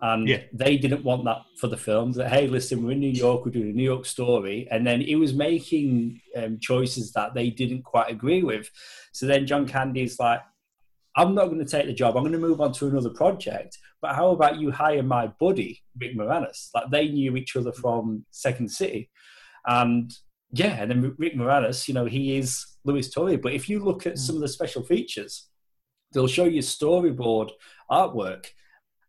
[0.00, 0.42] And Yeah.
[0.52, 2.12] they didn't want that for the film.
[2.12, 4.66] That, hey, listen, we're in New York, we're doing a New York story.
[4.70, 8.70] And then he was making um, choices that they didn't quite agree with.
[9.12, 10.40] So then John Candy's like,
[11.16, 12.16] I'm not going to take the job.
[12.16, 13.76] I'm going to move on to another project.
[14.00, 16.68] But how about you hire my buddy, Rick Moranis?
[16.74, 17.76] Like they knew each other mm.
[17.76, 19.10] from Second City.
[19.66, 20.12] And
[20.52, 23.36] yeah, and then Rick Moranis, you know, he is Louis Tully.
[23.36, 24.38] But if you look at some mm.
[24.38, 25.48] of the special features,
[26.12, 27.50] they'll show you storyboard
[27.90, 28.46] artwork,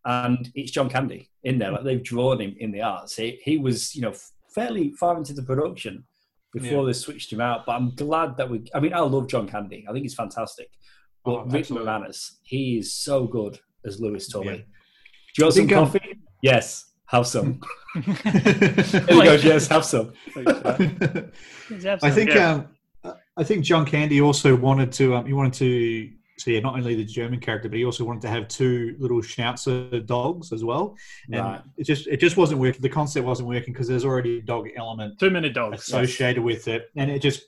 [0.05, 1.69] and it's John Candy in there.
[1.69, 1.73] Mm.
[1.73, 3.15] Like they've drawn him in the arts.
[3.15, 4.13] He, he was, you know,
[4.53, 6.05] fairly far into the production
[6.51, 6.87] before Yeah.
[6.87, 7.65] they switched him out.
[7.65, 8.63] But I'm glad that we.
[8.73, 9.85] I mean, I love John Candy.
[9.87, 10.69] I think he's fantastic.
[11.23, 11.87] But Oh, Rick absolutely.
[11.87, 14.47] Moranis, he is so good as Louis Tully.
[14.57, 14.78] Yeah.
[15.39, 16.19] Do you want I think, some coffee?
[16.41, 16.85] yes.
[17.07, 17.59] Have some.
[17.95, 19.43] there he goes.
[19.43, 20.13] Yes, have some.
[20.35, 22.67] I think um,
[23.37, 26.95] I think John Candy also wanted to um, he wanted to so yeah not only
[26.95, 30.95] the German character but he also wanted to have two little Schnauzer dogs as well
[31.31, 31.61] and Right.
[31.77, 34.69] it just it just wasn't working the concept wasn't working because there's already a dog
[34.77, 35.79] element Too many dogs.
[35.81, 37.41] associated with it and it just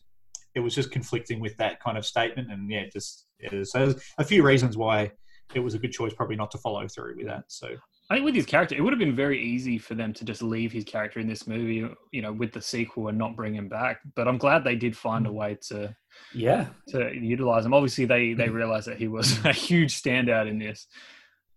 [0.56, 4.04] it was just conflicting with that kind of statement and yeah just yeah, so there's
[4.18, 5.12] a few reasons why
[5.56, 7.70] it was a good choice probably not to follow through with that so
[8.12, 10.42] I think with his character, it would have been very easy for them to just
[10.42, 13.70] leave his character in this movie, you know, with the sequel and not bring him
[13.70, 14.02] back.
[14.16, 15.34] But I'm glad they did find a mm.
[15.34, 15.96] way to
[16.34, 16.68] Yeah.
[16.90, 17.74] to utilize him.
[17.74, 18.54] Obviously, they they mm.
[18.54, 20.88] realized that he was a huge standout in this.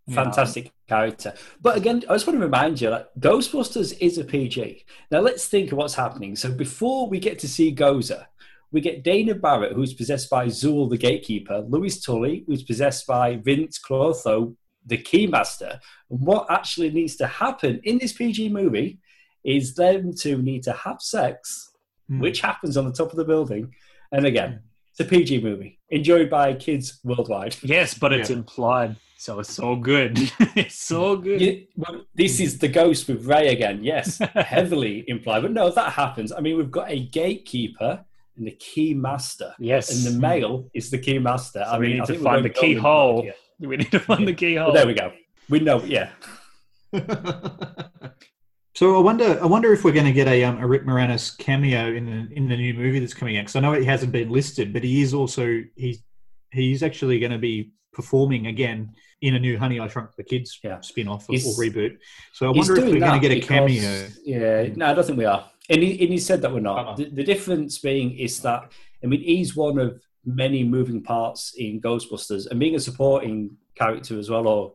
[0.09, 1.35] Fantastic character.
[1.61, 4.85] But again, I just want to remind you that Ghostbusters is a PG.
[5.11, 6.37] Now let's think of what's happening.
[6.37, 8.27] So before we get to see Gozer,
[8.75, 13.37] we get Dana Barrett, who's possessed by Zuul the Gatekeeper, Louis Tully, who's possessed by
[13.37, 15.79] Vinz Clortho, the Keymaster.
[16.11, 18.99] And what actually needs to happen in this PG movie
[19.45, 21.71] is them two need to have sex,
[22.09, 22.19] hmm.
[22.19, 23.73] which happens on the top of the building.
[24.11, 24.59] And again, hmm.
[24.91, 27.55] it's a PG movie, enjoyed by kids worldwide.
[27.63, 28.39] Yes, but it's Yeah.
[28.39, 30.19] implied, so it's so good.
[30.57, 31.23] it's so hmm.
[31.23, 31.41] good.
[31.41, 33.85] You- well, this is the ghost with Ray again.
[33.85, 35.43] Yes, heavily implied.
[35.43, 36.33] But no, that happens.
[36.33, 38.05] I mean, we've got a gatekeeper
[38.37, 39.55] and the key master.
[39.59, 39.91] Yes.
[40.07, 41.63] And the male is the key master.
[41.65, 43.29] So I we mean, need I to think find the keyhole.
[43.61, 44.67] We need to find the keyhole.
[44.67, 45.13] Well, there we go.
[45.49, 46.11] We know, yeah.
[48.77, 51.39] So I wonder, I wonder if we're going to get a, um, a Rick Moranis
[51.39, 53.43] cameo in the in the new movie that's coming out.
[53.43, 56.03] Because I know he hasn't been listed, but he is also he's
[56.51, 58.91] he's actually going to be performing again
[59.23, 61.99] in a new Honey I Shrunk the Kids spin-off or, or reboot.
[62.33, 64.09] So I wonder if we're going to get a because- cameo.
[64.25, 65.49] Yeah, no, I don't think we are.
[65.71, 66.97] And he, and he said that we're not.
[66.97, 68.71] The, the difference being is that,
[69.03, 74.19] I mean, he's one of many moving parts in Ghostbusters and being a supporting character
[74.19, 74.75] as well, or,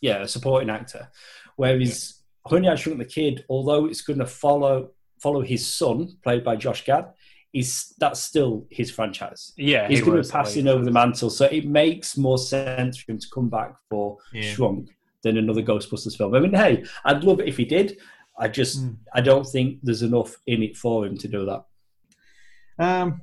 [0.00, 1.10] yeah, a supporting actor.
[1.56, 6.44] Whereas Honey, I Shrunk the Kid, although it's going to follow follow his son, played
[6.44, 7.12] by Josh Gad,
[7.52, 9.52] is that's still his franchise.
[9.56, 12.98] Yeah, he's he going to be passing over the mantle, so it makes more sense
[12.98, 14.52] for him to come back for Yeah.
[14.52, 14.90] Shrunk
[15.22, 16.34] than another Ghostbusters film.
[16.34, 17.98] I mean, hey, I'd love it if he did.
[18.38, 18.90] I just, Hmm.
[19.14, 21.64] I don't think there's enough in it for him to do that.
[22.78, 23.22] Um,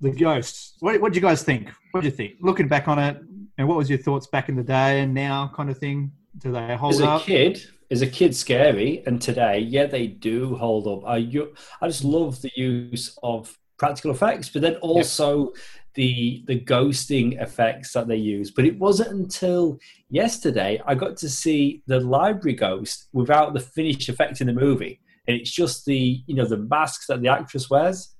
[0.00, 0.76] the ghosts.
[0.80, 1.70] What what do you guys think?
[1.92, 2.34] What do you think?
[2.40, 3.16] Looking back on it,
[3.56, 6.12] and what was your thoughts back in the day and now, kind of thing?
[6.38, 7.16] Do they hold up?
[7.16, 11.08] As a kid, as a kid, scary, and today, yeah, they do hold up.
[11.08, 15.52] I, you, I just love the use of practical effects, but then also
[15.98, 18.52] the the ghosting effects that they use.
[18.52, 24.08] But it wasn't until yesterday I got to see the library ghost without the finished
[24.08, 27.68] effect in the movie, and it's just the you know the masks that the actress
[27.68, 28.14] wears.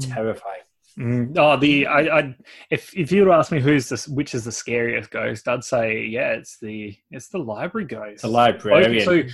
[0.00, 0.62] Terrifying.
[0.96, 2.36] Mm, oh, the I, I
[2.70, 5.64] if if you were to ask me who's this, which is the scariest ghost, I'd
[5.64, 8.22] say yeah, it's the it's the library ghost.
[8.22, 9.02] The library.
[9.04, 9.28] Open-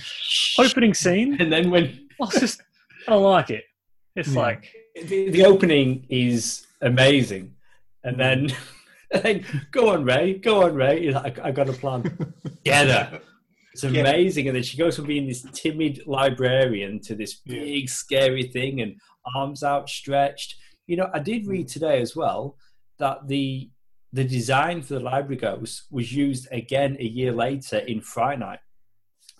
[0.57, 2.63] so opening scene, and then when I it's just
[3.07, 3.63] I don't like it.
[4.15, 7.53] It's like the, the opening is amazing,
[8.03, 8.53] and then,
[9.11, 11.11] then go on, Ray, go on, Ray.
[11.11, 12.03] Like, I, I got a plan.
[12.63, 13.21] Get her.
[13.73, 18.43] It's amazing, and then she goes from being this timid librarian to this big, scary
[18.43, 18.95] thing, and
[19.35, 20.55] arms outstretched.
[20.87, 21.71] You know, I did read mm.
[21.71, 22.57] today as well
[22.99, 23.69] that the
[24.13, 28.59] the design for the library ghost was used again a year later in Fright Night.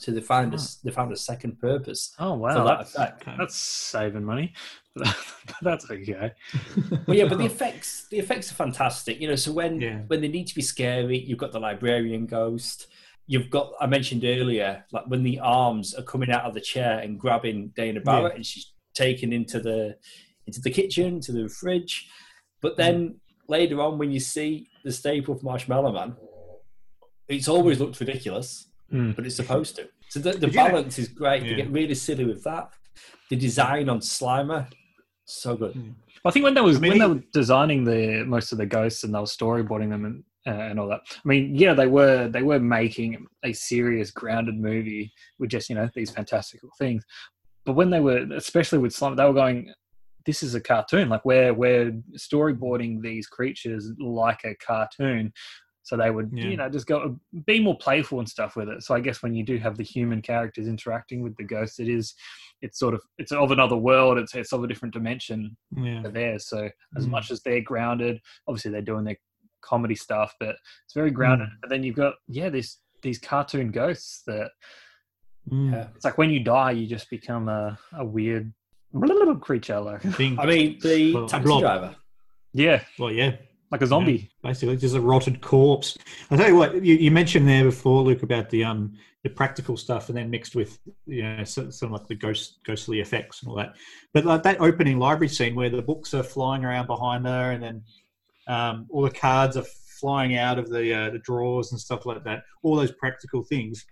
[0.01, 0.65] So they found a, oh.
[0.83, 2.15] they found a second purpose.
[2.17, 3.25] oh wow, that that's, effect.
[3.37, 4.53] that's saving money.
[5.61, 6.31] that's okay.
[7.05, 9.21] But yeah, but the effects the effects are fantastic.
[9.21, 9.99] You know, so when Yeah.
[10.07, 12.87] when they need to be scary, you've got the librarian ghost.
[13.27, 16.99] You've got I mentioned earlier, like when the arms are coming out of the chair
[16.99, 18.35] and grabbing Dana Barrett, Yeah.
[18.37, 19.97] and she's taken into the
[20.47, 22.09] into the kitchen to the fridge.
[22.59, 23.15] But then mm-hmm.
[23.47, 26.15] later on, when you see the Stay Puft Marshmallow Man,
[27.27, 29.15] it's always looked ridiculous, Mm.
[29.15, 29.89] but it's supposed to.
[30.09, 31.43] So the, the Did you know- balance is great.
[31.43, 32.69] They get really silly with that.
[33.29, 34.67] The design on Slimer,
[35.25, 35.95] so good.
[36.25, 38.65] I think when they was I mean, when they were designing the most of the
[38.65, 41.01] ghosts and they were storyboarding them and uh, and all that.
[41.09, 45.75] I mean, yeah, they were they were making a serious, grounded movie with just you
[45.75, 47.03] know these fantastical things.
[47.65, 49.71] But when they were, especially with Slimer, they were going,
[50.25, 51.09] "This is a cartoon.
[51.09, 55.31] Like we're we're storyboarding these creatures like a cartoon."
[55.83, 56.45] So they would, Yeah.
[56.45, 58.83] you know, just go be more playful and stuff with it.
[58.83, 61.89] So I guess when you do have the human characters interacting with the ghosts, it
[61.89, 62.13] is,
[62.61, 64.17] it's sort of, it's of another world.
[64.19, 66.03] It's it's of a different dimension Yeah.
[66.03, 66.37] there.
[66.39, 67.09] So as Mm.
[67.09, 69.17] much as they're grounded, obviously they're doing their
[69.61, 70.55] comedy stuff, but
[70.85, 71.47] it's very grounded.
[71.49, 71.57] Mm.
[71.61, 74.51] But then you've got yeah, these these cartoon ghosts that
[75.49, 75.71] Mm.
[75.73, 75.87] Yeah.
[75.95, 78.53] it's like when you die, you just become a, a weird
[78.93, 79.79] little creature.
[79.79, 80.37] Like Thing.
[80.39, 81.61] I mean, the Well, taxi Blob.
[81.61, 81.95] driver.
[82.53, 83.37] yeah, Well, yeah.
[83.71, 84.29] Like a zombie.
[84.43, 85.97] basically just a rotted corpse.
[86.29, 88.93] I'll tell you what, you, you mentioned there before, Luke, about the um
[89.23, 92.99] the practical stuff and then mixed with you know some, some like the ghost ghostly
[92.99, 93.75] effects and all that.
[94.13, 97.63] But like that opening library scene where the books are flying around behind her and
[97.63, 97.83] then
[98.47, 99.65] um, all the cards are
[99.99, 102.43] flying out of the uh, the drawers and stuff like that.
[102.63, 103.85] All those practical things.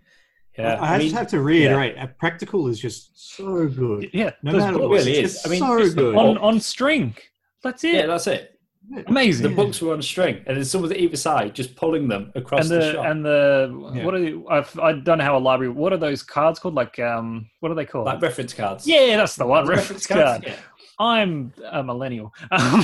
[0.57, 4.09] Yeah, I, I mean, just have to reiterate, uh, practical is just so good.
[4.11, 5.45] Yeah, No matter books what, really it's is.
[5.45, 6.15] I mean, so just good.
[6.15, 7.15] on on string.
[7.63, 7.93] That's it.
[7.93, 8.58] Yeah, that's it.
[9.07, 9.43] Amazing.
[9.49, 12.31] The books were on a string, and then someone at either side just pulling them
[12.35, 13.05] across and the, the shop.
[13.05, 14.05] and the Yeah.
[14.05, 15.71] what are the, I've, I don't know how a library.
[15.71, 16.73] What are those cards called?
[16.73, 18.05] Like um, what are they called?
[18.05, 18.87] like reference cards.
[18.87, 19.67] yeah, that's the one.
[19.67, 20.43] Reference card.
[20.47, 20.55] Yeah.
[20.97, 22.33] I'm a millennial.
[22.51, 22.83] Um,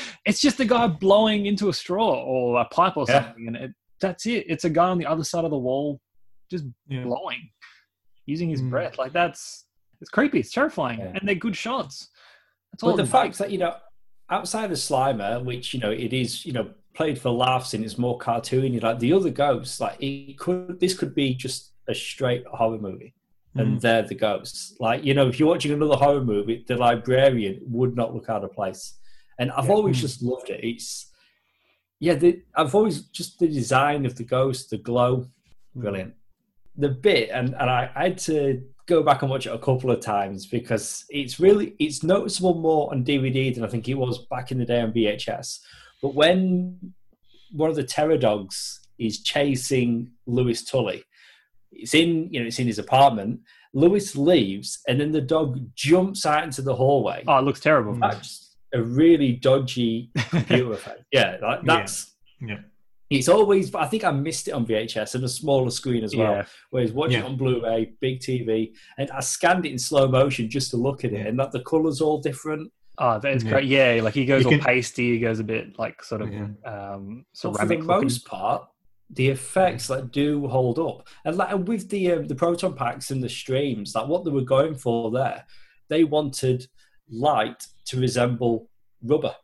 [0.26, 3.24] it's just a guy blowing into a straw or a pipe or Yeah.
[3.26, 3.70] something, and it,
[4.00, 4.46] that's it.
[4.48, 6.00] It's a guy on the other side of the wall,
[6.50, 7.04] just Yeah.
[7.04, 7.48] blowing,
[8.26, 8.70] using his Mm.
[8.70, 8.98] breath.
[8.98, 9.64] Like that's
[10.00, 10.40] it's creepy.
[10.40, 11.12] It's terrifying, Yeah.
[11.14, 12.10] and they're good shots.
[12.72, 12.90] That's all.
[12.90, 13.74] But the it fact that you know,
[14.30, 17.98] outside of Slimer, which you know it is, you know, played for laughs and it's
[17.98, 18.82] more cartoony.
[18.82, 23.14] Like the other ghosts, like it could, this could be just a straight horror movie,
[23.54, 23.78] and mm-hmm.
[23.78, 24.74] they're the ghosts.
[24.80, 28.44] Like you know, if you're watching another horror movie, the librarian would not look out
[28.44, 28.94] of place.
[29.38, 30.00] And I've always mm.
[30.00, 30.60] just loved it.
[30.64, 31.12] It's
[32.00, 35.18] yeah, the, I've always just the design of the ghost, the glow,
[35.76, 35.82] mm.
[35.82, 36.14] brilliant.
[36.78, 39.90] The bit, and and I, I had to go back and watch it a couple
[39.90, 44.26] of times because it's really it's noticeable more on DVD than I think it was
[44.26, 45.60] back in the day on VHS.
[46.00, 46.94] But when
[47.52, 51.04] one of the terror dogs is chasing Lewis Tully,
[51.72, 53.40] it's in you know it's in his apartment.
[53.74, 57.22] Lewis leaves, and then the dog jumps out into the hallway.
[57.26, 57.94] oh, it looks terrible.
[57.94, 61.02] That's a really dodgy computer effect.
[61.12, 62.60] Yeah, like, that's Yeah.
[63.10, 63.74] It's always.
[63.74, 66.32] I think I missed it on VHS and a smaller screen as well.
[66.32, 66.46] Yeah.
[66.70, 67.26] Whereas watching Yeah.
[67.26, 71.04] it on Blu-ray, big TV, and I scanned it in slow motion just to look
[71.04, 72.72] at it, and that the colours all different.
[72.98, 73.50] Oh, that's Yeah.
[73.50, 73.64] great.
[73.66, 75.12] Yeah, like he goes You all can- pasty.
[75.12, 76.48] He goes a bit like sort of Yeah.
[76.64, 77.80] um, So for ceramic.
[77.80, 78.02] the looking.
[78.04, 78.66] most part,
[79.10, 83.22] the effects like do hold up, and like with the um, the proton packs and
[83.22, 85.44] the streams, like what they were going for there,
[85.88, 86.66] they wanted
[87.08, 88.68] light to resemble
[89.04, 89.36] rubber,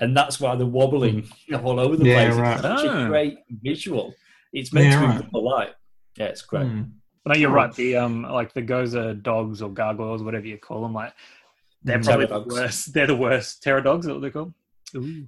[0.00, 1.28] and that's why they're wobbling
[1.62, 2.38] all over the Yeah, place.
[2.38, 2.52] right.
[2.54, 3.04] It's such Oh.
[3.04, 4.14] a great visual.
[4.52, 5.24] It's meant Yeah, to be right.
[5.24, 5.74] rubber light.
[6.16, 6.66] Yeah, it's great.
[6.66, 6.90] Mm.
[7.26, 7.72] No, you're right.
[7.74, 11.12] The um, like the Gozer dogs or gargoyles, whatever you call them, like
[11.82, 12.54] they're Terror probably the dogs.
[12.54, 12.92] worst.
[12.94, 13.62] They're the worst.
[13.62, 14.52] Terror dogs, is that what they're called?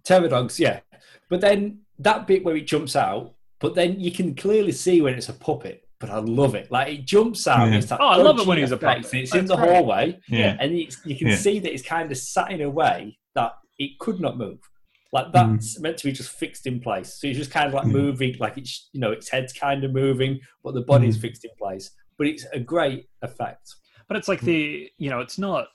[0.05, 0.80] Terror dogs, yeah.
[1.28, 5.14] But then that bit where it jumps out, but then you can clearly see when
[5.14, 5.84] it's a puppet.
[6.01, 6.70] But I love it.
[6.70, 7.68] Like it jumps out.
[7.70, 7.76] Yeah.
[7.76, 9.12] It's that Oh, I love it when he's a puppet.
[9.12, 9.68] and It's in the great.
[9.68, 10.56] hallway, Yeah.
[10.59, 11.36] and it's, you can Yeah.
[11.36, 14.61] see that it's kind of sat in a way that it could not move.
[15.12, 17.15] Like that's meant to be just fixed in place.
[17.15, 17.93] So it's just kind of like Mm.
[17.93, 21.23] moving, like it's you know its head's kind of moving, but the body's Mm.
[21.23, 21.90] fixed in place.
[22.16, 23.74] But it's a great effect.
[24.07, 25.66] But it's like the you know, it's not.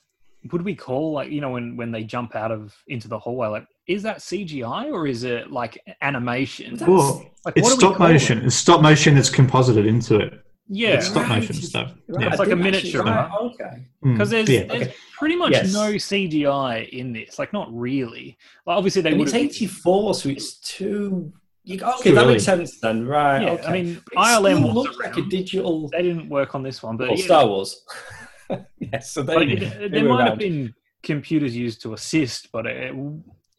[0.51, 3.47] Would we call like you know when when they jump out of into the hallway?
[3.47, 6.77] Like, is that CGI or is it like animation?
[6.87, 8.45] Well, Like, it's what do we stop motion.
[8.45, 10.44] It's stop motion that's composited into it.
[10.67, 11.39] Yeah, It's stop Right.
[11.41, 11.93] motion stuff.
[12.07, 12.29] Right, Yeah.
[12.31, 13.31] It's like a miniature, actually- right?
[13.41, 13.85] Okay.
[14.03, 14.13] Mm.
[14.13, 14.63] because there's, Yeah.
[14.65, 14.93] there's Okay.
[15.17, 15.73] pretty much Yes.
[15.73, 17.37] no CGI in this.
[17.37, 18.37] Like, not really.
[18.65, 21.31] Like, obviously, they would it's 84, so it's too.
[21.63, 22.33] You, okay, Too that early.
[22.33, 23.41] makes sense then, right?
[23.43, 23.63] Yeah, okay.
[23.65, 25.89] I mean, But it ILM still was looks like a digital.
[25.89, 27.83] They didn't work on this one, but Well, yeah, Star Wars.
[28.79, 30.73] yes, so they, Like, it- they there were might have been
[31.03, 32.93] computers used to assist, but it,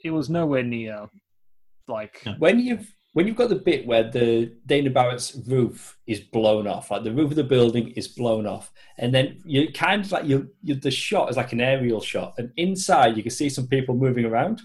[0.05, 1.09] it was nowhere near
[1.89, 6.67] like when you've when you've got the bit where the Dana Barrett's roof is blown
[6.67, 10.13] off, like the roof of the building is blown off, and then you kind of
[10.13, 13.69] like you, the shot is like an aerial shot, and inside you can see some
[13.69, 14.61] people moving around.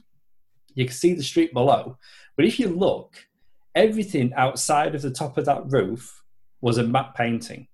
[0.76, 1.98] You can see the street below,
[2.36, 3.16] but if you look,
[3.74, 6.22] everything outside of the top of that roof
[6.60, 7.70] was a matte painting.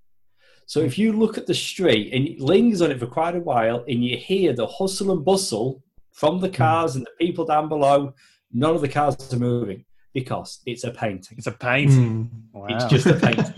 [0.67, 3.39] So if you look at the street and it lingers on it for quite a
[3.39, 6.53] while, and you hear the hustle and bustle from the hmm.
[6.53, 8.13] cars and the people down below,
[8.53, 9.83] none of the cars are moving
[10.21, 11.37] because it's a painting.
[11.37, 12.13] it's a painting.
[12.31, 12.59] Mm.
[12.59, 12.65] Wow.
[12.71, 13.53] It's just a painting.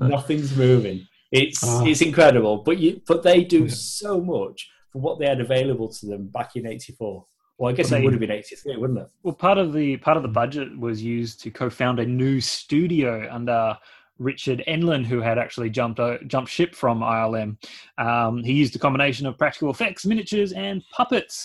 [0.16, 0.98] Nothing's moving.
[1.32, 1.84] It's Ah.
[1.84, 3.74] it's incredible, but you but they do Yeah.
[4.02, 4.58] so much
[4.92, 7.26] for what they had available to them back in '84.
[7.58, 9.08] Well, I guess They- it would have been '83, wouldn't it?
[9.24, 13.10] Well, part of the part of the budget was used to co-found a new studio
[13.38, 13.76] under
[14.18, 17.56] Richard Edlund, who had actually jumped uh, jumped ship from ILM.
[17.98, 21.36] Um, he used a combination of practical effects, miniatures, and puppets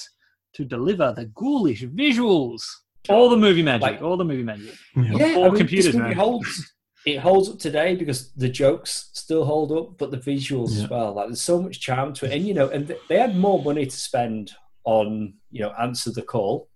[0.53, 2.61] to deliver the ghoulish visuals.
[3.10, 4.73] All the movie magic, Like- all the movie magic.
[4.95, 6.18] Yeah, All I mean, computers, this movie man.
[6.18, 6.73] holds
[7.06, 10.84] it holds up today because the jokes still hold up, but the visuals Yeah.
[10.84, 11.14] as well.
[11.14, 13.64] Like there's so much charm to it, and you know, and th- they had more
[13.64, 14.52] money to spend
[14.84, 16.68] on you know answer the call,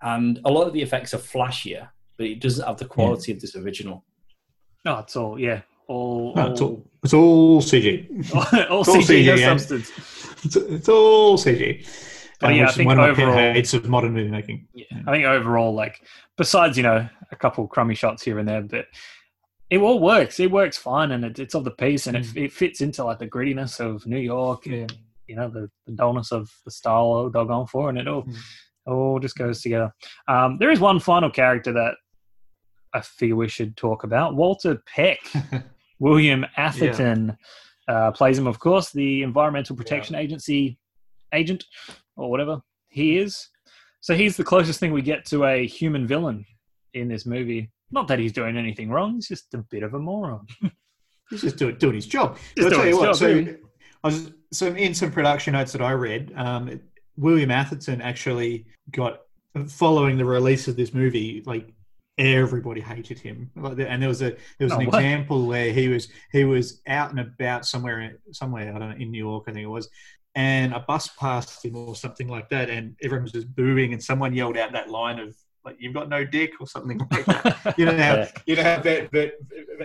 [0.00, 3.40] and a lot of the effects are flashier, but it doesn't have the quality of
[3.40, 4.04] this original.
[4.86, 8.34] No, it's all yeah, all No, it's all, all, it's all CG.
[8.70, 9.56] all, all CG, no yeah.
[9.56, 9.90] substance.
[10.44, 11.86] It's, it's all CG.
[12.42, 14.66] But yeah, I think one of overall- hates of modern movie making.
[14.74, 16.04] Yeah, I think overall, like
[16.36, 18.86] besides you know a couple crummy shots here and there, but
[19.70, 20.40] it all works.
[20.40, 23.20] It works fine, and it, it's of the piece, and it, it fits into like
[23.20, 24.92] the grittiness of New York, and
[25.28, 28.26] you know the, the dullness of the style of Doggone For, and it all
[28.86, 29.94] all just goes together.
[30.26, 31.94] Um, there is one final character that
[32.92, 35.20] I feel we should talk about: Walter Peck,
[36.00, 37.36] William Atherton.
[37.88, 40.78] Uh, plays him, of course, the Environmental Protection Agency
[41.34, 41.64] agent
[42.16, 43.48] or whatever he is.
[44.00, 46.44] So he's the closest thing we get to a human villain
[46.94, 47.70] in this movie.
[47.90, 50.46] Not that he's doing anything wrong; he's just a bit of a moron.
[51.30, 52.36] He's just doing, doing his job.
[52.58, 53.46] Just doing his job, so.
[54.04, 56.78] I was, so in some production notes that I read, um,
[57.16, 59.20] William Atherton actually got
[59.68, 61.72] following the release of this movie, like
[62.18, 63.50] everybody hated him.
[63.56, 64.98] And there was a there was No an way.
[64.98, 69.10] example where he was he was out and about somewhere somewhere I don't know in
[69.10, 69.88] New York I think it was.
[70.34, 74.02] And a bus passed him or something like that, and everyone was just booing, and
[74.02, 77.74] someone yelled out that line of like "You've got no dick" or something like that.
[77.76, 78.30] you know how Yeah.
[78.46, 79.34] you know how that, that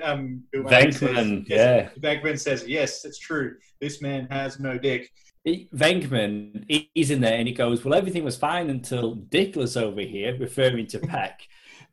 [0.04, 1.90] um, Bill says- Venkman, yeah.
[2.00, 3.56] Venkman says, "Yes, it's true.
[3.82, 5.12] This man has no dick."
[5.44, 10.02] He- Venkman, he's in there and he goes, Well, everything was fine until Dickless over
[10.02, 11.42] here, referring to Peck.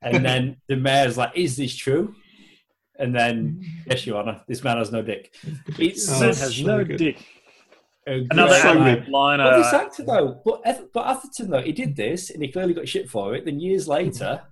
[0.03, 2.15] And then the mayor's like, Is this true?
[2.99, 5.35] And then, Yes, Your Honor, this man has no dick.
[5.79, 6.97] It's Man such has so no good.
[6.97, 7.25] dick.
[8.07, 9.45] A Another great- ad-lib liner.
[9.45, 12.75] Well, this actor though, but Eth- but Atherton though, he did this and he clearly
[12.75, 13.45] got shit for it.
[13.45, 14.43] Then years later,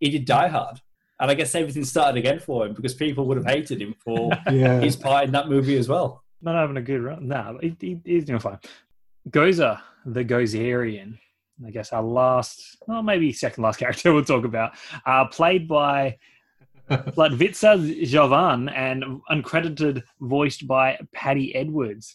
[0.00, 0.80] he did Die Hard,
[1.20, 4.30] and I guess everything started again for him because people would have hated him for
[4.50, 4.80] Yeah.
[4.80, 6.22] his part in that movie as well.
[6.40, 7.28] not having a good run.
[7.28, 8.58] Nah, he, he, he's doing fine.
[9.30, 11.18] Gozer, the Gozerian.
[11.66, 14.72] I guess our last, well, maybe second last character we'll talk about,
[15.06, 16.16] uh, played by
[16.90, 22.14] Slavitza Jovan and uncredited, voiced by Paddi Edwards.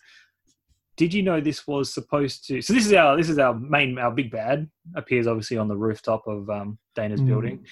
[1.01, 2.61] Did you know this was supposed to?
[2.61, 5.75] So this is our this is our main our big bad appears obviously on the
[5.75, 7.27] rooftop of um, Dana's Mm.
[7.27, 7.65] building.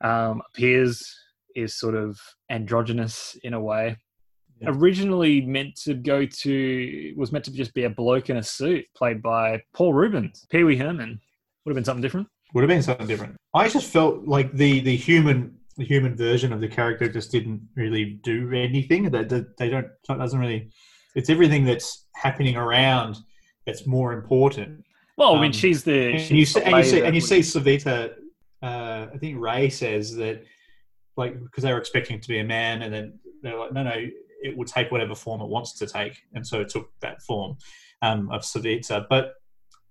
[0.00, 1.14] Um, appears
[1.54, 2.18] is sort of
[2.50, 3.96] androgynous in a way
[4.64, 8.84] originally meant to go to was meant to just be a bloke in a suit
[8.96, 10.44] played by Paul Reubens.
[10.50, 11.20] Pee Wee Herman
[11.64, 12.26] would have been something different.
[12.52, 13.36] Would have been something different.
[13.54, 17.60] I just felt like the the human the human version of the character just didn't
[17.76, 19.08] really do anything.
[19.12, 20.72] That they, they don't it doesn't really.
[21.16, 23.16] It's everything that's happening around
[23.66, 24.84] that's more important.
[25.16, 27.14] Well, I mean, Um, she's the and she's you the see, and you see, and
[27.14, 28.14] you see Savita.
[28.62, 30.44] Uh, I think Ray says that,
[31.16, 33.82] like, because they were expecting it to be a man, and then they're like, no,
[33.82, 33.96] no,
[34.42, 37.56] it would take whatever form it wants to take, and so it took that form
[38.02, 39.06] um, of Savita.
[39.08, 39.34] But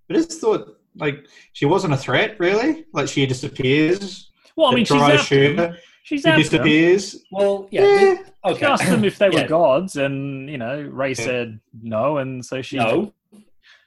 [0.09, 2.85] I just thought, like, she wasn't a threat, really.
[2.93, 4.29] Like, she disappears.
[4.55, 5.71] Well, I mean, she's after shoot them.
[5.73, 5.77] her.
[6.05, 6.51] She's She after them.
[6.65, 7.25] disappears.
[7.31, 7.97] Well, yeah, Yeah.
[7.97, 8.59] they- okay.
[8.59, 9.47] She asked them if they were Yeah.
[9.47, 11.13] gods, and you know, Ray Yeah.
[11.15, 13.11] said no, and so she No.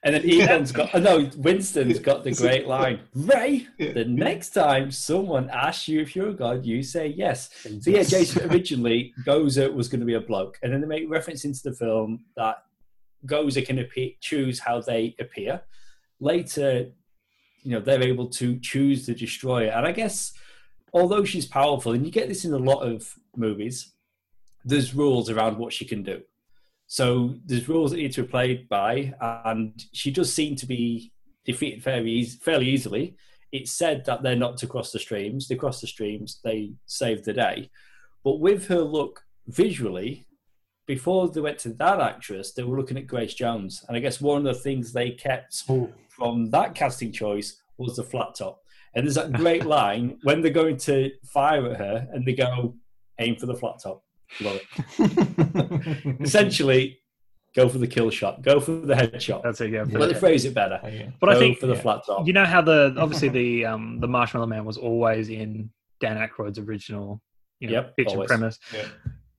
[0.03, 4.91] And then Egon's got, oh, no, Winston's got the great line Ray, the next time
[4.93, 7.51] someone asks you if you're a god, you say yes.
[7.81, 10.57] So, yeah, Jason originally, Gozer uh, was going to be a bloke.
[10.63, 12.59] And then they make reference into the film that
[13.27, 15.63] Gozer can appear, choose how they appear.
[16.21, 16.91] Later,
[17.65, 19.71] you know, they're able to choose the destroyer.
[19.71, 20.33] And I guess,
[20.93, 23.93] although she's powerful, and you get this in a lot of movies,
[24.65, 26.23] there's rules around what she can do.
[26.87, 31.13] So there's rules that need to be played by, and she does seem to be
[31.45, 33.17] defeated fairly, fairly easily.
[33.53, 35.49] It's said that they're not to cross the streams.
[35.49, 37.71] They cross the streams, they save the day.
[38.25, 40.27] But with her look visually,
[40.87, 43.85] before they went to that actress, they were looking at Grace Jones.
[43.87, 45.85] And I guess one of the things they kept hmm.
[46.09, 48.63] from that casting choice was the flat top.
[48.95, 52.75] And there's that great line when they're going to fire at her and they go,
[53.19, 54.03] aim for the flat top.
[54.41, 54.61] Love
[54.99, 56.21] it.
[56.21, 56.99] Essentially,
[57.55, 59.43] go for the kill shot, go for the headshot.
[59.43, 59.71] That's it.
[59.71, 60.81] Yeah, But they phrase it better.
[61.21, 62.27] But I think for the flat top.
[62.27, 65.71] You know how the obviously the um the Marshmallow Man was always in
[66.01, 67.21] Dan Aykroyd's original,
[67.61, 68.59] you know, Yep, pitch and premise.
[68.73, 68.87] Yeah.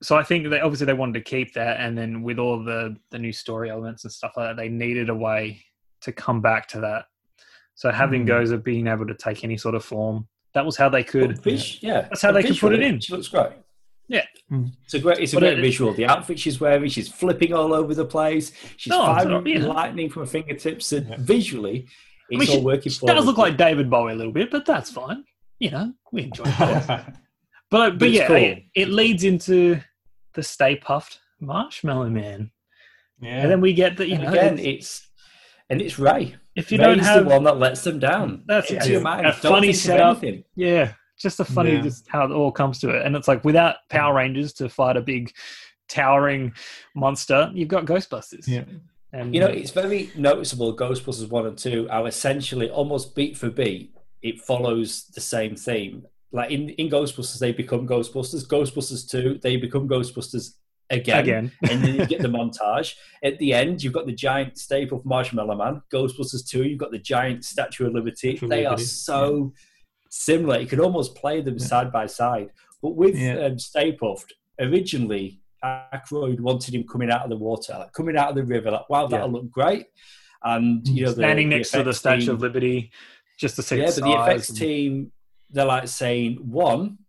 [0.01, 2.95] So I think they obviously they wanted to keep that, and then with all the
[3.11, 5.61] the new story elements and stuff like that, they needed a way
[6.01, 7.05] to come back to that.
[7.79, 8.29] So having Hmm.
[8.31, 11.35] Gozer being able to take any sort of form, that was how they could.
[11.35, 12.99] But vis- yeah, That's how they could put it in.
[12.99, 13.51] She looks great.
[14.09, 14.25] Yeah.
[14.83, 15.93] It's a great, it's a But great it- visual.
[15.93, 18.51] The outfit she's wearing, she's flipping all over the place.
[18.75, 19.65] She's No, firing yeah.
[19.65, 20.91] lightning from her fingertips.
[20.91, 24.15] And visually, I it's mean, all she, working she does look like David Bowie a
[24.15, 25.23] little bit, but that's fine.
[25.59, 26.85] You know, we enjoy it.
[27.71, 28.35] But but, But yeah, cool.
[28.37, 29.79] it, it leads into
[30.33, 32.49] the Stay Puft Marshmallow Man,
[33.21, 33.41] yeah.
[33.43, 35.08] and then we get that you And know again, it's- it's
[35.69, 36.35] and it's Ray.
[36.55, 38.43] if you Ray's don't have the one that lets them down.
[38.47, 38.91] That's Into it.
[38.91, 39.25] your mind.
[39.27, 40.23] A Don't funny setup.
[40.55, 41.81] Yeah, just a funny Yeah.
[41.81, 44.97] just how it all comes to it, and it's like without Power Rangers to fight
[44.97, 45.31] a big
[45.87, 46.53] towering
[46.95, 48.47] monster, you've got Ghostbusters.
[48.47, 48.63] Yeah.
[49.11, 50.75] And You know, it's very noticeable.
[50.77, 53.95] Ghostbusters one and two are essentially almost beat for beat.
[54.21, 56.05] It follows the same theme.
[56.31, 58.45] Like in, in Ghostbusters, they become Ghostbusters.
[58.47, 60.53] Ghostbusters two, they become Ghostbusters
[60.89, 61.19] again.
[61.19, 61.51] Again.
[61.69, 62.95] and then you get the montage.
[63.23, 65.81] At the end, you've got the giant Stay Puft Marshmallow Man.
[65.93, 68.39] Ghostbusters two, you've got the giant Statue of Liberty.
[68.41, 69.53] Of they are Liberty, so
[70.09, 70.59] similar.
[70.59, 72.49] You could almost play them side by side.
[72.81, 73.45] But with Yeah.
[73.45, 73.97] um, Stay
[74.59, 78.71] originally Aykroyd wanted him coming out of the water, like coming out of the river.
[78.71, 79.87] Like, wow, that'll look great.
[80.43, 82.91] And you know, standing the next to the Statue team- of Liberty,
[83.37, 85.11] just to see yeah, the but the effects and- team,
[85.49, 86.99] they're like saying one,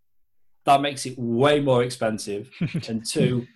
[0.64, 2.50] that makes it way more expensive,
[2.88, 3.46] and two,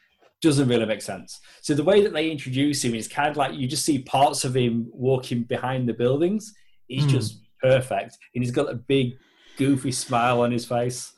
[0.45, 1.41] doesn't really make sense.
[1.63, 4.45] So the way that they introduce him is kind of like you just see parts
[4.45, 6.55] of him walking behind the buildings.
[6.87, 7.11] He's Hmm.
[7.11, 9.15] just perfect, and he's got a big,
[9.57, 11.13] goofy smile on his face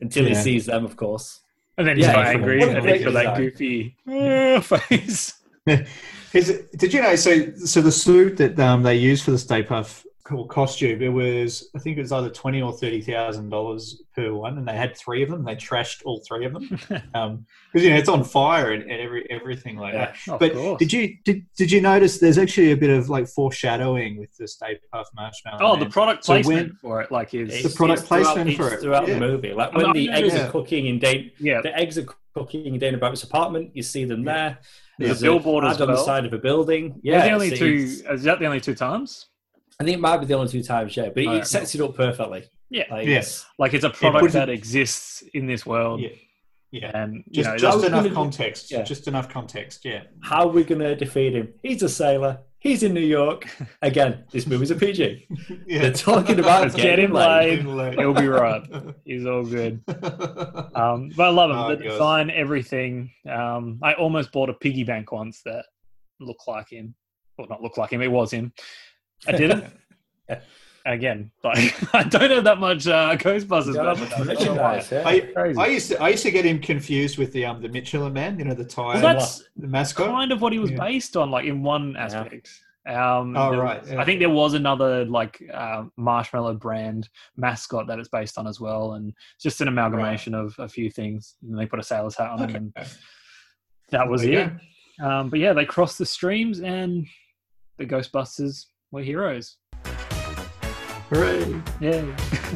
[0.00, 1.40] until he sees them, of course.
[1.78, 4.60] And then he's Yeah, got angry, what a and he's great got that goofy "Ah,"
[4.88, 5.34] face.
[6.34, 7.14] Is did you know?
[7.14, 11.08] So, so the suit that um, they use for the Stay Puft co- costume, it
[11.08, 14.76] was I think it was either twenty or thirty thousand dollars per one, and they
[14.76, 15.44] had three of them.
[15.44, 16.78] They trashed all three of them
[17.14, 20.16] um, because you know it's on fire and, and every everything like that.
[20.28, 20.78] Of but course.
[20.78, 22.18] did you did, did you notice?
[22.18, 25.58] There's actually a bit of like foreshadowing with the Stay Puft marshmallow.
[25.60, 25.90] Oh, the Man.
[25.92, 28.80] product So placement when- for it, like is The product It's throughout- placement for it,
[28.80, 29.14] throughout yeah.
[29.14, 29.52] the movie.
[29.52, 31.60] Like I when mean, the I eggs know- are cooking in Dane, yeah.
[31.62, 33.70] the eggs are cooking in Dana Barrett's apartment.
[33.74, 34.58] You see them there.
[34.98, 37.00] There's a billboard ad as on the side of a building.
[37.02, 37.74] Yeah, Yeah, the only two.
[38.10, 39.26] Is that the only two times?
[39.80, 41.74] I think it might be the only two times, yeah, but it, Alright, it sets
[41.74, 42.44] it up perfectly.
[42.70, 42.84] Yeah.
[42.90, 43.44] Like, Yes.
[43.58, 46.10] Like it's a product it- that exists in this world, Yeah,
[46.70, 46.90] yeah.
[46.94, 48.70] and you Just, know, just enough gonna- context.
[48.70, 48.82] yeah.
[48.82, 49.84] Just enough context.
[49.84, 50.02] Yeah.
[50.22, 51.52] How are we going to defeat him?
[51.62, 52.38] He's a sailor.
[52.60, 53.48] He's in New York.
[53.82, 55.26] Again, this movie's a PG.
[55.66, 55.80] Yeah.
[55.82, 57.64] They're talking about Let's getting get him laid.
[57.66, 57.98] laid.
[57.98, 58.62] He'll be right.
[59.04, 59.82] He's all good.
[60.74, 61.56] Um, but I love him.
[61.58, 61.90] Oh, the God.
[61.90, 63.10] design, everything.
[63.28, 65.64] Um, I almost bought a piggy bank once that
[66.20, 66.94] looked like him.
[67.36, 68.00] Well, not look like him.
[68.02, 68.52] It was him.
[69.26, 69.64] I didn't.
[70.84, 73.76] Again, like I don't have that much uh, Ghostbusters.
[73.76, 75.02] Yeah, but but merchandise, yeah.
[75.06, 78.12] I, I used to I used to get him confused with the um the Michelin
[78.12, 80.08] Man, you know, the tire, Well, that's the mascot.
[80.08, 80.78] kind of what he was Yeah.
[80.80, 82.50] based on, like in one aspect.
[82.84, 84.00] Um, Oh, right, was- yeah.
[84.00, 88.58] I think there was another like uh, marshmallow brand mascot that it's based on as
[88.58, 91.36] well, and it's just an amalgamation of a few things.
[91.48, 92.86] And they put a sailor's hat on him, and
[93.90, 94.38] that was There you
[94.98, 95.04] it.
[95.04, 97.06] Um, but yeah, they crossed the streams, and
[97.78, 99.56] the Ghostbusters were heroes.
[101.10, 101.60] Hooray!
[101.80, 102.04] Yeah,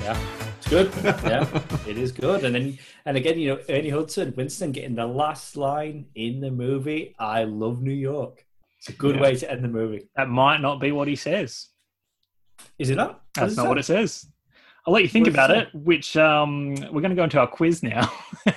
[0.02, 0.18] Yeah,
[0.58, 0.90] it's good.
[1.02, 1.46] Yeah,
[1.88, 2.44] it is good.
[2.44, 6.50] And then, and again, you know, Ernie Hudson, Winston getting the last line in the
[6.50, 7.14] movie.
[7.18, 8.44] I love New York.
[8.78, 9.22] It's a good Yeah.
[9.22, 10.08] way to end the movie.
[10.16, 11.68] that might not be what he says.
[12.78, 13.22] Is it not?
[13.34, 14.26] That's not what it says.
[14.86, 15.74] I'll let you think What about does it.
[15.74, 18.12] Which um, we're going to go into our quiz now.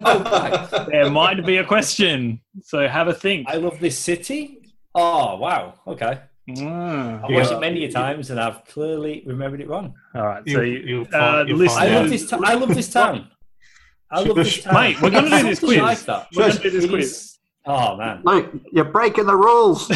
[0.00, 0.86] Oh, right.
[0.88, 3.48] there might be a question, so have a think.
[3.48, 4.70] I love this city.
[4.94, 5.74] Oh wow.
[5.86, 6.20] Okay.
[6.48, 7.16] Mm.
[7.24, 7.56] I've watched Yeah.
[7.56, 9.94] it many a times, and I've clearly remembered it wrong.
[10.14, 12.30] All right, You- so you'll uh, find- you'll listen, I find love this.
[12.30, 13.28] ta- I love this town.
[14.10, 14.74] I love this town.
[14.74, 15.82] Mate, we're gonna do this Something quiz.
[15.82, 16.28] Like that.
[16.34, 17.34] We're gonna do this quiz.
[17.66, 18.22] Oh man.
[18.24, 19.90] Look, you're breaking the rules.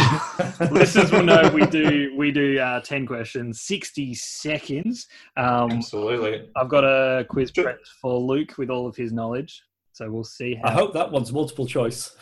[0.71, 5.07] listeners will know we do we do uh, ten questions, sixty seconds.
[5.39, 6.51] Um, Absolutely.
[6.55, 9.63] I've got a quiz prepped for Luke with all of his knowledge,
[9.93, 10.69] so we'll see how.
[10.69, 12.15] I hope that one's multiple choice.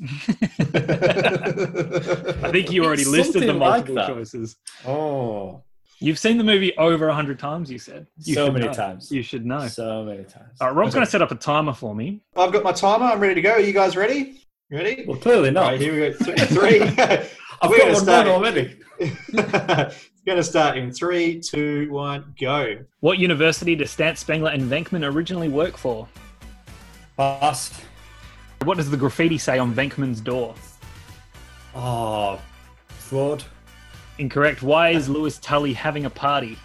[2.42, 4.56] I think you already It's listed the something like multiple choices.
[4.86, 5.62] Oh,
[6.00, 7.72] You've seen the movie over a hundred times.
[7.72, 8.72] You said you so many know.
[8.72, 9.10] times.
[9.10, 9.66] You should know.
[9.66, 10.56] So many times.
[10.60, 12.20] All right, Rob's going to set up a timer for me.
[12.36, 13.06] I've got my timer.
[13.06, 13.52] I'm ready to go.
[13.54, 14.44] Are you guys ready?
[14.70, 15.04] Ready?
[15.08, 15.70] Well, clearly not.
[15.72, 16.12] right, here we go.
[16.24, 16.80] Th- Three.
[16.82, 17.28] I've
[17.70, 18.78] We're got one start- already.
[19.00, 22.76] it's going to start in three, two, one, go.
[23.00, 26.06] What university does Stantz Spengler and Venkman originally work for?
[27.16, 27.80] Pass.
[28.64, 30.54] What does the graffiti say on Venkman's door?
[31.74, 32.40] Oh,
[32.88, 33.44] fraud.
[34.18, 34.62] Incorrect.
[34.62, 36.58] Why is Lewis Tully having a party?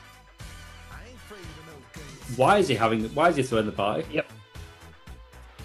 [2.36, 3.04] Why is he having?
[3.10, 4.06] Why is he throwing the party?
[4.12, 4.32] Yep.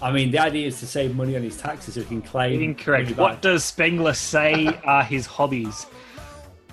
[0.01, 2.61] I mean, the idea is to save money on his taxes so he can claim.
[2.61, 3.17] Incorrect.
[3.17, 5.87] What does Spengler say are his hobbies?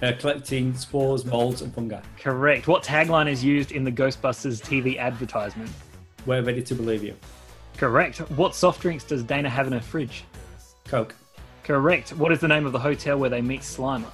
[0.02, 2.00] Uh, collecting spores, molds, and fungi.
[2.20, 2.68] Correct.
[2.68, 5.70] What tagline is used in the Ghostbusters TV advertisement?
[6.26, 7.16] We're ready to believe you.
[7.76, 8.18] Correct.
[8.32, 10.24] What soft drinks does Dana have in her fridge?
[10.86, 11.14] Coke.
[11.62, 12.10] Correct.
[12.10, 14.06] What is the name of the hotel where they meet Slimer?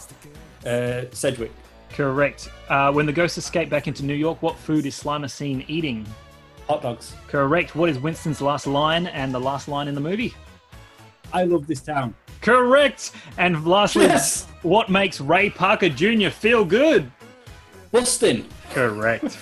[0.66, 1.52] Uh, Sedgwick.
[1.90, 2.48] Correct.
[2.68, 6.06] Uh, when the ghosts escape back into New York, what food is Slimer seen eating?
[6.68, 7.14] Hot dogs.
[7.28, 7.74] Correct.
[7.76, 10.34] What is Winston's last line and the last line in the movie?
[11.32, 12.14] I love this town.
[12.40, 13.12] Correct.
[13.38, 14.46] And lastly, Yes.
[14.62, 16.28] what makes Ray Parker Jr.
[16.30, 17.10] feel good?
[17.90, 18.46] Bustin.
[18.70, 19.36] Correct.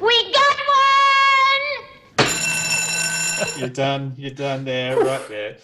[0.00, 0.51] We got one!
[3.58, 4.14] You're done.
[4.16, 5.56] You're done there, right there.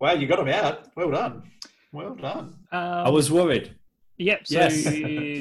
[0.00, 0.88] Wow, you got him out.
[0.96, 1.42] Well done.
[1.92, 2.54] Well done.
[2.72, 3.74] I was worried.
[4.18, 4.46] Yep.
[4.46, 4.84] So Yes.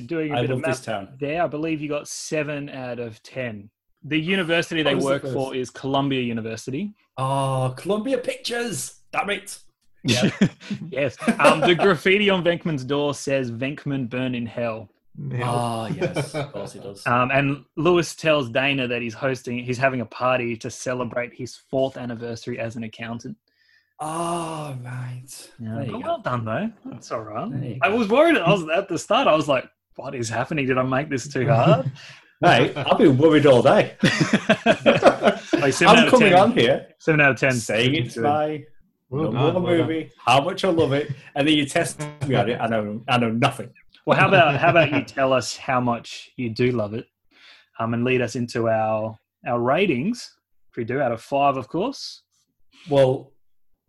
[0.07, 1.09] doing a I bit of love this math town.
[1.19, 3.69] there, I believe you got seven out of ten.
[4.03, 6.93] The university they What was the work for is Columbia University.
[7.17, 8.99] Oh, Columbia Pictures.
[9.11, 9.59] Damn it.
[10.03, 11.15] yes.
[11.39, 14.89] Um, the graffiti on Venkman's door says Venkman burn in hell.
[15.43, 16.33] Ah, yes.
[16.35, 17.05] Of course he does.
[17.05, 21.55] Um, and Lewis tells Dana that he's hosting, he's having a party to celebrate his
[21.55, 23.37] fourth anniversary as an accountant.
[23.99, 25.23] Oh, right.
[25.59, 25.75] Yeah.
[25.75, 26.07] There you But go.
[26.07, 26.71] well done though.
[26.85, 27.77] That's all right.
[27.81, 28.37] I was worried.
[28.37, 29.27] I was at the start.
[29.27, 29.65] I was like,
[29.95, 30.65] "What is happening?
[30.65, 31.91] Did I make this too hard?"
[32.41, 33.95] Mate, I've been worried all day.
[35.61, 36.33] Like, I'm coming 10.
[36.39, 37.51] on here Seven out of ten.
[37.51, 38.23] saying it's Good.
[38.23, 38.63] my
[39.11, 41.99] Well number done, one well movie, how much I love it, and then you test
[42.27, 42.59] me on it.
[42.59, 43.69] I know, I know nothing.
[44.05, 47.07] Well, how about how about you tell us how much you do love it,
[47.79, 50.35] um, and lead us into our our ratings.
[50.69, 52.23] If we do out of five, of course.
[52.89, 53.33] Well,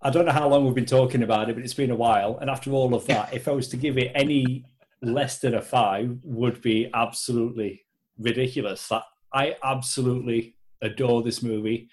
[0.02, 2.39] I don't know how long we've been talking about it, but it's been a while.
[2.39, 4.64] And after all of that, if I was to give it any
[5.01, 7.84] less than a five, would be absolutely
[8.18, 8.90] ridiculous.
[9.32, 11.89] I absolutely adore this movie.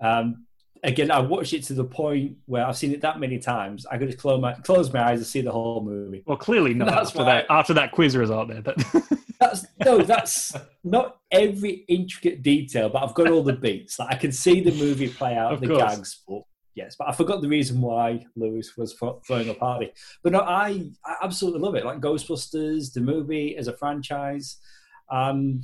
[0.00, 0.45] Um,
[0.86, 3.84] again, I watched it to the point where I've seen it that many times.
[3.86, 6.22] I could just close my close my eyes and see the whole movie.
[6.26, 8.82] Well, clearly not That's after that after that quiz result there, but
[9.40, 13.98] That's no, that's not every intricate detail, but I've got all the beats.
[13.98, 15.82] Like I can see the movie play out, Of the course.
[15.82, 16.22] gags.
[16.26, 16.42] But
[16.74, 18.94] yes, but I forgot the reason why Lewis was
[19.26, 19.92] throwing a party.
[20.22, 21.84] But no, I, I absolutely love it.
[21.84, 24.56] Like Ghostbusters, the movie as a franchise,
[25.10, 25.62] and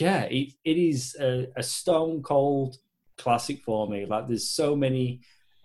[0.00, 2.78] yeah, it, it is a, a stone cold
[3.18, 4.06] classic for me.
[4.06, 5.20] Like there's so many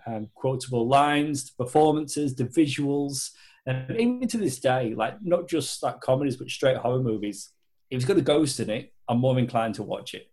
[0.06, 3.32] um, quotable lines, the performances, the visuals.
[3.66, 7.52] And even to this day, like not just like comedies, but straight horror movies,
[7.90, 10.28] if it's got a ghost in it, I'm more inclined to watch it.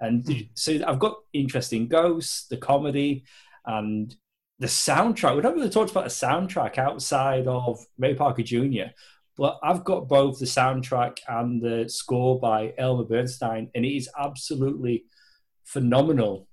[0.00, 3.24] And so I've got interesting ghosts, the comedy,
[3.64, 4.14] and
[4.58, 5.36] the soundtrack.
[5.36, 8.90] We don't really talked about the soundtrack outside of Ray Parker Jr.,
[9.36, 14.08] but I've got both the soundtrack and the score by Elmer Bernstein, and it is
[14.18, 15.04] absolutely
[15.64, 16.48] phenomenal.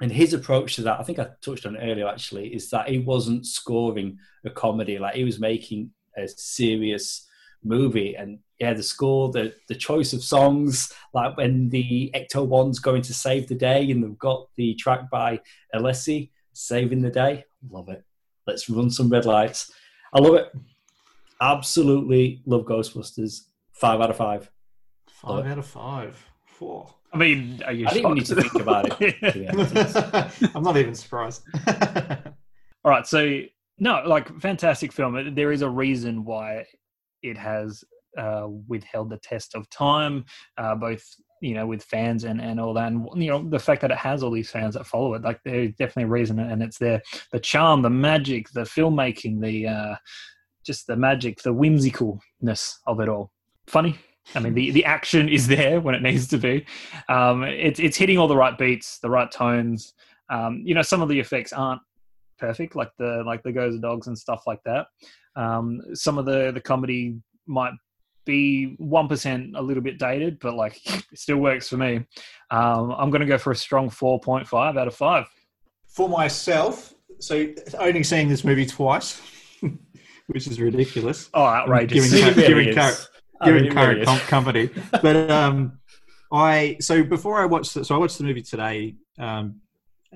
[0.00, 2.88] And his approach to that, I think I touched on it earlier actually, is that
[2.88, 7.26] he wasn't scoring a comedy, like he was making a serious
[7.64, 8.14] movie.
[8.14, 13.02] And yeah, the score, the the choice of songs, like when the Ecto One's going
[13.02, 15.40] to save the day, and they've got the track by
[15.74, 17.44] Alessi, Saving the Day.
[17.70, 18.04] Love it.
[18.46, 19.72] Let's run some red lights.
[20.12, 20.52] I love it.
[21.40, 23.42] Absolutely love Ghostbusters.
[23.72, 24.50] Five out of five.
[25.08, 26.24] Five out of five.
[26.46, 26.95] Four.
[27.16, 29.20] I mean, are you I didn't even need to think about it.
[29.20, 30.54] to be honest.
[30.54, 31.44] I'm not even surprised.
[32.84, 33.40] All right, so
[33.78, 35.34] no, like fantastic film.
[35.34, 36.66] There is a reason why
[37.22, 37.82] it has
[38.18, 40.26] uh, withheld the test of time,
[40.58, 41.02] uh, both
[41.40, 43.96] you know with fans and and all that, and you know the fact that it
[43.96, 45.22] has all these fans that follow it.
[45.22, 47.00] Like there's definitely a reason, and it's there.
[47.32, 49.94] The charm, the magic, the filmmaking, the uh,
[50.66, 53.32] just the magic, the whimsicalness of it all.
[53.68, 53.98] Funny.
[54.34, 56.66] I mean, the, the action is there when it needs to be.
[57.08, 59.94] Um, it's it's hitting all the right beats, the right tones.
[60.28, 61.80] Um, you know, some of the effects aren't
[62.38, 64.86] perfect, like the like the Gozer Dogs and stuff like that.
[65.36, 67.16] Um, some of the the comedy
[67.46, 67.72] might
[68.24, 70.80] be one percent a little bit dated, but like
[71.12, 72.04] it still works for me.
[72.50, 75.26] Um, I'm going to go for a strong four point five out of five.
[75.86, 77.46] For myself, so
[77.78, 79.22] only seeing this movie twice,
[80.26, 81.30] which is ridiculous.
[81.32, 82.12] Oh, outrageous!
[82.12, 82.38] Given,
[82.68, 82.74] It
[83.66, 83.74] is.
[83.74, 84.70] current, com- company,
[85.02, 85.78] but um,
[86.32, 89.60] I so before I watched the, so I watched the movie today, um,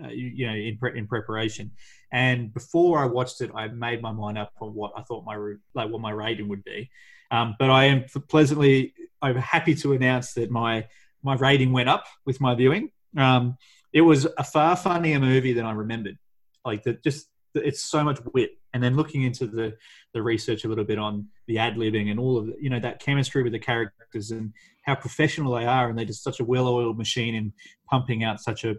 [0.02, 1.72] uh, you, you know, in pre- in preparation,
[2.12, 5.36] and before I watched it, I made my mind up on what I thought my
[5.74, 6.90] like what my rating would be.
[7.30, 10.86] Um, but I am pleasantly, I'm happy to announce that my
[11.22, 12.90] my rating went up with my viewing.
[13.16, 13.56] Um,
[13.92, 16.18] it was a far funnier movie than I remembered.
[16.64, 18.52] Like that, just it's so much wit.
[18.72, 19.76] And then looking into the
[20.14, 22.80] the research a little bit on the ad libbing and all of the, you know
[22.80, 24.52] that chemistry with the characters and
[24.82, 27.52] how professional they are, and they're just such a well-oiled machine in
[27.88, 28.76] pumping out such a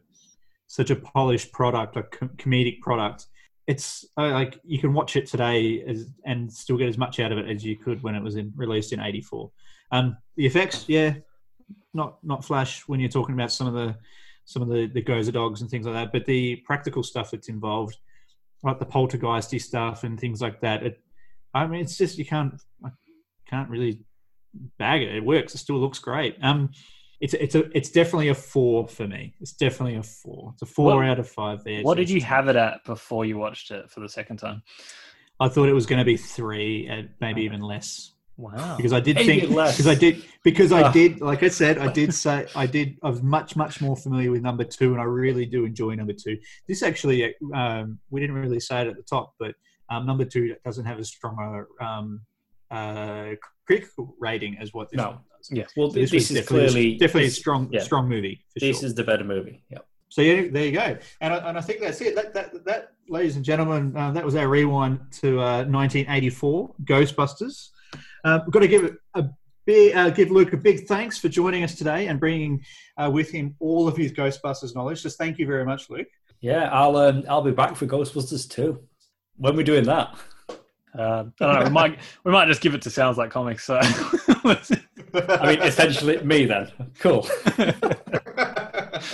[0.68, 3.28] such a polished product, a com- comedic product.
[3.68, 7.38] It's like you can watch it today as, and still get as much out of
[7.38, 9.52] it as you could when it was in, released in '84.
[9.92, 11.16] Um, the effects, yeah,
[11.94, 13.96] not not flash when you're talking about some of the
[14.46, 17.50] some of the the Gozer dogs and things like that, but the practical stuff that's
[17.50, 17.98] involved,
[18.64, 20.84] like the poltergeisty stuff and things like that.
[20.84, 21.00] It,
[21.54, 22.54] I mean, it's just you can't
[22.86, 22.90] I
[23.50, 24.00] can't really
[24.78, 25.16] bag it.
[25.16, 25.56] It works.
[25.56, 26.38] It still looks great.
[26.42, 26.72] Um,
[27.20, 29.36] it's it's a it's definitely a four for me.
[29.40, 30.52] It's definitely a four.
[30.54, 31.64] It's a four What- out of five.
[31.64, 31.82] There.
[31.84, 34.64] What did you have it at before you watched it for the second time?
[35.40, 38.14] I thought it was going to be three, and maybe even less.
[38.42, 38.76] Wow.
[38.78, 39.78] Because I did Maybe think less.
[39.78, 40.92] because I did because I Ah.
[40.92, 44.32] did like I said I did say I did I was much much more familiar
[44.32, 46.38] with number two and I really do enjoy number two.
[46.68, 49.54] This actually um, we didn't really say it at the top, but
[49.94, 52.08] Um, number two doesn't have a stronger um,
[52.78, 53.32] uh,
[53.68, 55.08] critical rating as what this No.
[55.10, 55.48] one does.
[55.52, 55.66] Yeah.
[55.76, 57.82] Well, So this, was is definitely- clearly definitely a strong yeah.
[57.90, 58.36] strong movie.
[58.54, 58.88] For This sure.
[58.88, 59.58] is the better movie.
[59.70, 59.80] Yeah.
[60.16, 62.16] So yeah, there you go, and I, and I think that's it.
[62.16, 67.70] That, that, that ladies and gentlemen, uh, that was our rewind to uh, 1984 Ghostbusters.
[68.24, 69.26] Uh, we've got to give a
[69.66, 72.64] big, uh, give Luke a big thanks for joining us today and bringing
[72.98, 75.04] uh, with him all of his Ghostbusters knowledge.
[75.04, 76.08] Just thank you very much, Luke.
[76.40, 76.70] Yeah.
[76.72, 78.80] I'll um, I'll be back for Ghostbusters 2.
[79.38, 80.16] When we're doing that.
[80.98, 81.64] Uh, I don't know.
[81.64, 83.64] We might we might just give it to Sounds Like Comics.
[83.64, 83.80] So
[85.14, 86.72] I mean, essentially me then.
[87.00, 87.28] Cool.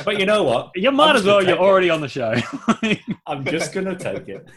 [0.03, 0.71] but you know what?
[0.75, 1.41] you might I'm as well.
[1.41, 1.61] You're take it.
[1.61, 2.33] already on the show.
[3.27, 4.47] I'm just gonna take it.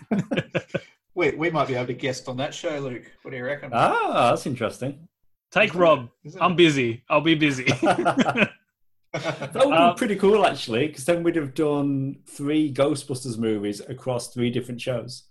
[1.14, 3.10] We, we might be able to guest on that show, Luke.
[3.22, 3.70] What do you reckon?
[3.72, 5.08] Ah, that's interesting.
[5.50, 6.08] Take Rob.
[6.24, 6.56] Isn't I'm it?
[6.56, 7.02] busy.
[7.08, 7.66] I'll be busy.
[9.12, 13.80] That would Um, be pretty cool, actually, because then we'd have done three Ghostbusters movies
[13.80, 15.24] across three different shows.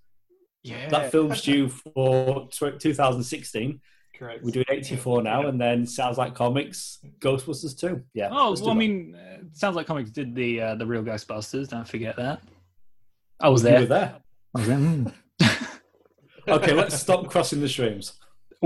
[0.64, 0.89] yeah.
[0.89, 3.80] That Film Stew for tw- 2016.
[4.18, 4.43] Correct.
[4.43, 8.03] We're doing 84 now, and then Sounds Like Comics, Ghostbusters 2.
[8.14, 8.27] Yeah.
[8.34, 11.69] Oh well, I mean, uh, Sounds Like Comics did the uh, the real Ghostbusters.
[11.69, 12.41] Don't forget that.
[13.39, 13.80] I was You there.
[13.80, 14.15] were there.
[14.56, 15.14] I was there.
[16.49, 18.13] Okay, let's stop crossing the streams.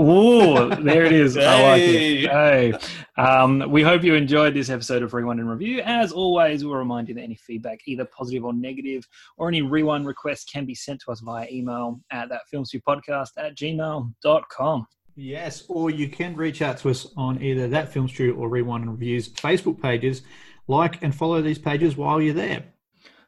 [0.00, 1.36] Ooh, there it is.
[1.36, 2.24] I like Hey.
[2.24, 2.30] it.
[2.30, 2.74] Hey.
[3.16, 5.82] Um, we hope you enjoyed this episode of Rewind and Review.
[5.84, 9.06] As always, we'll remind you that any feedback, either positive or negative,
[9.36, 14.86] or any rewind requests can be sent to us via email at thatfilmstewpodcast at gmail.com.
[15.16, 18.82] Yes, or you can reach out to us on either that Film Stew or Rewind
[18.82, 20.22] and Reviews Facebook pages.
[20.66, 22.64] Like and follow these pages while you're there.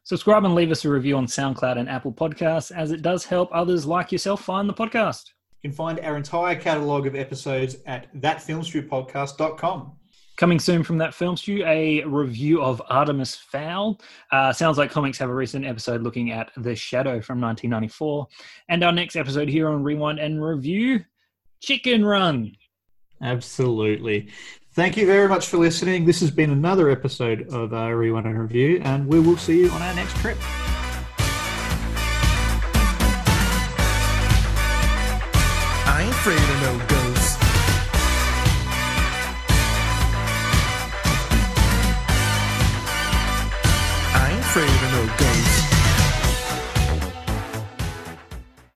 [0.06, 3.50] Subscribe and leave us a review on SoundCloud and Apple Podcasts, as it does help
[3.52, 5.24] others like yourself find the podcast.
[5.64, 9.96] You can find our entire catalogue of episodes at thatfilmstewpodcast.com.
[10.36, 14.00] Coming soon from that film stew, a review of Artemis Fowl.
[14.30, 18.28] Uh, sounds like comics have a recent episode looking at The Shadow from 1994.
[18.68, 21.04] And our next episode here on Rewind and Review,
[21.60, 22.52] Chicken Run.
[23.20, 24.28] Absolutely.
[24.76, 26.04] Thank you very much for listening.
[26.04, 29.70] This has been another episode of uh, Rewind and Review, and we will see you
[29.70, 30.36] on our next trip.
[35.86, 37.38] I ain't afraid of no ghosts.
[44.14, 45.64] I ain't afraid of no ghosts.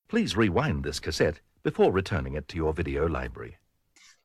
[0.09, 3.59] Please rewind this cassette before returning it to your video library.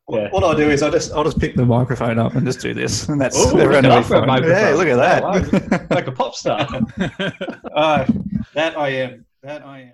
[0.07, 0.29] Yeah.
[0.29, 2.75] What I'll do is I'll just I'll just pick the microphone up and just do
[2.75, 4.43] this, and that's Oh, everyone look will at be that fine.
[4.43, 5.87] Yeah, look at that.
[5.89, 6.67] Like a pop star.
[7.75, 8.05] Uh,
[8.53, 9.25] that I am.
[9.41, 9.93] That I am.